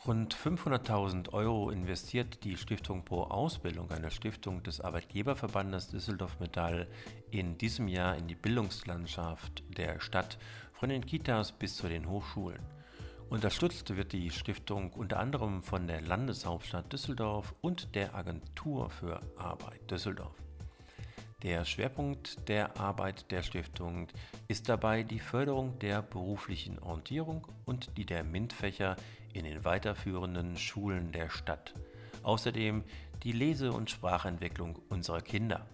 Rund 0.05 0.35
500.000 0.35 1.31
Euro 1.31 1.69
investiert 1.69 2.43
die 2.43 2.57
Stiftung 2.57 3.05
Pro 3.05 3.23
Ausbildung, 3.23 3.89
eine 3.89 4.11
Stiftung 4.11 4.61
des 4.61 4.81
Arbeitgeberverbandes 4.81 5.87
Düsseldorf 5.87 6.41
Metall, 6.41 6.87
in 7.31 7.57
diesem 7.57 7.87
Jahr 7.87 8.17
in 8.17 8.27
die 8.27 8.35
Bildungslandschaft 8.35 9.63
der 9.77 10.01
Stadt, 10.01 10.37
von 10.73 10.89
den 10.89 11.05
Kitas 11.05 11.53
bis 11.53 11.77
zu 11.77 11.87
den 11.87 12.09
Hochschulen. 12.09 12.59
Unterstützt 13.29 13.95
wird 13.95 14.11
die 14.11 14.29
Stiftung 14.29 14.91
unter 14.91 15.19
anderem 15.19 15.63
von 15.63 15.87
der 15.87 16.01
Landeshauptstadt 16.01 16.91
Düsseldorf 16.91 17.55
und 17.61 17.95
der 17.95 18.13
Agentur 18.13 18.89
für 18.89 19.21
Arbeit 19.37 19.89
Düsseldorf. 19.89 20.42
Der 21.43 21.63
Schwerpunkt 21.65 22.47
der 22.47 22.79
Arbeit 22.79 23.29
der 23.29 23.43
Stiftung 23.43 24.07
ist 24.47 24.69
dabei 24.69 25.03
die 25.03 25.19
Förderung 25.19 25.77
der 25.79 26.01
beruflichen 26.01 26.79
Orientierung 26.79 27.45
und 27.65 27.97
die 27.97 28.05
der 28.05 28.23
MINT-Fächer 28.23 28.95
in 29.33 29.43
den 29.43 29.65
weiterführenden 29.65 30.55
Schulen 30.55 31.11
der 31.11 31.29
Stadt. 31.29 31.73
Außerdem 32.23 32.85
die 33.23 33.33
Lese- 33.33 33.73
und 33.73 33.89
Sprachentwicklung 33.89 34.79
unserer 34.87 35.19
Kinder. 35.19 35.65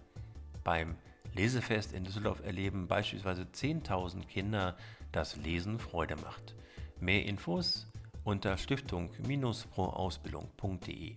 Beim 0.64 0.96
Lesefest 1.34 1.92
in 1.92 2.02
Düsseldorf 2.02 2.44
erleben 2.44 2.88
beispielsweise 2.88 3.42
10.000 3.42 4.26
Kinder, 4.26 4.76
dass 5.12 5.36
Lesen 5.36 5.78
Freude 5.78 6.16
macht. 6.16 6.56
Mehr 6.98 7.24
Infos 7.26 7.86
unter 8.24 8.58
stiftung-proausbildung.de. 8.58 11.14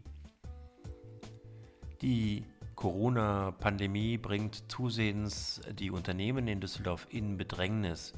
Die 2.03 2.45
Corona-Pandemie 2.75 4.17
bringt 4.17 4.71
zusehends 4.71 5.61
die 5.79 5.91
Unternehmen 5.91 6.47
in 6.47 6.59
Düsseldorf 6.59 7.07
in 7.09 7.37
Bedrängnis. 7.37 8.13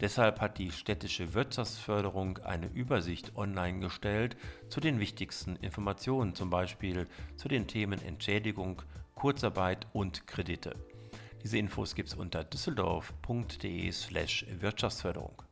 Deshalb 0.00 0.40
hat 0.40 0.58
die 0.58 0.70
städtische 0.70 1.34
Wirtschaftsförderung 1.34 2.38
eine 2.38 2.68
Übersicht 2.68 3.36
online 3.36 3.80
gestellt 3.80 4.36
zu 4.68 4.80
den 4.80 5.00
wichtigsten 5.00 5.56
Informationen, 5.56 6.34
zum 6.34 6.50
Beispiel 6.50 7.08
zu 7.36 7.48
den 7.48 7.66
Themen 7.66 8.00
Entschädigung, 8.02 8.82
Kurzarbeit 9.14 9.86
und 9.92 10.28
Kredite. 10.28 10.76
Diese 11.42 11.58
Infos 11.58 11.94
gibt 11.94 12.10
es 12.10 12.14
unter 12.14 12.44
düsseldorf.de/slash 12.44 14.46
Wirtschaftsförderung. 14.60 15.42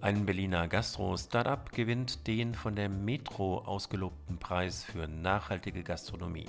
Ein 0.00 0.26
Berliner 0.26 0.68
Gastro-Startup 0.68 1.72
gewinnt 1.72 2.28
den 2.28 2.54
von 2.54 2.76
der 2.76 2.88
Metro 2.88 3.58
ausgelobten 3.58 4.38
Preis 4.38 4.84
für 4.84 5.08
nachhaltige 5.08 5.82
Gastronomie. 5.82 6.46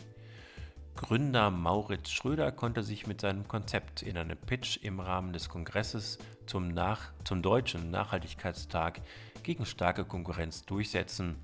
Gründer 0.96 1.50
Mauritz 1.50 2.12
Schröder 2.12 2.52
konnte 2.52 2.84
sich 2.84 3.08
mit 3.08 3.22
seinem 3.22 3.48
Konzept 3.48 4.04
in 4.04 4.18
einem 4.18 4.38
Pitch 4.38 4.78
im 4.84 5.00
Rahmen 5.00 5.34
des 5.34 5.50
Kongresses 5.50 6.20
zum, 6.46 6.68
Nach 6.68 7.12
zum 7.24 7.42
Deutschen 7.42 7.90
Nachhaltigkeitstag 7.90 9.02
gegen 9.42 9.66
starke 9.66 10.06
Konkurrenz 10.06 10.64
durchsetzen. 10.68 11.38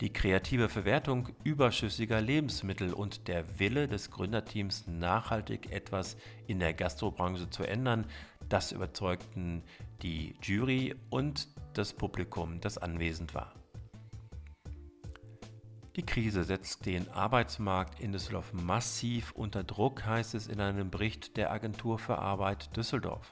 Die 0.00 0.14
kreative 0.14 0.70
Verwertung 0.70 1.28
überschüssiger 1.44 2.22
Lebensmittel 2.22 2.94
und 2.94 3.28
der 3.28 3.58
Wille 3.58 3.86
des 3.86 4.10
Gründerteams, 4.10 4.86
nachhaltig 4.86 5.70
etwas 5.72 6.16
in 6.46 6.58
der 6.58 6.72
Gastrobranche 6.72 7.50
zu 7.50 7.64
ändern, 7.64 8.06
das 8.48 8.72
überzeugten 8.72 9.62
die 10.02 10.34
Jury 10.42 10.94
und 11.10 11.48
das 11.74 11.92
Publikum, 11.92 12.60
das 12.60 12.78
anwesend 12.78 13.34
war. 13.34 13.54
Die 15.96 16.06
Krise 16.06 16.44
setzt 16.44 16.86
den 16.86 17.10
Arbeitsmarkt 17.10 18.00
in 18.00 18.12
Düsseldorf 18.12 18.52
massiv 18.52 19.32
unter 19.32 19.64
Druck, 19.64 20.06
heißt 20.06 20.34
es 20.34 20.46
in 20.46 20.60
einem 20.60 20.90
Bericht 20.90 21.36
der 21.36 21.50
Agentur 21.50 21.98
für 21.98 22.18
Arbeit 22.18 22.76
Düsseldorf. 22.76 23.28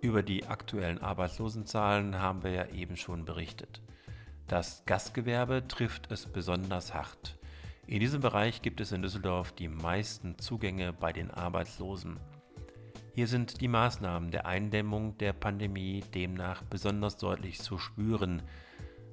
Über 0.00 0.22
die 0.22 0.46
aktuellen 0.46 1.02
Arbeitslosenzahlen 1.02 2.18
haben 2.18 2.42
wir 2.42 2.52
ja 2.52 2.66
eben 2.68 2.96
schon 2.96 3.24
berichtet. 3.24 3.82
Das 4.46 4.84
Gastgewerbe 4.86 5.66
trifft 5.68 6.10
es 6.10 6.26
besonders 6.26 6.94
hart. 6.94 7.38
In 7.86 8.00
diesem 8.00 8.20
Bereich 8.20 8.62
gibt 8.62 8.80
es 8.80 8.92
in 8.92 9.02
Düsseldorf 9.02 9.52
die 9.52 9.68
meisten 9.68 10.38
Zugänge 10.38 10.92
bei 10.92 11.12
den 11.12 11.30
Arbeitslosen. 11.30 12.18
Hier 13.14 13.26
sind 13.26 13.60
die 13.60 13.68
Maßnahmen 13.68 14.30
der 14.30 14.46
Eindämmung 14.46 15.18
der 15.18 15.34
Pandemie 15.34 16.02
demnach 16.14 16.62
besonders 16.62 17.18
deutlich 17.18 17.60
zu 17.60 17.76
spüren, 17.76 18.40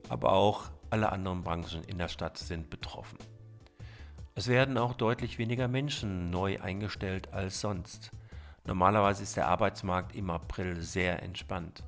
aber 0.07 0.31
auch 0.31 0.71
alle 0.89 1.11
anderen 1.11 1.43
Branchen 1.43 1.83
in 1.83 1.97
der 1.97 2.07
Stadt 2.07 2.37
sind 2.37 2.69
betroffen. 2.69 3.17
Es 4.35 4.47
werden 4.47 4.77
auch 4.77 4.93
deutlich 4.93 5.37
weniger 5.37 5.67
Menschen 5.67 6.29
neu 6.29 6.61
eingestellt 6.61 7.33
als 7.33 7.59
sonst. 7.59 8.11
Normalerweise 8.65 9.23
ist 9.23 9.35
der 9.35 9.47
Arbeitsmarkt 9.49 10.15
im 10.15 10.29
April 10.29 10.79
sehr 10.79 11.21
entspannt. 11.21 11.83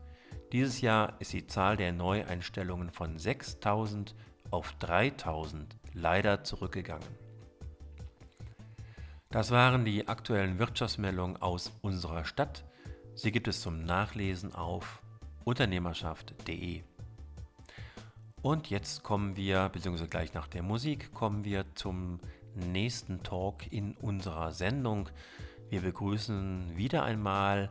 Dieses 0.52 0.82
Jahr 0.82 1.14
ist 1.20 1.32
die 1.32 1.48
Zahl 1.48 1.78
der 1.78 1.94
Neueinstellungen 1.94 2.92
von 2.92 3.18
6000 3.18 4.16
auf 4.50 4.74
3000 4.80 5.78
leider 5.94 6.44
zurückgegangen. 6.44 7.21
Das 9.32 9.50
waren 9.50 9.86
die 9.86 10.10
aktuellen 10.10 10.60
Wirtschaftsmeldungen 10.60 11.42
aus 11.42 11.72
unserer 11.82 12.26
Stadt. 12.26 12.66
Sie 13.16 13.32
gibt 13.32 13.48
es 13.48 13.62
zum 13.62 13.86
Nachlesen 13.86 14.54
auf 14.54 15.02
unternehmerschaft.de. 15.46 16.84
Und 18.42 18.70
jetzt 18.70 19.04
kommen 19.04 19.38
wir, 19.38 19.70
beziehungsweise 19.70 20.10
gleich 20.10 20.34
nach 20.34 20.48
der 20.48 20.64
Musik, 20.64 21.14
kommen 21.14 21.46
wir 21.46 21.64
zum 21.76 22.20
nächsten 22.56 23.24
Talk 23.24 23.72
in 23.72 23.96
unserer 23.96 24.52
Sendung. 24.52 25.08
Wir 25.70 25.80
begrüßen 25.80 26.76
wieder 26.76 27.04
einmal 27.04 27.70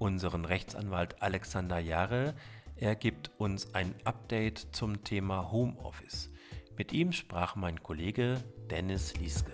unseren 0.00 0.44
Rechtsanwalt 0.44 1.22
Alexander 1.22 1.78
Jahre. 1.78 2.34
Er 2.74 2.96
gibt 2.96 3.30
uns 3.38 3.76
ein 3.76 3.94
Update 4.02 4.66
zum 4.72 5.04
Thema 5.04 5.52
Homeoffice. 5.52 6.32
Mit 6.76 6.92
ihm 6.92 7.12
sprach 7.12 7.54
mein 7.54 7.80
Kollege 7.80 8.42
Dennis 8.68 9.16
Lieske. 9.16 9.52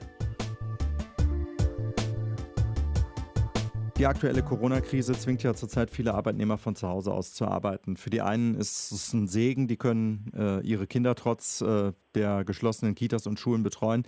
Die 4.02 4.08
aktuelle 4.08 4.42
Corona-Krise 4.42 5.12
zwingt 5.12 5.44
ja 5.44 5.54
zurzeit 5.54 5.88
viele 5.88 6.14
Arbeitnehmer 6.14 6.58
von 6.58 6.74
zu 6.74 6.88
Hause 6.88 7.12
aus 7.12 7.34
zu 7.34 7.46
arbeiten. 7.46 7.96
Für 7.96 8.10
die 8.10 8.20
einen 8.20 8.56
ist 8.56 8.90
es 8.90 9.12
ein 9.12 9.28
Segen, 9.28 9.68
die 9.68 9.76
können 9.76 10.32
äh, 10.36 10.58
ihre 10.66 10.88
Kinder 10.88 11.14
trotz 11.14 11.60
äh, 11.60 11.92
der 12.16 12.42
geschlossenen 12.42 12.96
Kitas 12.96 13.28
und 13.28 13.38
Schulen 13.38 13.62
betreuen. 13.62 14.02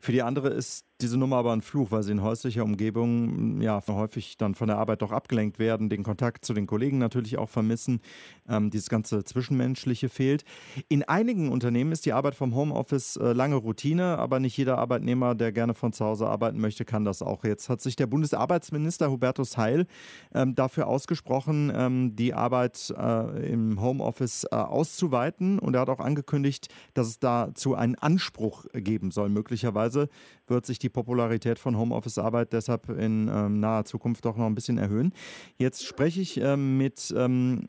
Für 0.00 0.12
die 0.12 0.20
andere 0.20 0.50
ist 0.50 0.84
diese 1.00 1.16
Nummer 1.16 1.36
aber 1.36 1.52
ein 1.52 1.62
Fluch, 1.62 1.92
weil 1.92 2.02
sie 2.02 2.10
in 2.10 2.22
häuslicher 2.22 2.64
Umgebung 2.64 3.60
ja 3.60 3.80
häufig 3.86 4.36
dann 4.36 4.56
von 4.56 4.66
der 4.66 4.78
Arbeit 4.78 5.02
doch 5.02 5.12
abgelenkt 5.12 5.60
werden, 5.60 5.88
den 5.88 6.02
Kontakt 6.02 6.44
zu 6.44 6.54
den 6.54 6.66
Kollegen 6.66 6.98
natürlich 6.98 7.38
auch 7.38 7.48
vermissen, 7.48 8.00
ähm, 8.48 8.70
dieses 8.70 8.88
ganze 8.88 9.22
Zwischenmenschliche 9.22 10.08
fehlt. 10.08 10.44
In 10.88 11.04
einigen 11.04 11.50
Unternehmen 11.50 11.92
ist 11.92 12.04
die 12.04 12.12
Arbeit 12.12 12.34
vom 12.34 12.54
Homeoffice 12.54 13.16
äh, 13.16 13.32
lange 13.32 13.54
Routine, 13.54 14.18
aber 14.18 14.40
nicht 14.40 14.56
jeder 14.56 14.78
Arbeitnehmer, 14.78 15.36
der 15.36 15.52
gerne 15.52 15.74
von 15.74 15.92
zu 15.92 16.04
Hause 16.04 16.26
arbeiten 16.26 16.60
möchte, 16.60 16.84
kann 16.84 17.04
das 17.04 17.22
auch. 17.22 17.44
Jetzt 17.44 17.68
hat 17.68 17.80
sich 17.80 17.94
der 17.94 18.08
Bundesarbeitsminister 18.08 19.08
Hubertus 19.08 19.56
Heil 19.56 19.86
ähm, 20.34 20.56
dafür 20.56 20.88
ausgesprochen, 20.88 21.70
ähm, 21.74 22.16
die 22.16 22.34
Arbeit 22.34 22.92
äh, 22.98 23.52
im 23.52 23.80
Homeoffice 23.80 24.44
äh, 24.50 24.56
auszuweiten 24.56 25.60
und 25.60 25.74
er 25.74 25.82
hat 25.82 25.90
auch 25.90 26.00
angekündigt, 26.00 26.68
dass 26.94 27.06
es 27.06 27.18
dazu 27.20 27.76
einen 27.76 27.94
Anspruch 27.94 28.66
geben 28.72 29.12
soll, 29.12 29.28
möglicherweise 29.28 30.08
wird 30.48 30.66
sich 30.66 30.78
die 30.78 30.87
Popularität 30.88 31.58
von 31.58 31.76
Homeoffice-Arbeit 31.76 32.52
deshalb 32.52 32.88
in 32.88 33.28
ähm, 33.28 33.60
naher 33.60 33.84
Zukunft 33.84 34.24
doch 34.24 34.36
noch 34.36 34.46
ein 34.46 34.54
bisschen 34.54 34.78
erhöhen. 34.78 35.12
Jetzt 35.56 35.84
spreche 35.84 36.20
ich 36.20 36.40
ähm, 36.40 36.78
mit 36.78 37.14
ähm, 37.16 37.66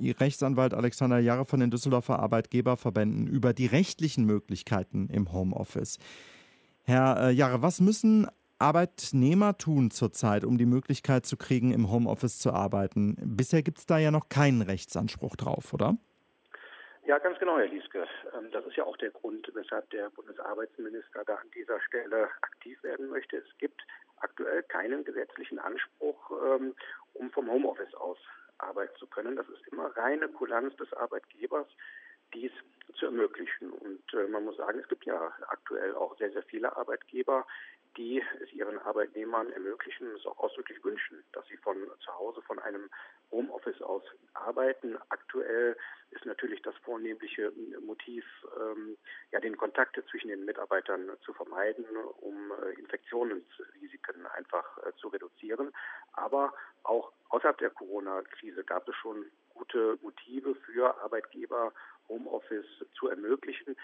Rechtsanwalt 0.00 0.74
Alexander 0.74 1.18
Jahre 1.18 1.44
von 1.44 1.60
den 1.60 1.70
Düsseldorfer 1.70 2.18
Arbeitgeberverbänden 2.18 3.26
über 3.26 3.52
die 3.52 3.66
rechtlichen 3.66 4.24
Möglichkeiten 4.24 5.08
im 5.08 5.32
Homeoffice. 5.32 5.98
Herr 6.82 7.28
äh, 7.28 7.30
Jahre, 7.32 7.62
was 7.62 7.80
müssen 7.80 8.26
Arbeitnehmer 8.58 9.58
tun 9.58 9.90
zurzeit, 9.90 10.44
um 10.44 10.56
die 10.56 10.66
Möglichkeit 10.66 11.26
zu 11.26 11.36
kriegen, 11.36 11.72
im 11.72 11.90
Homeoffice 11.90 12.38
zu 12.38 12.52
arbeiten? 12.52 13.16
Bisher 13.20 13.62
gibt 13.62 13.78
es 13.78 13.86
da 13.86 13.98
ja 13.98 14.10
noch 14.10 14.28
keinen 14.28 14.62
Rechtsanspruch 14.62 15.36
drauf, 15.36 15.72
oder? 15.74 15.96
Ja, 17.04 17.18
ganz 17.18 17.36
genau, 17.40 17.58
Herr 17.58 17.66
Lieske. 17.66 18.06
Ähm, 18.32 18.50
das 18.52 18.64
ist 18.64 18.76
ja 18.76 18.84
auch 18.84 18.96
der 18.96 19.10
Grund, 19.10 19.50
weshalb 19.54 19.90
der 19.90 20.10
Bundesarbeitsminister 20.10 21.24
da 21.24 21.34
an 21.34 21.50
dieser 21.50 21.80
Stelle 21.80 22.28
aktiv 22.42 22.80
werden 22.84 23.08
möchte. 23.08 23.38
Es 23.38 23.58
gibt 23.58 23.82
aktuell 24.18 24.62
keinen 24.62 25.04
gesetzlichen 25.04 25.58
Anspruch, 25.58 26.30
ähm, 26.30 26.76
um 27.14 27.30
vom 27.32 27.50
Homeoffice 27.50 27.92
aus 27.94 28.18
arbeiten 28.58 28.96
zu 28.98 29.08
können. 29.08 29.34
Das 29.34 29.48
ist 29.48 29.66
immer 29.72 29.96
reine 29.96 30.28
Kulanz 30.28 30.76
des 30.76 30.92
Arbeitgebers, 30.92 31.66
dies 32.34 32.52
zu 32.94 33.06
ermöglichen. 33.06 33.72
Und 33.72 34.14
äh, 34.14 34.28
man 34.28 34.44
muss 34.44 34.56
sagen, 34.56 34.78
es 34.78 34.88
gibt 34.88 35.04
ja 35.04 35.32
aktuell 35.48 35.96
auch 35.96 36.16
sehr, 36.18 36.30
sehr 36.30 36.44
viele 36.44 36.76
Arbeitgeber, 36.76 37.44
die 37.96 38.22
es 38.42 38.52
ihren 38.52 38.78
Arbeitnehmern 38.78 39.52
ermöglichen, 39.52 40.06
es 40.16 40.26
auch 40.26 40.38
ausdrücklich 40.38 40.82
wünschen, 40.84 41.22
dass 41.32 41.46
sie 41.48 41.56
von 41.58 41.76
zu 42.00 42.12
Hause 42.14 42.42
von 42.42 42.58
einem 42.58 42.88
Homeoffice 43.30 43.80
aus 43.82 44.02
arbeiten. 44.34 44.96
Aktuell 45.08 45.76
ist 46.10 46.26
natürlich 46.26 46.60
das 46.62 46.74
vornehmliche 46.84 47.52
Motiv, 47.80 48.24
ähm, 48.60 48.96
ja, 49.30 49.40
den 49.40 49.56
Kontakt 49.56 49.98
zwischen 50.10 50.28
den 50.28 50.44
Mitarbeitern 50.44 51.10
zu 51.24 51.32
vermeiden, 51.32 51.84
um 52.20 52.52
äh, 52.52 52.78
Infektionsrisiken 52.78 54.26
einfach 54.26 54.78
äh, 54.78 54.92
zu 54.96 55.08
reduzieren. 55.08 55.72
Aber 56.12 56.52
auch 56.82 57.12
außerhalb 57.30 57.58
der 57.58 57.70
Corona-Krise 57.70 58.64
gab 58.64 58.88
es 58.88 58.94
schon 58.96 59.24
gute 59.54 59.98
Motive 60.02 60.54
für 60.54 60.94
Arbeitgeber, 61.02 61.72
Homeoffice 62.08 62.84
zu 62.94 63.08
ermöglichen. 63.08 63.76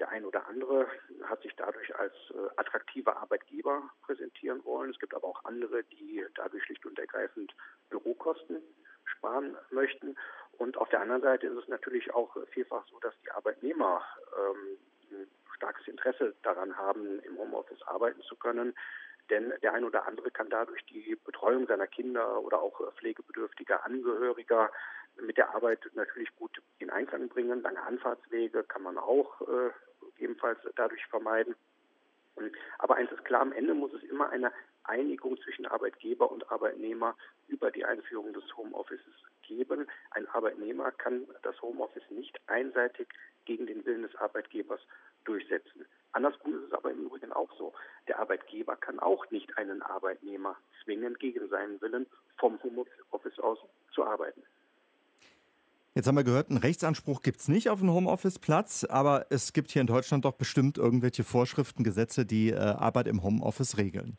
Der 0.00 0.08
ein 0.08 0.24
oder 0.24 0.46
andere 0.48 0.86
hat 1.24 1.42
sich 1.42 1.54
dadurch 1.56 1.94
als 1.96 2.14
äh, 2.30 2.48
attraktiver 2.56 3.16
Arbeitgeber 3.18 3.90
präsentieren 4.02 4.64
wollen. 4.64 4.90
Es 4.90 4.98
gibt 4.98 5.14
aber 5.14 5.28
auch 5.28 5.44
andere, 5.44 5.84
die 5.84 6.24
dadurch 6.34 6.64
schlicht 6.64 6.84
und 6.86 6.98
ergreifend 6.98 7.54
Bürokosten 7.90 8.62
sparen 9.04 9.56
möchten. 9.70 10.16
Und 10.58 10.76
auf 10.76 10.88
der 10.88 11.00
anderen 11.00 11.22
Seite 11.22 11.46
ist 11.46 11.56
es 11.56 11.68
natürlich 11.68 12.12
auch 12.14 12.36
vielfach 12.50 12.86
so, 12.88 12.98
dass 13.00 13.14
die 13.20 13.30
Arbeitnehmer 13.30 14.02
ähm, 14.36 14.78
ein 15.10 15.30
starkes 15.56 15.86
Interesse 15.86 16.34
daran 16.42 16.76
haben, 16.76 17.20
im 17.20 17.38
Homeoffice 17.38 17.82
arbeiten 17.82 18.22
zu 18.22 18.36
können. 18.36 18.74
Denn 19.30 19.52
der 19.62 19.72
ein 19.72 19.84
oder 19.84 20.06
andere 20.06 20.30
kann 20.30 20.50
dadurch 20.50 20.84
die 20.86 21.16
Betreuung 21.24 21.66
seiner 21.66 21.86
Kinder 21.86 22.40
oder 22.42 22.60
auch 22.60 22.80
pflegebedürftiger 22.96 23.84
Angehöriger 23.84 24.70
mit 25.20 25.36
der 25.36 25.54
Arbeit 25.54 25.80
natürlich 25.94 26.34
gut 26.36 26.62
in 26.78 26.90
Einklang 26.90 27.28
bringen. 27.28 27.62
Lange 27.62 27.82
Anfahrtswege 27.82 28.64
kann 28.64 28.82
man 28.82 28.98
auch 28.98 29.40
äh, 29.42 29.70
ebenfalls 30.18 30.58
dadurch 30.76 31.04
vermeiden. 31.06 31.54
Aber 32.78 32.96
eins 32.96 33.12
ist 33.12 33.24
klar, 33.24 33.42
am 33.42 33.52
Ende 33.52 33.74
muss 33.74 33.92
es 33.92 34.02
immer 34.04 34.30
eine 34.30 34.52
Einigung 34.84 35.40
zwischen 35.42 35.66
Arbeitgeber 35.66 36.30
und 36.30 36.50
Arbeitnehmer 36.50 37.14
über 37.48 37.70
die 37.70 37.84
Einführung 37.84 38.32
des 38.32 38.44
Homeoffices 38.56 39.14
geben. 39.42 39.86
Ein 40.10 40.26
Arbeitnehmer 40.28 40.90
kann 40.92 41.26
das 41.42 41.60
Homeoffice 41.62 42.08
nicht 42.10 42.40
einseitig 42.46 43.08
gegen 43.44 43.66
den 43.66 43.84
Willen 43.84 44.02
des 44.02 44.16
Arbeitgebers 44.16 44.80
durchsetzen. 45.24 45.86
Andersrum 46.12 46.54
ist 46.54 46.66
es 46.68 46.72
aber 46.72 46.90
im 46.90 47.06
Übrigen 47.06 47.32
auch 47.32 47.50
so. 47.56 47.72
Der 48.08 48.18
Arbeitgeber 48.18 48.76
kann 48.76 48.98
auch 48.98 49.30
nicht 49.30 49.56
einen 49.56 49.82
Arbeitnehmer 49.82 50.56
zwingen, 50.82 51.14
gegen 51.14 51.48
seinen 51.48 51.80
Willen 51.80 52.06
vom 52.38 52.62
Homeoffice 52.62 53.38
aus 53.38 53.58
zu 53.92 54.04
arbeiten. 54.04 54.42
Jetzt 55.94 56.06
haben 56.06 56.16
wir 56.16 56.24
gehört, 56.24 56.48
einen 56.48 56.58
Rechtsanspruch 56.58 57.20
gibt 57.20 57.40
es 57.40 57.48
nicht 57.48 57.68
auf 57.68 57.80
einen 57.80 57.92
Homeoffice-Platz, 57.92 58.84
aber 58.88 59.26
es 59.28 59.52
gibt 59.52 59.70
hier 59.70 59.82
in 59.82 59.86
Deutschland 59.86 60.24
doch 60.24 60.32
bestimmt 60.32 60.78
irgendwelche 60.78 61.22
Vorschriften, 61.22 61.84
Gesetze, 61.84 62.24
die 62.24 62.48
äh, 62.48 62.56
Arbeit 62.56 63.06
im 63.08 63.22
Homeoffice 63.22 63.76
regeln. 63.76 64.16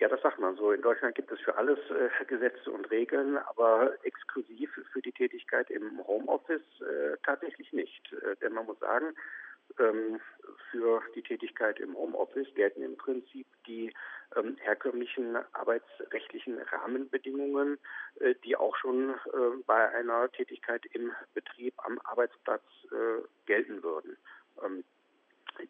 Ja, 0.00 0.08
das 0.08 0.20
sagt 0.22 0.40
man 0.40 0.56
so. 0.56 0.72
In 0.72 0.82
Deutschland 0.82 1.14
gibt 1.14 1.30
es 1.30 1.38
für 1.38 1.56
alles 1.56 1.78
äh, 1.90 2.24
Gesetze 2.24 2.72
und 2.72 2.90
Regeln, 2.90 3.38
aber 3.38 3.92
exklusiv 4.02 4.70
für 4.92 5.00
die 5.02 5.12
Tätigkeit 5.12 5.70
im 5.70 6.04
Homeoffice 6.04 6.80
äh, 6.80 7.16
tatsächlich 7.24 7.72
nicht. 7.72 8.12
Äh, 8.12 8.34
denn 8.42 8.54
man 8.54 8.66
muss 8.66 8.80
sagen, 8.80 9.14
ähm, 9.78 10.20
für 10.70 11.02
die 11.14 11.22
Tätigkeit 11.22 11.78
im 11.80 11.96
Homeoffice 11.96 12.52
gelten 12.54 12.82
im 12.82 12.96
Prinzip 12.96 13.46
die 13.66 13.92
ähm, 14.36 14.56
herkömmlichen 14.60 15.36
arbeitsrechtlichen 15.52 16.58
Rahmenbedingungen, 16.58 17.78
äh, 18.20 18.34
die 18.44 18.56
auch 18.56 18.76
schon 18.76 19.10
äh, 19.10 19.62
bei 19.66 19.88
einer 19.90 20.30
Tätigkeit 20.32 20.84
im 20.92 21.12
Betrieb 21.34 21.74
am 21.78 21.98
Arbeitsplatz 22.04 22.64
äh, 22.90 23.22
gelten 23.46 23.82
würden. 23.82 24.16
Ähm, 24.62 24.84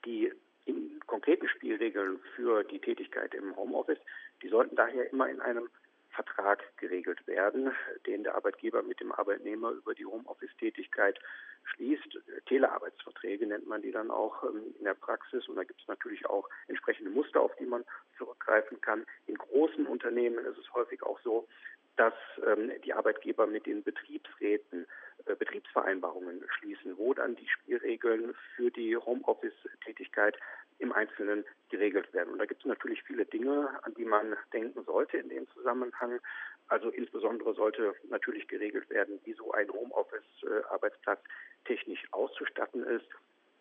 die 0.05 0.32
in 0.64 1.01
konkreten 1.07 1.49
Spielregeln 1.49 2.18
für 2.34 2.64
die 2.64 2.78
Tätigkeit 2.78 3.34
im 3.34 3.55
Homeoffice, 3.57 3.99
die 4.42 4.49
sollten 4.49 4.76
daher 4.76 5.11
immer 5.12 5.28
in 5.28 5.40
einem 5.40 5.68
Vertrag 6.14 6.62
geregelt 6.78 7.26
werden, 7.26 7.72
den 8.06 8.24
der 8.24 8.34
Arbeitgeber 8.34 8.82
mit 8.82 9.00
dem 9.00 9.12
Arbeitnehmer 9.12 9.70
über 9.70 9.94
die 9.94 10.06
Homeoffice-Tätigkeit 10.06 11.18
schließt. 11.64 12.18
Telearbeitsverträge 12.46 13.46
nennt 13.46 13.66
man 13.66 13.82
die 13.82 13.92
dann 13.92 14.10
auch 14.10 14.42
ähm, 14.44 14.74
in 14.78 14.84
der 14.84 14.94
Praxis 14.94 15.48
und 15.48 15.56
da 15.56 15.64
gibt 15.64 15.80
es 15.80 15.88
natürlich 15.88 16.26
auch 16.26 16.48
entsprechende 16.68 17.10
Muster, 17.10 17.40
auf 17.40 17.54
die 17.56 17.66
man 17.66 17.84
zurückgreifen 18.18 18.80
kann. 18.80 19.04
In 19.26 19.36
großen 19.36 19.86
Unternehmen 19.86 20.44
ist 20.44 20.58
es 20.58 20.72
häufig 20.74 21.02
auch 21.02 21.18
so, 21.20 21.48
dass 21.96 22.14
ähm, 22.46 22.72
die 22.84 22.92
Arbeitgeber 22.92 23.46
mit 23.46 23.66
den 23.66 23.82
Betriebsräten 23.82 24.86
äh, 25.26 25.36
Betriebsvereinbarungen 25.36 26.44
schließen, 26.58 26.96
wo 26.98 27.14
dann 27.14 27.36
die 27.36 27.48
Spielregeln 27.48 28.34
für 28.56 28.70
die 28.70 28.96
Homeoffice-Tätigkeit 28.96 30.36
im 30.79 30.93
Einzelnen 30.93 31.45
geregelt 31.70 32.12
werden. 32.12 32.33
Und 32.33 32.39
da 32.39 32.47
gibt 32.47 32.61
es 32.61 32.66
natürlich 32.66 33.03
viele 33.03 33.25
Dinge, 33.25 33.70
an 33.83 33.95
die 33.95 34.05
man 34.05 34.37
denken 34.53 34.83
sollte 34.85 35.18
in 35.18 35.29
dem 35.29 35.49
Zusammenhang. 35.51 36.20
Also 36.68 36.89
insbesondere 36.89 37.55
sollte 37.55 37.95
natürlich 38.09 38.49
geregelt 38.49 38.89
werden, 38.91 39.20
wie 39.25 39.35
so 39.35 39.53
ein 39.53 39.70
Homeoffice-Arbeitsplatz 39.70 41.20
technisch 41.64 42.05
auszustatten 42.11 42.85
ist 42.85 43.07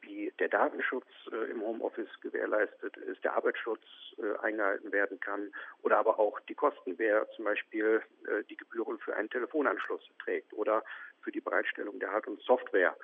wie 0.04 0.32
der 0.40 0.50
Datenschutz 0.50 1.08
äh, 1.32 1.52
im 1.52 1.62
Homeoffice 1.62 2.10
gewährleistet 2.22 2.96
ist, 2.98 3.24
der 3.24 3.36
Arbeitsschutz 3.36 3.82
äh, 4.18 4.38
eingehalten 4.46 4.92
werden 4.92 5.20
kann 5.20 5.52
oder 5.82 5.98
aber 5.98 6.20
auch 6.20 6.40
die 6.42 6.56
Kosten, 6.56 6.96
wer 6.98 7.30
zum 7.32 7.46
Beispiel 7.46 8.02
äh, 8.28 8.44
die 8.50 8.58
Gebühren 8.58 9.00
für 9.00 9.16
einen 9.16 9.30
Telefonanschluss 9.30 10.02
trägt 10.24 10.54
oder 10.54 10.84
für 11.22 11.32
die 11.32 11.42
Bereitstellung 11.42 12.00
der 12.00 12.12
Hard- 12.12 12.28
und 12.28 12.42
Software 12.42 12.96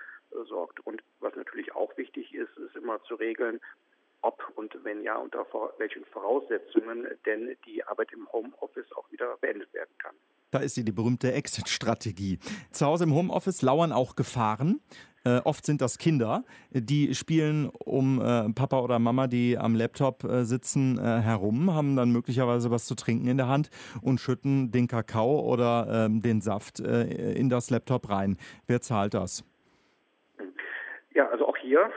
sorgt. 0.48 0.80
Und 0.86 1.02
was 1.22 1.36
natürlich 1.36 1.74
auch 1.74 1.96
wichtig 1.98 2.36
ist, 2.36 2.56
ist 2.58 2.76
immer 2.76 3.02
zu 3.04 3.16
regeln, 3.16 3.60
ob 4.22 4.52
und 4.56 4.74
wenn 4.84 5.04
ja, 5.04 5.18
unter 5.18 5.46
welchen 5.78 6.06
Voraussetzungen 6.06 7.08
denn 7.26 7.56
die 7.66 7.84
Arbeit 7.84 8.12
im 8.14 8.32
Homeoffice 8.32 8.92
auch 8.96 9.10
wieder 9.12 9.38
beendet 9.38 9.74
werden 9.74 9.92
kann. 9.98 10.16
Da 10.52 10.60
ist 10.60 10.76
sie, 10.76 10.84
die 10.84 10.92
berühmte 10.92 11.32
Exit-Strategie. 11.32 12.40
Zu 12.72 12.86
Hause 12.88 13.04
im 13.04 13.14
Homeoffice 13.14 13.62
lauern 13.62 13.92
auch 13.92 14.16
Gefahren. 14.16 14.82
Äh, 15.26 15.42
oft 15.44 15.66
sind 15.66 15.82
das 15.82 15.98
Kinder, 15.98 16.46
die 16.72 17.14
spielen 17.14 17.70
um 17.70 18.22
äh, 18.22 18.50
Papa 18.54 18.80
oder 18.80 19.00
Mama, 19.00 19.28
die 19.28 19.58
am 19.58 19.76
Laptop 19.76 20.24
äh, 20.24 20.44
sitzen, 20.46 20.98
äh, 20.98 21.02
herum, 21.02 21.74
haben 21.74 21.98
dann 21.98 22.12
möglicherweise 22.12 22.72
was 22.72 22.86
zu 22.86 22.96
trinken 22.96 23.28
in 23.28 23.38
der 23.38 23.50
Hand 23.50 23.70
und 24.02 24.20
schütten 24.20 24.72
den 24.72 24.88
Kakao 24.88 25.42
oder 25.42 26.06
ähm, 26.06 26.22
den 26.22 26.40
Saft 26.40 26.80
äh, 26.80 27.34
in 27.34 27.50
das 27.50 27.70
Laptop 27.70 28.10
rein. 28.10 28.38
Wer 28.68 28.82
zahlt 28.82 29.14
das? 29.14 29.44
Ja, 31.14 31.28
also 31.28 31.48
auch 31.48 31.58
hier, 31.58 31.92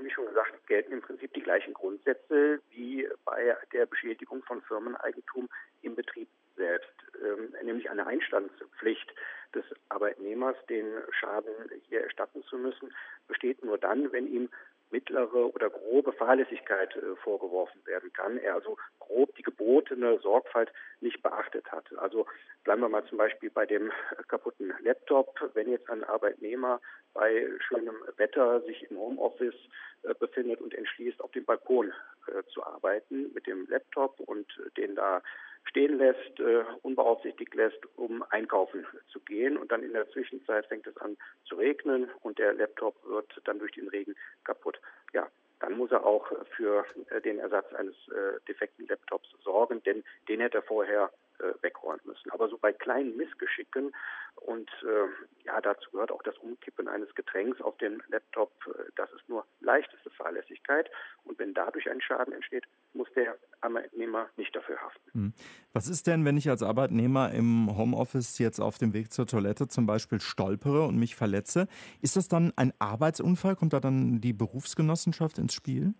wie 0.00 0.10
schon 0.10 0.24
gelten 0.66 0.92
im 0.92 1.00
Prinzip 1.00 1.32
die 1.34 1.42
gleichen 1.42 1.74
Grundsätze 1.74 2.60
wie 2.70 3.08
bei 3.24 3.56
der 3.72 3.86
Beschädigung 3.86 4.42
von 4.42 4.62
Firmeneigentum 4.62 5.48
im 5.82 5.94
Betrieb 5.94 6.28
selbst, 6.56 6.92
ähm, 7.22 7.54
nämlich 7.64 7.90
eine 7.90 8.06
Einstandspflicht 8.06 9.12
des 9.54 9.64
Arbeitnehmers, 9.88 10.56
den 10.68 10.86
Schaden 11.10 11.52
hier 11.88 12.02
erstatten 12.02 12.42
zu 12.44 12.56
müssen, 12.58 12.92
besteht 13.28 13.64
nur 13.64 13.78
dann, 13.78 14.12
wenn 14.12 14.26
ihm 14.26 14.48
mittlere 14.94 15.52
oder 15.52 15.70
grobe 15.70 16.12
Fahrlässigkeit 16.12 16.94
äh, 16.94 17.16
vorgeworfen 17.16 17.84
werden 17.84 18.12
kann. 18.12 18.38
Er 18.38 18.54
also 18.54 18.76
grob 19.00 19.34
die 19.34 19.42
gebotene 19.42 20.20
Sorgfalt 20.20 20.70
nicht 21.00 21.20
beachtet 21.20 21.66
hat. 21.72 21.86
Also 21.98 22.26
bleiben 22.62 22.80
wir 22.80 22.88
mal 22.88 23.04
zum 23.06 23.18
Beispiel 23.18 23.50
bei 23.50 23.66
dem 23.66 23.90
kaputten 24.28 24.72
Laptop. 24.80 25.50
Wenn 25.54 25.68
jetzt 25.68 25.90
ein 25.90 26.04
Arbeitnehmer 26.04 26.80
bei 27.12 27.48
schönem 27.66 27.96
Wetter 28.16 28.60
sich 28.62 28.88
im 28.88 28.98
Homeoffice 28.98 29.60
äh, 30.04 30.14
befindet 30.14 30.60
und 30.60 30.72
entschließt, 30.72 31.20
auf 31.20 31.32
dem 31.32 31.44
Balkon 31.44 31.92
äh, 32.28 32.44
zu 32.52 32.64
arbeiten 32.64 33.32
mit 33.34 33.48
dem 33.48 33.66
Laptop 33.68 34.20
und 34.20 34.46
den 34.76 34.94
da 34.94 35.22
stehen 35.64 35.98
lässt, 35.98 36.40
äh, 36.40 36.64
unbeaufsichtigt 36.82 37.54
lässt, 37.54 37.80
um 37.96 38.24
einkaufen 38.30 38.86
zu 39.08 39.20
gehen. 39.20 39.56
Und 39.56 39.72
dann 39.72 39.82
in 39.82 39.92
der 39.92 40.08
Zwischenzeit 40.10 40.66
fängt 40.66 40.86
es 40.86 40.96
an 40.98 41.16
zu 41.44 41.56
regnen 41.56 42.10
und 42.22 42.38
der 42.38 42.54
Laptop 42.54 42.96
wird 43.04 43.40
dann 43.44 43.58
durch 43.58 43.72
den 43.72 43.88
Regen 43.88 44.14
kaputt. 44.44 44.80
Ja, 45.12 45.28
dann 45.60 45.76
muss 45.76 45.92
er 45.92 46.04
auch 46.04 46.30
für 46.56 46.84
äh, 47.10 47.20
den 47.20 47.38
Ersatz 47.38 47.72
eines 47.74 47.94
äh, 48.08 48.40
defekten 48.48 48.86
Laptops 48.86 49.28
sorgen, 49.42 49.82
denn 49.84 50.04
den 50.28 50.40
hätte 50.40 50.58
er 50.58 50.62
vorher 50.62 51.10
äh, 51.40 51.52
wegräumen 51.62 52.00
müssen. 52.04 52.30
Aber 52.30 52.48
so 52.48 52.58
bei 52.58 52.72
kleinen 52.72 53.16
Missgeschicken 53.16 53.92
und 54.36 54.68
äh, 54.82 55.44
ja, 55.44 55.60
dazu 55.60 55.90
gehört 55.90 56.10
auch 56.10 56.22
das 56.22 56.36
Umkippen 56.38 56.88
eines 56.88 57.14
Getränks 57.14 57.60
auf 57.60 57.76
den 57.78 58.02
Laptop. 58.08 58.52
Äh, 58.66 58.90
das 58.96 59.10
ist 59.12 59.28
nur 59.28 59.46
leichteste 59.60 60.10
Fahrlässigkeit. 60.10 60.90
Und 61.24 61.38
wenn 61.38 61.54
dadurch 61.54 61.88
ein 61.88 62.00
Schaden 62.00 62.32
entsteht, 62.32 62.64
muss 62.92 63.08
der 63.14 63.36
Arbeitnehmer 63.60 64.28
nicht 64.36 64.54
dafür 64.54 64.80
haften. 64.80 65.10
Hm. 65.12 65.32
Was 65.72 65.88
ist 65.88 66.06
denn, 66.06 66.24
wenn 66.24 66.36
ich 66.36 66.50
als 66.50 66.62
Arbeitnehmer 66.62 67.32
im 67.32 67.76
Homeoffice 67.76 68.38
jetzt 68.38 68.60
auf 68.60 68.78
dem 68.78 68.92
Weg 68.92 69.12
zur 69.12 69.26
Toilette 69.26 69.68
zum 69.68 69.86
Beispiel 69.86 70.20
stolpere 70.20 70.86
und 70.86 70.98
mich 70.98 71.16
verletze? 71.16 71.68
Ist 72.02 72.16
das 72.16 72.28
dann 72.28 72.52
ein 72.56 72.72
Arbeitsunfall? 72.78 73.56
Kommt 73.56 73.72
da 73.72 73.80
dann 73.80 74.20
die 74.20 74.32
Berufsgenossenschaft 74.32 75.38
ins 75.38 75.54
Spiel? 75.54 75.94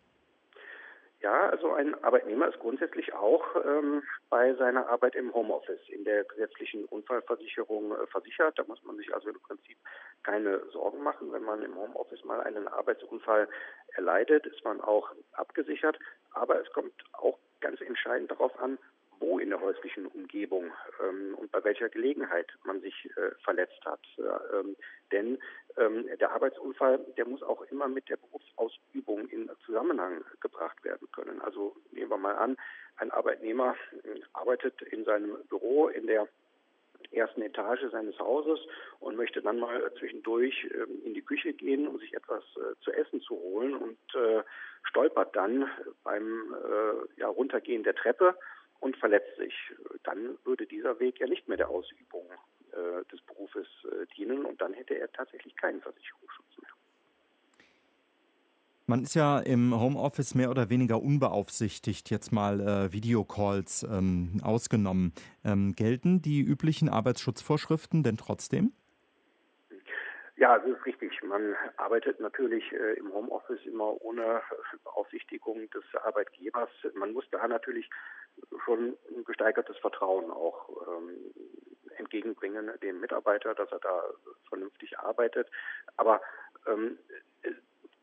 Ja, 1.25 1.49
also 1.49 1.72
ein 1.72 1.95
Arbeitnehmer 2.05 2.49
ist 2.49 2.59
grundsätzlich 2.59 3.14
auch 3.14 3.57
ähm, 3.64 4.03
bei 4.29 4.53
seiner 4.57 4.91
Arbeit 4.91 5.14
im 5.14 5.33
Homeoffice 5.33 5.81
in 5.89 6.05
der 6.05 6.22
gesetzlichen 6.25 6.85
Unfallversicherung 6.85 7.93
äh, 7.93 8.07
versichert. 8.09 8.59
Da 8.59 8.64
muss 8.64 8.85
man 8.85 8.99
sich 8.99 9.14
also 9.14 9.31
im 9.31 9.41
Prinzip 9.41 9.79
keine 10.22 10.61
Sorgen 10.70 11.03
machen. 11.03 11.33
Wenn 11.33 11.45
man 11.45 11.62
im 11.62 11.77
Homeoffice 11.77 12.22
mal 12.25 12.43
einen 12.43 12.68
Arbeitsunfall 12.68 13.49
erleidet, 13.97 14.45
ist 14.45 14.62
man 14.66 14.83
auch 14.83 15.12
abgesichert. 15.33 15.99
Aber 16.33 16.61
es 16.61 16.70
kommt 16.75 16.93
auch 17.14 17.39
ganz 17.62 17.81
entscheidend 17.81 18.31
darauf 18.31 18.61
an, 18.61 18.77
wo 19.21 19.39
in 19.39 19.51
der 19.51 19.61
häuslichen 19.61 20.07
Umgebung 20.07 20.73
ähm, 21.03 21.35
und 21.37 21.51
bei 21.53 21.62
welcher 21.65 21.89
Gelegenheit 21.89 22.47
man 22.65 22.81
sich 22.81 23.11
äh, 23.17 23.31
verletzt 23.43 23.85
hat. 23.85 24.01
Äh, 24.19 24.59
ähm, 24.59 24.77
denn 25.12 25.39
ähm, 25.77 26.09
der 26.19 26.33
Arbeitsunfall, 26.33 26.99
der 27.17 27.27
muss 27.27 27.43
auch 27.43 27.62
immer 27.71 27.89
mit 27.89 28.09
der 28.09 28.17
Berufsausübung 28.17 29.29
in 29.29 29.51
Zusammenhang 29.65 30.25
gebracht 30.41 30.83
werden 30.85 31.09
können. 31.12 31.41
Also 31.41 31.77
nehmen 31.93 32.11
wir 32.11 32.19
mal 32.19 32.37
an, 32.37 32.57
ein 32.97 33.11
Arbeitnehmer 33.11 33.77
äh, 34.05 34.21
arbeitet 34.33 34.81
in 34.83 35.05
seinem 35.05 35.37
Büro 35.49 35.89
in 35.89 36.07
der 36.07 36.29
ersten 37.12 37.43
Etage 37.43 37.91
seines 37.91 38.19
Hauses 38.19 38.61
und 39.01 39.17
möchte 39.17 39.43
dann 39.43 39.59
mal 39.59 39.93
zwischendurch 39.99 40.69
ähm, 40.75 41.03
in 41.05 41.15
die 41.15 41.23
Küche 41.23 41.53
gehen, 41.53 41.87
um 41.87 41.99
sich 41.99 42.15
etwas 42.15 42.43
äh, 42.57 42.75
zu 42.83 42.93
essen 42.93 43.21
zu 43.21 43.35
holen 43.35 43.75
und 43.75 43.99
äh, 44.15 44.43
stolpert 44.85 45.35
dann 45.35 45.69
beim 46.03 46.55
äh, 46.55 47.21
ja, 47.21 47.29
Runtergehen 47.29 47.83
der 47.83 47.95
Treppe 47.95 48.35
und 48.81 48.97
verletzt 48.97 49.37
sich, 49.37 49.55
dann 50.03 50.39
würde 50.45 50.66
dieser 50.66 50.99
Weg 51.01 51.20
ja 51.20 51.27
nicht 51.27 51.49
mehr 51.49 51.57
der 51.57 51.68
Ausübung 51.68 52.27
äh, 52.72 53.05
des 53.11 53.20
Berufes 53.22 53.66
äh, 53.85 54.07
dienen 54.16 54.45
und 54.45 54.61
dann 54.61 54.72
hätte 54.72 54.95
er 54.99 55.11
tatsächlich 55.12 55.57
keinen 55.57 55.81
Versicherungsschutz 55.81 56.59
mehr. 56.61 56.70
Man 58.87 59.03
ist 59.03 59.14
ja 59.14 59.39
im 59.39 59.79
Homeoffice 59.79 60.35
mehr 60.35 60.51
oder 60.51 60.68
weniger 60.68 61.01
unbeaufsichtigt, 61.01 62.11
jetzt 62.11 62.33
mal 62.33 62.61
äh, 62.61 62.93
Videocalls 62.93 63.85
ähm, 63.85 64.41
ausgenommen. 64.43 65.14
Ähm, 65.43 65.75
gelten 65.75 66.20
die 66.20 66.43
üblichen 66.43 66.91
Arbeitsschutzvorschriften 66.91 68.03
denn 68.03 68.18
trotzdem? 68.18 68.72
Ja, 70.37 70.59
das 70.59 70.68
ist 70.68 70.85
richtig. 70.85 71.22
Man 71.22 71.55
arbeitet 71.77 72.20
natürlich 72.20 72.64
äh, 72.72 72.99
im 72.99 73.12
Homeoffice 73.14 73.64
immer 73.64 74.03
ohne 74.03 74.43
Beaufsichtigung 74.83 75.70
des 75.70 75.85
Arbeitgebers. 76.03 76.68
Man 76.95 77.12
muss 77.12 77.25
da 77.31 77.47
natürlich 77.49 77.89
schon 78.64 78.97
ein 79.14 79.24
gesteigertes 79.24 79.76
Vertrauen 79.78 80.30
auch 80.30 80.68
ähm, 80.87 81.32
entgegenbringen 81.97 82.70
dem 82.82 83.01
Mitarbeiter, 83.01 83.55
dass 83.55 83.70
er 83.70 83.78
da 83.78 84.05
vernünftig 84.49 84.99
arbeitet. 84.99 85.49
Aber 85.97 86.20
ähm, 86.66 86.99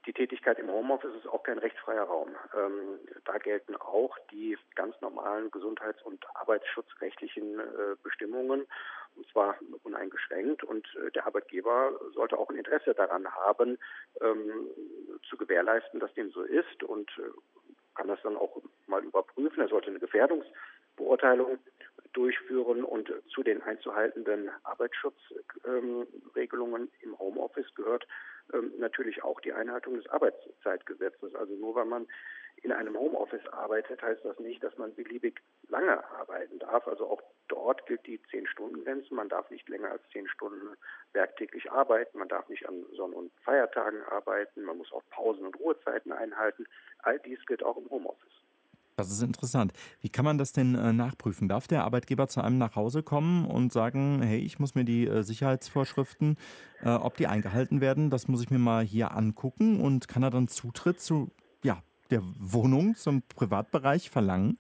die 0.07 0.13
Tätigkeit 0.13 0.57
im 0.57 0.69
Homeoffice 0.71 1.15
ist 1.15 1.27
auch 1.27 1.43
kein 1.43 1.59
rechtsfreier 1.59 2.03
Raum. 2.03 2.29
Ähm, 2.55 2.99
da 3.25 3.37
gelten 3.37 3.75
auch 3.75 4.17
die 4.31 4.57
ganz 4.75 4.99
normalen 5.01 5.51
gesundheits- 5.51 6.01
und 6.01 6.25
arbeitsschutzrechtlichen 6.35 7.59
äh, 7.59 7.95
Bestimmungen, 8.01 8.65
und 9.15 9.27
zwar 9.29 9.55
uneingeschränkt. 9.83 10.63
Und 10.63 10.87
äh, 10.95 11.11
der 11.11 11.27
Arbeitgeber 11.27 11.91
sollte 12.13 12.37
auch 12.37 12.49
ein 12.49 12.57
Interesse 12.57 12.95
daran 12.95 13.29
haben, 13.31 13.77
ähm, 14.21 14.67
zu 15.29 15.37
gewährleisten, 15.37 15.99
dass 15.99 16.13
dem 16.15 16.31
so 16.31 16.41
ist 16.41 16.83
und 16.83 17.11
äh, 17.19 17.60
kann 17.95 18.07
das 18.07 18.19
dann 18.23 18.37
auch 18.37 18.61
mal 18.87 19.03
überprüfen. 19.03 19.61
Er 19.61 19.67
sollte 19.67 19.89
eine 19.89 19.99
Gefährdungsbeurteilung 19.99 21.59
durchführen 22.13 22.83
und 22.83 23.11
zu 23.33 23.43
den 23.43 23.61
einzuhaltenden 23.61 24.49
Arbeitsschutzregelungen 24.63 26.83
ähm, 26.83 26.89
im 27.01 27.19
Homeoffice 27.19 27.75
gehört 27.75 28.07
ähm, 28.53 28.71
natürlich 28.77 29.23
auch 29.23 29.41
die 29.41 29.53
Einhaltung 29.53 29.95
des 29.95 30.07
Arbeitszeitgesetzes. 30.09 31.35
Also 31.35 31.53
nur 31.55 31.75
weil 31.75 31.85
man 31.85 32.07
in 32.57 32.71
einem 32.71 32.97
Homeoffice 32.97 33.45
arbeitet, 33.51 34.01
heißt 34.01 34.23
das 34.23 34.37
nicht, 34.39 34.63
dass 34.63 34.77
man 34.77 34.93
beliebig 34.93 35.41
lange 35.69 36.03
arbeiten 36.11 36.59
darf. 36.59 36.87
Also 36.87 37.09
auch 37.09 37.21
dort 37.47 37.85
gilt 37.87 38.05
die 38.05 38.21
Zehn-Stunden-Grenze. 38.29 39.13
Man 39.13 39.29
darf 39.29 39.49
nicht 39.49 39.67
länger 39.67 39.91
als 39.91 40.03
zehn 40.11 40.27
Stunden 40.27 40.77
werktäglich 41.13 41.71
arbeiten. 41.71 42.19
Man 42.19 42.27
darf 42.27 42.47
nicht 42.49 42.67
an 42.67 42.85
Sonn- 42.95 43.13
und 43.13 43.31
Feiertagen 43.43 44.03
arbeiten. 44.03 44.63
Man 44.63 44.77
muss 44.77 44.91
auch 44.91 45.03
Pausen 45.09 45.45
und 45.45 45.59
Ruhezeiten 45.59 46.11
einhalten. 46.11 46.65
All 46.99 47.19
dies 47.19 47.43
gilt 47.47 47.63
auch 47.63 47.77
im 47.77 47.89
Homeoffice. 47.89 48.41
Das 48.97 49.09
ist 49.09 49.23
interessant. 49.23 49.73
Wie 50.01 50.09
kann 50.09 50.25
man 50.25 50.37
das 50.37 50.51
denn 50.51 50.75
äh, 50.75 50.93
nachprüfen? 50.93 51.47
Darf 51.47 51.67
der 51.67 51.85
Arbeitgeber 51.85 52.27
zu 52.27 52.41
einem 52.41 52.59
nach 52.59 52.75
Hause 52.75 53.01
kommen 53.01 53.45
und 53.45 53.73
sagen, 53.73 54.21
hey, 54.21 54.39
ich 54.39 54.59
muss 54.59 54.75
mir 54.75 54.83
die 54.83 55.07
äh, 55.07 55.23
Sicherheitsvorschriften, 55.23 56.37
äh, 56.83 56.89
ob 56.89 57.17
die 57.17 57.25
eingehalten 57.25 57.81
werden, 57.81 58.11
das 58.11 58.27
muss 58.27 58.43
ich 58.43 58.51
mir 58.51 58.59
mal 58.59 58.83
hier 58.83 59.15
angucken 59.15 59.81
und 59.81 60.07
kann 60.07 60.21
er 60.21 60.29
dann 60.29 60.47
Zutritt 60.47 60.99
zu 60.99 61.31
der 62.11 62.21
Wohnung, 62.39 62.95
zum 62.95 63.23
Privatbereich 63.35 64.09
verlangen? 64.09 64.57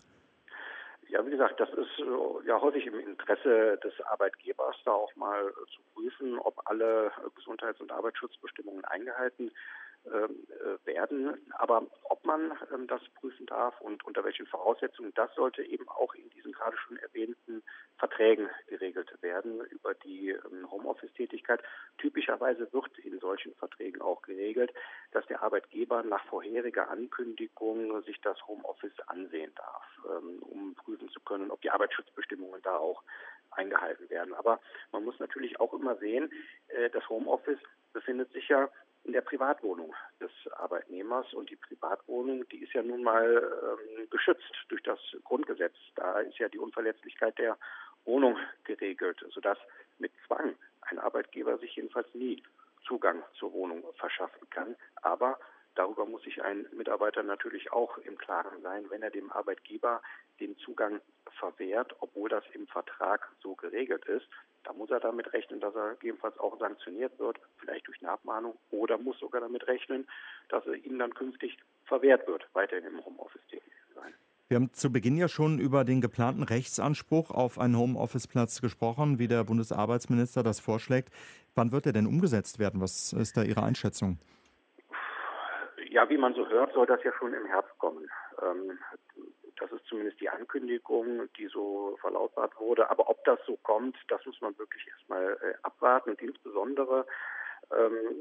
Ja, 1.09 1.25
wie 1.25 1.31
gesagt, 1.31 1.59
das 1.59 1.69
ist 1.69 1.99
äh, 1.99 2.47
ja 2.47 2.59
häufig 2.61 2.87
im 2.87 2.97
Interesse 2.97 3.77
des 3.83 3.93
Arbeitgebers, 4.05 4.77
da 4.85 4.91
auch 4.91 5.13
mal 5.15 5.53
zu 5.75 5.81
prüfen, 5.93 6.39
ob 6.39 6.61
alle 6.65 7.11
Gesundheits- 7.35 7.81
und 7.81 7.91
Arbeitsschutzbestimmungen 7.91 8.85
eingehalten 8.85 9.51
werden 10.03 10.31
ähm, 10.31 10.47
äh, 10.49 10.85
werden. 10.85 11.37
Aber 11.57 11.85
ob 12.03 12.25
man 12.25 12.57
ähm, 12.73 12.87
das 12.87 13.01
prüfen 13.19 13.45
darf 13.45 13.79
und 13.81 14.03
unter 14.05 14.23
welchen 14.23 14.47
Voraussetzungen, 14.47 15.13
das 15.15 15.33
sollte 15.35 15.63
eben 15.63 15.87
auch 15.89 16.13
in 16.15 16.29
diesen 16.31 16.53
gerade 16.53 16.77
schon 16.77 16.97
erwähnten 16.97 17.63
Verträgen 17.97 18.49
geregelt 18.67 19.11
werden 19.21 19.61
über 19.65 19.93
die 19.93 20.29
ähm, 20.29 20.69
Homeoffice-Tätigkeit. 20.71 21.61
Typischerweise 21.97 22.71
wird 22.73 22.97
in 22.99 23.19
solchen 23.19 23.53
Verträgen 23.55 24.01
auch 24.01 24.21
geregelt, 24.23 24.73
dass 25.11 25.25
der 25.27 25.43
Arbeitgeber 25.43 26.03
nach 26.03 26.25
vorheriger 26.25 26.89
Ankündigung 26.89 28.01
sich 28.03 28.19
das 28.21 28.37
Homeoffice 28.47 28.99
ansehen 29.07 29.53
darf, 29.55 30.21
um 30.41 30.73
prüfen 30.75 31.09
zu 31.09 31.19
können, 31.19 31.51
ob 31.51 31.61
die 31.61 31.69
Arbeitsschutzbestimmungen 31.69 32.61
da 32.63 32.77
auch 32.77 33.03
eingehalten 33.51 34.09
werden. 34.09 34.33
Aber 34.33 34.59
man 34.91 35.03
muss 35.03 35.19
natürlich 35.19 35.59
auch 35.59 35.73
immer 35.73 35.95
sehen, 35.97 36.31
äh, 36.69 36.89
das 36.89 37.07
Homeoffice 37.09 37.59
befindet 37.93 38.31
sich 38.31 38.47
ja 38.49 38.69
in 39.03 39.13
der 39.13 39.21
Privatwohnung 39.21 39.93
des 40.19 40.31
Arbeitnehmers. 40.53 41.33
Und 41.33 41.49
die 41.49 41.55
Privatwohnung, 41.55 42.47
die 42.49 42.63
ist 42.63 42.73
ja 42.73 42.83
nun 42.83 43.03
mal 43.03 43.25
ähm, 43.27 44.09
geschützt 44.09 44.53
durch 44.69 44.83
das 44.83 44.99
Grundgesetz. 45.23 45.75
Da 45.95 46.19
ist 46.19 46.37
ja 46.37 46.49
die 46.49 46.59
Unverletzlichkeit 46.59 47.37
der 47.37 47.57
Wohnung 48.05 48.37
geregelt, 48.63 49.23
sodass 49.33 49.57
mit 49.99 50.11
Zwang 50.27 50.55
ein 50.81 50.99
Arbeitgeber 50.99 51.57
sich 51.57 51.75
jedenfalls 51.75 52.07
nie 52.13 52.41
Zugang 52.85 53.23
zur 53.37 53.53
Wohnung 53.53 53.83
verschaffen 53.97 54.49
kann. 54.49 54.75
Aber 55.01 55.39
darüber 55.75 56.05
muss 56.05 56.23
sich 56.23 56.43
ein 56.43 56.65
Mitarbeiter 56.75 57.23
natürlich 57.23 57.71
auch 57.71 57.97
im 57.99 58.17
Klaren 58.17 58.61
sein, 58.61 58.85
wenn 58.89 59.01
er 59.01 59.09
dem 59.09 59.31
Arbeitgeber 59.31 60.01
den 60.39 60.57
Zugang 60.57 60.99
verwehrt, 61.39 61.95
obwohl 61.99 62.29
das 62.29 62.43
im 62.53 62.67
Vertrag 62.67 63.29
so 63.41 63.55
geregelt 63.55 64.05
ist, 64.05 64.27
da 64.63 64.73
muss 64.73 64.91
er 64.91 64.99
damit 64.99 65.33
rechnen, 65.33 65.59
dass 65.59 65.75
er 65.75 65.95
gegebenenfalls 65.95 66.37
auch 66.39 66.59
sanktioniert 66.59 67.17
wird, 67.19 67.39
vielleicht 67.57 67.87
durch 67.87 68.01
eine 68.01 68.11
Abmahnung, 68.11 68.57
oder 68.69 68.97
muss 68.97 69.19
sogar 69.19 69.41
damit 69.41 69.67
rechnen, 69.67 70.07
dass 70.49 70.65
er 70.67 70.75
ihm 70.75 70.99
dann 70.99 71.13
künftig 71.13 71.57
verwehrt 71.85 72.27
wird, 72.27 72.47
weiterhin 72.53 72.85
im 72.85 73.03
Homeoffice 73.03 73.41
tätig 73.49 73.71
zu 73.87 73.99
sein. 73.99 74.13
Wir 74.49 74.55
haben 74.55 74.73
zu 74.73 74.91
Beginn 74.91 75.15
ja 75.15 75.29
schon 75.29 75.59
über 75.59 75.85
den 75.85 76.01
geplanten 76.01 76.43
Rechtsanspruch 76.43 77.31
auf 77.31 77.57
einen 77.57 77.77
Homeoffice-Platz 77.77 78.61
gesprochen, 78.61 79.17
wie 79.17 79.27
der 79.27 79.45
Bundesarbeitsminister 79.45 80.43
das 80.43 80.59
vorschlägt. 80.59 81.09
Wann 81.55 81.71
wird 81.71 81.85
er 81.85 81.93
denn 81.93 82.05
umgesetzt 82.05 82.59
werden? 82.59 82.81
Was 82.81 83.13
ist 83.13 83.37
da 83.37 83.43
Ihre 83.43 83.63
Einschätzung? 83.63 84.19
Ja, 85.91 86.09
wie 86.09 86.17
man 86.17 86.33
so 86.33 86.47
hört, 86.47 86.71
soll 86.73 86.85
das 86.85 87.03
ja 87.03 87.11
schon 87.19 87.33
im 87.33 87.45
Herbst 87.45 87.77
kommen. 87.77 88.09
Ähm, 88.41 88.79
das 89.59 89.69
ist 89.73 89.85
zumindest 89.87 90.21
die 90.21 90.29
Ankündigung, 90.29 91.29
die 91.37 91.47
so 91.47 91.97
verlautbart 91.99 92.57
wurde. 92.57 92.89
Aber 92.89 93.09
ob 93.09 93.21
das 93.25 93.39
so 93.45 93.57
kommt, 93.57 93.97
das 94.07 94.25
muss 94.25 94.39
man 94.39 94.57
wirklich 94.57 94.87
erstmal 94.87 95.33
äh, 95.41 95.53
abwarten. 95.63 96.11
Und 96.11 96.21
insbesondere 96.21 97.05
ähm, 97.77 98.15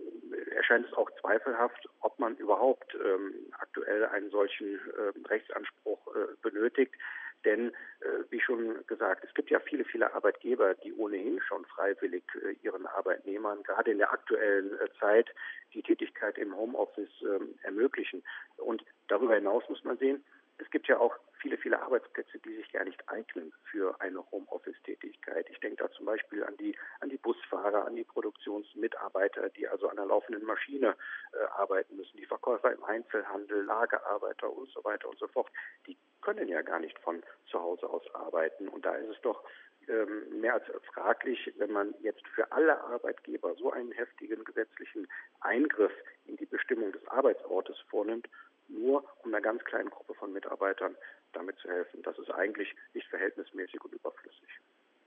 erscheint 0.51 0.85
es 0.89 0.93
auch 0.95 1.09
zweifelhaft, 1.21 1.89
ob 2.01 2.19
man 2.19 2.35
überhaupt 2.39 2.93
ähm, 2.97 3.35
aktuell 3.61 4.05
einen 4.07 4.31
solchen 4.31 4.75
äh, 4.75 5.29
Rechtsanspruch 5.29 6.09
äh, 6.17 6.35
benötigt. 6.43 6.97
Denn, 7.45 7.69
äh, 8.01 8.25
wie 8.31 8.41
schon 8.41 8.87
gesagt, 8.87 9.25
es 9.25 9.33
gibt 9.35 9.51
ja 9.51 9.61
viele, 9.61 9.85
viele 9.85 10.13
Arbeitgeber, 10.15 10.75
die 10.75 10.93
ohnehin 10.93 11.41
schon 11.41 11.65
freiwillig 11.67 12.25
äh, 12.43 12.53
ihren 12.63 12.87
Arbeitnehmern, 12.87 13.63
gerade 13.63 13.91
in 13.91 13.99
der 13.99 14.13
aktuellen 14.13 14.79
äh, 14.79 14.89
Zeit, 14.99 15.29
die 15.73 15.83
Tätigkeit 15.83 16.37
im 16.39 16.55
Homeoffice 16.55 17.11
ähm, 17.23 17.55
ermöglichen. 17.63 18.23
Und 18.57 18.85
darüber 19.09 19.35
hinaus 19.35 19.63
muss 19.69 19.85
man 19.85 19.99
sehen, 19.99 20.25
es 20.61 20.71
gibt 20.71 20.89
ja 20.89 20.99
auch 20.99 21.17
viele, 21.41 21.57
viele 21.57 21.81
Arbeitsplätze, 21.81 22.39
die 22.39 22.55
sich 22.57 22.71
gar 22.73 22.85
nicht 22.85 23.03
eignen 23.09 23.53
für 23.71 23.99
eine 24.01 24.31
Homeoffice-Tätigkeit. 24.31 25.49
Ich 25.51 25.59
denke 25.61 25.83
da 25.83 25.91
zum 25.91 26.07
Beispiel 26.07 26.45
an 26.45 26.57
die, 26.59 26.77
an 27.01 27.09
die 27.09 27.17
Busfahrer, 27.17 27.87
an 27.87 27.97
die 27.97 28.05
Produktionsmitarbeiter, 28.05 29.49
die 29.51 29.67
also 29.67 29.89
an 29.89 29.97
der 29.97 30.07
laufenden 30.07 30.45
Maschine 30.45 30.97
äh, 31.33 31.45
arbeiten 31.57 31.97
müssen, 31.97 32.17
die 32.19 32.27
Verkäufer 32.27 32.73
im 32.73 32.85
Einzelhandel, 32.85 33.65
Lagerarbeiter 33.65 34.53
und 34.53 34.71
so 34.71 34.85
weiter 34.85 35.09
und 35.09 35.19
so 35.19 35.29
fort. 35.29 35.51
Die 35.87 35.97
können 36.21 36.49
ja 36.49 36.63
gar 36.63 36.79
nicht 36.79 36.99
von 36.99 37.23
zu 37.51 37.61
Hause 37.61 37.89
aus 37.89 38.03
arbeiten. 38.15 38.69
Und 38.69 38.85
da 38.85 38.95
ist 38.97 39.09
es 39.09 39.21
doch 39.23 39.43
ähm, 39.89 40.41
mehr 40.41 40.55
als 40.55 40.65
fraglich, 40.93 41.53
wenn 41.57 41.73
man 41.73 41.95
jetzt 42.01 42.27
für 42.35 42.51
alle 42.53 42.81
Arbeitgeber 42.85 43.55
so 43.55 43.73
einen 43.73 43.93
heftigen 43.93 44.45
gesetzlichen 44.45 45.09
Eingriff 45.41 45.93
in 46.27 46.37
die 46.37 46.47
Bestimmung 46.47 46.93
des 46.93 47.07
Arbeitsortes 47.09 47.79
vornimmt, 47.89 48.29
nur 48.71 49.05
um 49.23 49.33
einer 49.33 49.43
ganz 49.43 49.65
kleinen 49.65 49.91
Gruppe 49.91 50.15
von 50.15 50.33
Mitarbeitern 50.33 50.95
damit 51.33 51.59
zu 51.59 51.69
helfen. 51.69 52.03
Das 52.03 52.19
ist 52.19 52.31
eigentlich 52.31 52.75
nicht 52.95 53.07
verhältnismäßig 53.09 53.83
und 53.85 53.93
überflüssig. 53.93 54.49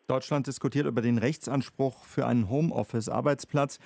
Deutschland 0.07 0.47
diskutiert 0.47 0.85
über 0.85 1.01
den 1.01 1.17
Rechtsanspruch 1.17 2.05
für 2.05 2.25
einen 2.25 2.49
Homeoffice-Arbeitsplatz. 2.49 3.79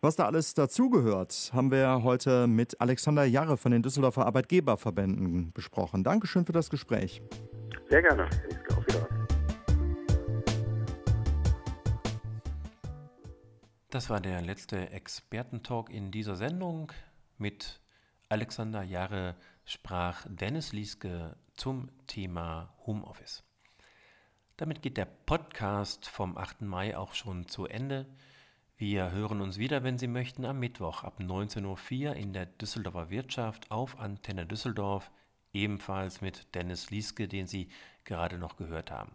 Was 0.00 0.16
da 0.16 0.26
alles 0.26 0.54
dazugehört, 0.54 1.50
haben 1.54 1.70
wir 1.70 2.02
heute 2.02 2.46
mit 2.46 2.80
Alexander 2.80 3.24
Jarre 3.24 3.56
von 3.56 3.72
den 3.72 3.82
Düsseldorfer 3.82 4.26
Arbeitgeberverbänden 4.26 5.52
besprochen. 5.52 6.02
Dankeschön 6.02 6.44
für 6.44 6.52
das 6.52 6.70
Gespräch. 6.70 7.22
Sehr 7.88 8.02
gerne. 8.02 8.24
Auf 8.76 8.86
Wiedersehen. 8.86 9.22
Das 13.90 14.08
war 14.08 14.20
der 14.20 14.40
letzte 14.40 14.90
Expertentalk 14.90 15.90
in 15.90 16.10
dieser 16.10 16.36
Sendung. 16.36 16.90
Mit 17.36 17.81
Alexander 18.32 18.82
Jarre 18.82 19.36
sprach 19.66 20.24
Dennis 20.26 20.72
Lieske 20.72 21.36
zum 21.52 21.90
Thema 22.06 22.72
Homeoffice. 22.86 23.44
Damit 24.56 24.80
geht 24.80 24.96
der 24.96 25.04
Podcast 25.04 26.08
vom 26.08 26.38
8. 26.38 26.62
Mai 26.62 26.96
auch 26.96 27.12
schon 27.12 27.46
zu 27.46 27.66
Ende. 27.66 28.06
Wir 28.78 29.10
hören 29.10 29.42
uns 29.42 29.58
wieder, 29.58 29.84
wenn 29.84 29.98
Sie 29.98 30.06
möchten, 30.06 30.46
am 30.46 30.60
Mittwoch 30.60 31.04
ab 31.04 31.20
19.04 31.20 32.08
Uhr 32.08 32.16
in 32.16 32.32
der 32.32 32.46
Düsseldorfer 32.46 33.10
Wirtschaft 33.10 33.70
auf 33.70 34.00
Antenne 34.00 34.46
Düsseldorf, 34.46 35.10
ebenfalls 35.52 36.22
mit 36.22 36.54
Dennis 36.54 36.88
Lieske, 36.90 37.28
den 37.28 37.46
Sie 37.46 37.68
gerade 38.04 38.38
noch 38.38 38.56
gehört 38.56 38.90
haben. 38.90 39.14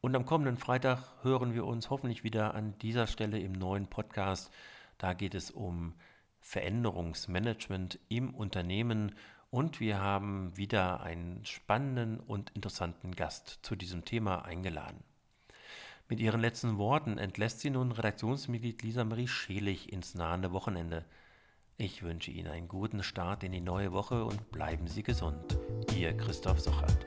Und 0.00 0.14
am 0.14 0.24
kommenden 0.24 0.56
Freitag 0.56 1.02
hören 1.22 1.52
wir 1.52 1.66
uns 1.66 1.90
hoffentlich 1.90 2.22
wieder 2.22 2.54
an 2.54 2.78
dieser 2.78 3.08
Stelle 3.08 3.40
im 3.40 3.50
neuen 3.50 3.88
Podcast. 3.88 4.52
Da 4.98 5.14
geht 5.14 5.34
es 5.34 5.50
um 5.50 5.94
Veränderungsmanagement 6.40 7.98
im 8.08 8.34
Unternehmen 8.34 9.14
und 9.50 9.80
wir 9.80 10.00
haben 10.00 10.56
wieder 10.56 11.02
einen 11.02 11.44
spannenden 11.44 12.20
und 12.20 12.50
interessanten 12.50 13.14
Gast 13.14 13.58
zu 13.62 13.76
diesem 13.76 14.04
Thema 14.04 14.44
eingeladen. 14.44 15.02
Mit 16.08 16.20
ihren 16.20 16.40
letzten 16.40 16.76
Worten 16.78 17.18
entlässt 17.18 17.60
sie 17.60 17.70
nun 17.70 17.92
Redaktionsmitglied 17.92 18.82
Lisa 18.82 19.04
Marie 19.04 19.28
Schelig 19.28 19.92
ins 19.92 20.14
nahende 20.14 20.52
Wochenende. 20.52 21.04
Ich 21.76 22.02
wünsche 22.02 22.30
Ihnen 22.30 22.48
einen 22.48 22.68
guten 22.68 23.02
Start 23.02 23.44
in 23.44 23.52
die 23.52 23.60
neue 23.60 23.92
Woche 23.92 24.24
und 24.24 24.50
bleiben 24.50 24.86
Sie 24.86 25.02
gesund. 25.02 25.58
Ihr 25.96 26.16
Christoph 26.16 26.60
Sochert. 26.60 27.06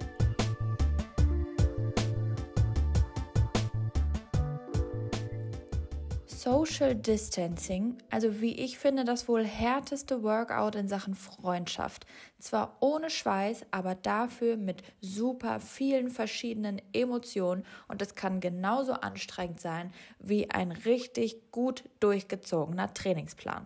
Social 6.43 6.93
Distancing, 6.93 7.99
also 8.09 8.41
wie 8.41 8.51
ich 8.51 8.77
finde, 8.77 9.05
das 9.05 9.29
wohl 9.29 9.45
härteste 9.45 10.23
Workout 10.23 10.75
in 10.75 10.89
Sachen 10.89 11.15
Freundschaft. 11.15 12.05
Zwar 12.37 12.75
ohne 12.81 13.09
Schweiß, 13.09 13.65
aber 13.71 13.95
dafür 13.95 14.57
mit 14.57 14.83
super 14.99 15.61
vielen 15.61 16.09
verschiedenen 16.09 16.81
Emotionen 16.91 17.63
und 17.87 18.01
es 18.01 18.15
kann 18.15 18.41
genauso 18.41 18.91
anstrengend 18.91 19.61
sein 19.61 19.93
wie 20.19 20.51
ein 20.51 20.73
richtig 20.73 21.49
gut 21.51 21.85
durchgezogener 22.01 22.93
Trainingsplan. 22.93 23.65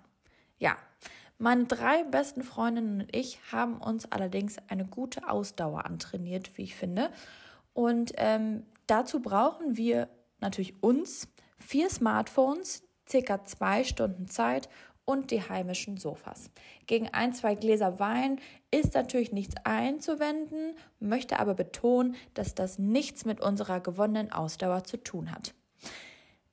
Ja, 0.60 0.78
meine 1.40 1.66
drei 1.66 2.04
besten 2.04 2.44
Freundinnen 2.44 3.02
und 3.02 3.16
ich 3.16 3.40
haben 3.52 3.82
uns 3.82 4.12
allerdings 4.12 4.58
eine 4.68 4.86
gute 4.86 5.28
Ausdauer 5.28 5.84
antrainiert, 5.86 6.56
wie 6.60 6.64
ich 6.64 6.76
finde. 6.76 7.10
Und 7.74 8.12
ähm, 8.18 8.68
dazu 8.86 9.20
brauchen 9.20 9.78
wir 9.78 10.10
natürlich 10.40 10.84
uns, 10.84 11.28
vier 11.58 11.90
Smartphones, 11.90 12.84
circa 13.08 13.44
zwei 13.44 13.84
Stunden 13.84 14.28
Zeit 14.28 14.70
und 15.06 15.32
die 15.32 15.42
heimischen 15.42 15.98
Sofas. 15.98 16.52
Gegen 16.86 17.08
ein, 17.14 17.34
zwei 17.34 17.56
Gläser 17.56 17.98
Wein 18.00 18.40
ist 18.72 18.94
natürlich 18.94 19.32
nichts 19.32 19.56
einzuwenden, 19.64 20.76
möchte 21.00 21.40
aber 21.40 21.54
betonen, 21.54 22.16
dass 22.34 22.56
das 22.56 22.78
nichts 22.78 23.24
mit 23.24 23.40
unserer 23.40 23.80
gewonnenen 23.80 24.34
Ausdauer 24.34 24.84
zu 24.84 24.98
tun 24.98 25.32
hat. 25.32 25.54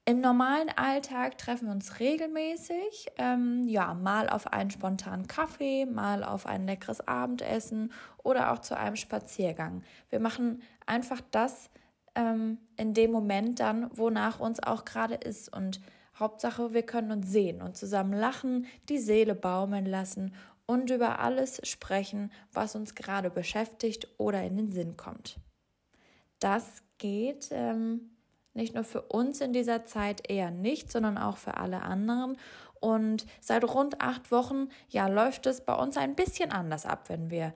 Im 0.06 0.20
normalen 0.20 0.68
Alltag 0.68 1.38
treffen 1.38 1.66
wir 1.66 1.72
uns 1.72 1.98
regelmäßig, 1.98 3.08
ähm, 3.16 3.64
ja, 3.66 3.94
mal 3.94 4.28
auf 4.28 4.52
einen 4.52 4.70
spontanen 4.70 5.26
Kaffee, 5.26 5.86
mal 5.86 6.22
auf 6.22 6.46
ein 6.46 6.66
leckeres 6.66 7.08
Abendessen 7.08 7.90
oder 8.22 8.52
auch 8.52 8.58
zu 8.58 8.76
einem 8.76 8.96
Spaziergang. 8.96 9.82
Wir 10.10 10.20
machen 10.20 10.62
einfach 10.84 11.22
das, 11.30 11.70
ähm, 12.14 12.58
in 12.76 12.94
dem 12.94 13.10
Moment 13.10 13.60
dann, 13.60 13.90
wonach 13.96 14.40
uns 14.40 14.62
auch 14.62 14.84
gerade 14.84 15.14
ist. 15.14 15.54
Und 15.54 15.80
Hauptsache, 16.18 16.72
wir 16.72 16.82
können 16.82 17.10
uns 17.10 17.30
sehen 17.30 17.60
und 17.60 17.76
zusammen 17.76 18.12
lachen, 18.12 18.66
die 18.88 18.98
Seele 18.98 19.34
baumeln 19.34 19.86
lassen 19.86 20.34
und 20.66 20.90
über 20.90 21.18
alles 21.18 21.60
sprechen, 21.68 22.30
was 22.52 22.74
uns 22.74 22.94
gerade 22.94 23.30
beschäftigt 23.30 24.08
oder 24.18 24.42
in 24.42 24.56
den 24.56 24.70
Sinn 24.70 24.96
kommt. 24.96 25.38
Das 26.38 26.82
geht 26.98 27.48
ähm, 27.50 28.10
nicht 28.54 28.74
nur 28.74 28.84
für 28.84 29.02
uns 29.02 29.40
in 29.40 29.52
dieser 29.52 29.84
Zeit 29.84 30.30
eher 30.30 30.50
nicht, 30.50 30.90
sondern 30.90 31.18
auch 31.18 31.36
für 31.36 31.56
alle 31.56 31.82
anderen. 31.82 32.36
Und 32.80 33.26
seit 33.40 33.64
rund 33.64 34.00
acht 34.00 34.30
Wochen, 34.30 34.68
ja, 34.88 35.08
läuft 35.08 35.46
es 35.46 35.64
bei 35.64 35.74
uns 35.74 35.96
ein 35.96 36.14
bisschen 36.14 36.52
anders 36.52 36.86
ab, 36.86 37.08
wenn 37.08 37.30
wir 37.30 37.54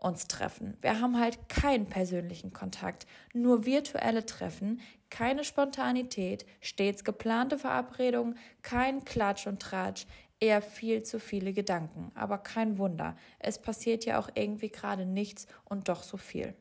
uns 0.00 0.26
treffen. 0.26 0.76
Wir 0.80 1.00
haben 1.00 1.18
halt 1.20 1.48
keinen 1.48 1.86
persönlichen 1.86 2.52
Kontakt, 2.52 3.06
nur 3.32 3.66
virtuelle 3.66 4.24
Treffen, 4.24 4.80
keine 5.10 5.44
Spontanität, 5.44 6.46
stets 6.60 7.04
geplante 7.04 7.58
Verabredungen, 7.58 8.38
kein 8.62 9.04
Klatsch 9.04 9.46
und 9.46 9.60
Tratsch, 9.60 10.06
eher 10.40 10.62
viel 10.62 11.02
zu 11.02 11.20
viele 11.20 11.52
Gedanken. 11.52 12.10
Aber 12.14 12.38
kein 12.38 12.78
Wunder, 12.78 13.16
es 13.38 13.60
passiert 13.60 14.04
ja 14.06 14.18
auch 14.18 14.30
irgendwie 14.34 14.70
gerade 14.70 15.04
nichts 15.04 15.46
und 15.64 15.88
doch 15.88 16.02
so 16.02 16.16
viel. 16.16 16.54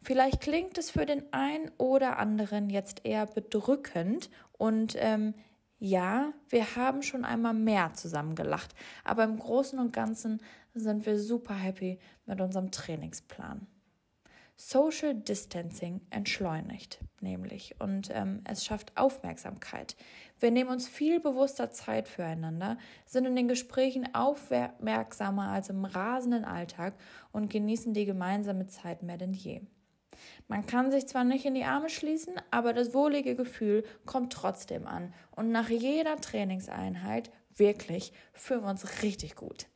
Vielleicht 0.00 0.40
klingt 0.40 0.78
es 0.78 0.90
für 0.90 1.04
den 1.04 1.30
einen 1.32 1.70
oder 1.76 2.18
anderen 2.18 2.70
jetzt 2.70 3.04
eher 3.04 3.26
bedrückend 3.26 4.30
und 4.56 4.94
ähm, 4.98 5.34
ja, 5.80 6.32
wir 6.48 6.74
haben 6.74 7.02
schon 7.02 7.24
einmal 7.24 7.54
mehr 7.54 7.92
zusammen 7.94 8.34
gelacht, 8.34 8.74
aber 9.04 9.24
im 9.24 9.38
Großen 9.38 9.78
und 9.78 9.92
Ganzen 9.92 10.40
sind 10.74 11.06
wir 11.06 11.18
super 11.18 11.54
happy 11.54 11.98
mit 12.26 12.40
unserem 12.40 12.70
Trainingsplan. 12.70 13.66
Social 14.60 15.14
Distancing 15.14 16.00
entschleunigt 16.10 16.98
nämlich 17.20 17.76
und 17.78 18.10
ähm, 18.12 18.42
es 18.42 18.64
schafft 18.64 18.96
Aufmerksamkeit. 18.96 19.96
Wir 20.40 20.50
nehmen 20.50 20.70
uns 20.70 20.88
viel 20.88 21.20
bewusster 21.20 21.70
Zeit 21.70 22.08
füreinander, 22.08 22.76
sind 23.06 23.24
in 23.24 23.36
den 23.36 23.46
Gesprächen 23.46 24.12
aufmerksamer 24.14 25.50
als 25.50 25.70
im 25.70 25.84
rasenden 25.84 26.44
Alltag 26.44 26.94
und 27.30 27.50
genießen 27.50 27.94
die 27.94 28.04
gemeinsame 28.04 28.66
Zeit 28.66 29.04
mehr 29.04 29.16
denn 29.16 29.32
je. 29.32 29.62
Man 30.48 30.66
kann 30.66 30.90
sich 30.90 31.06
zwar 31.06 31.22
nicht 31.22 31.44
in 31.44 31.54
die 31.54 31.64
Arme 31.64 31.88
schließen, 31.88 32.34
aber 32.50 32.72
das 32.72 32.94
wohlige 32.94 33.36
Gefühl 33.36 33.84
kommt 34.06 34.32
trotzdem 34.32 34.88
an. 34.88 35.14
Und 35.30 35.52
nach 35.52 35.68
jeder 35.68 36.16
Trainingseinheit, 36.16 37.30
wirklich, 37.54 38.12
fühlen 38.32 38.62
wir 38.62 38.70
uns 38.70 39.02
richtig 39.02 39.36
gut. 39.36 39.66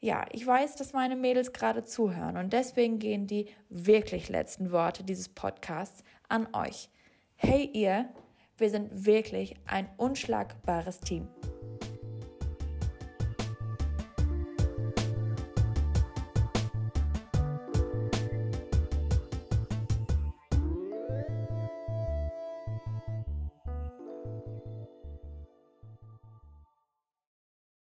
Ja, 0.00 0.26
ich 0.30 0.46
weiß, 0.46 0.76
dass 0.76 0.92
meine 0.92 1.16
Mädels 1.16 1.52
gerade 1.52 1.84
zuhören 1.84 2.36
und 2.36 2.52
deswegen 2.52 2.98
gehen 2.98 3.26
die 3.26 3.48
wirklich 3.70 4.28
letzten 4.28 4.70
Worte 4.70 5.04
dieses 5.04 5.28
Podcasts 5.30 6.04
an 6.28 6.48
euch. 6.52 6.90
Hey 7.34 7.70
ihr, 7.72 8.08
wir 8.58 8.70
sind 8.70 9.06
wirklich 9.06 9.54
ein 9.66 9.88
unschlagbares 9.96 11.00
Team. 11.00 11.28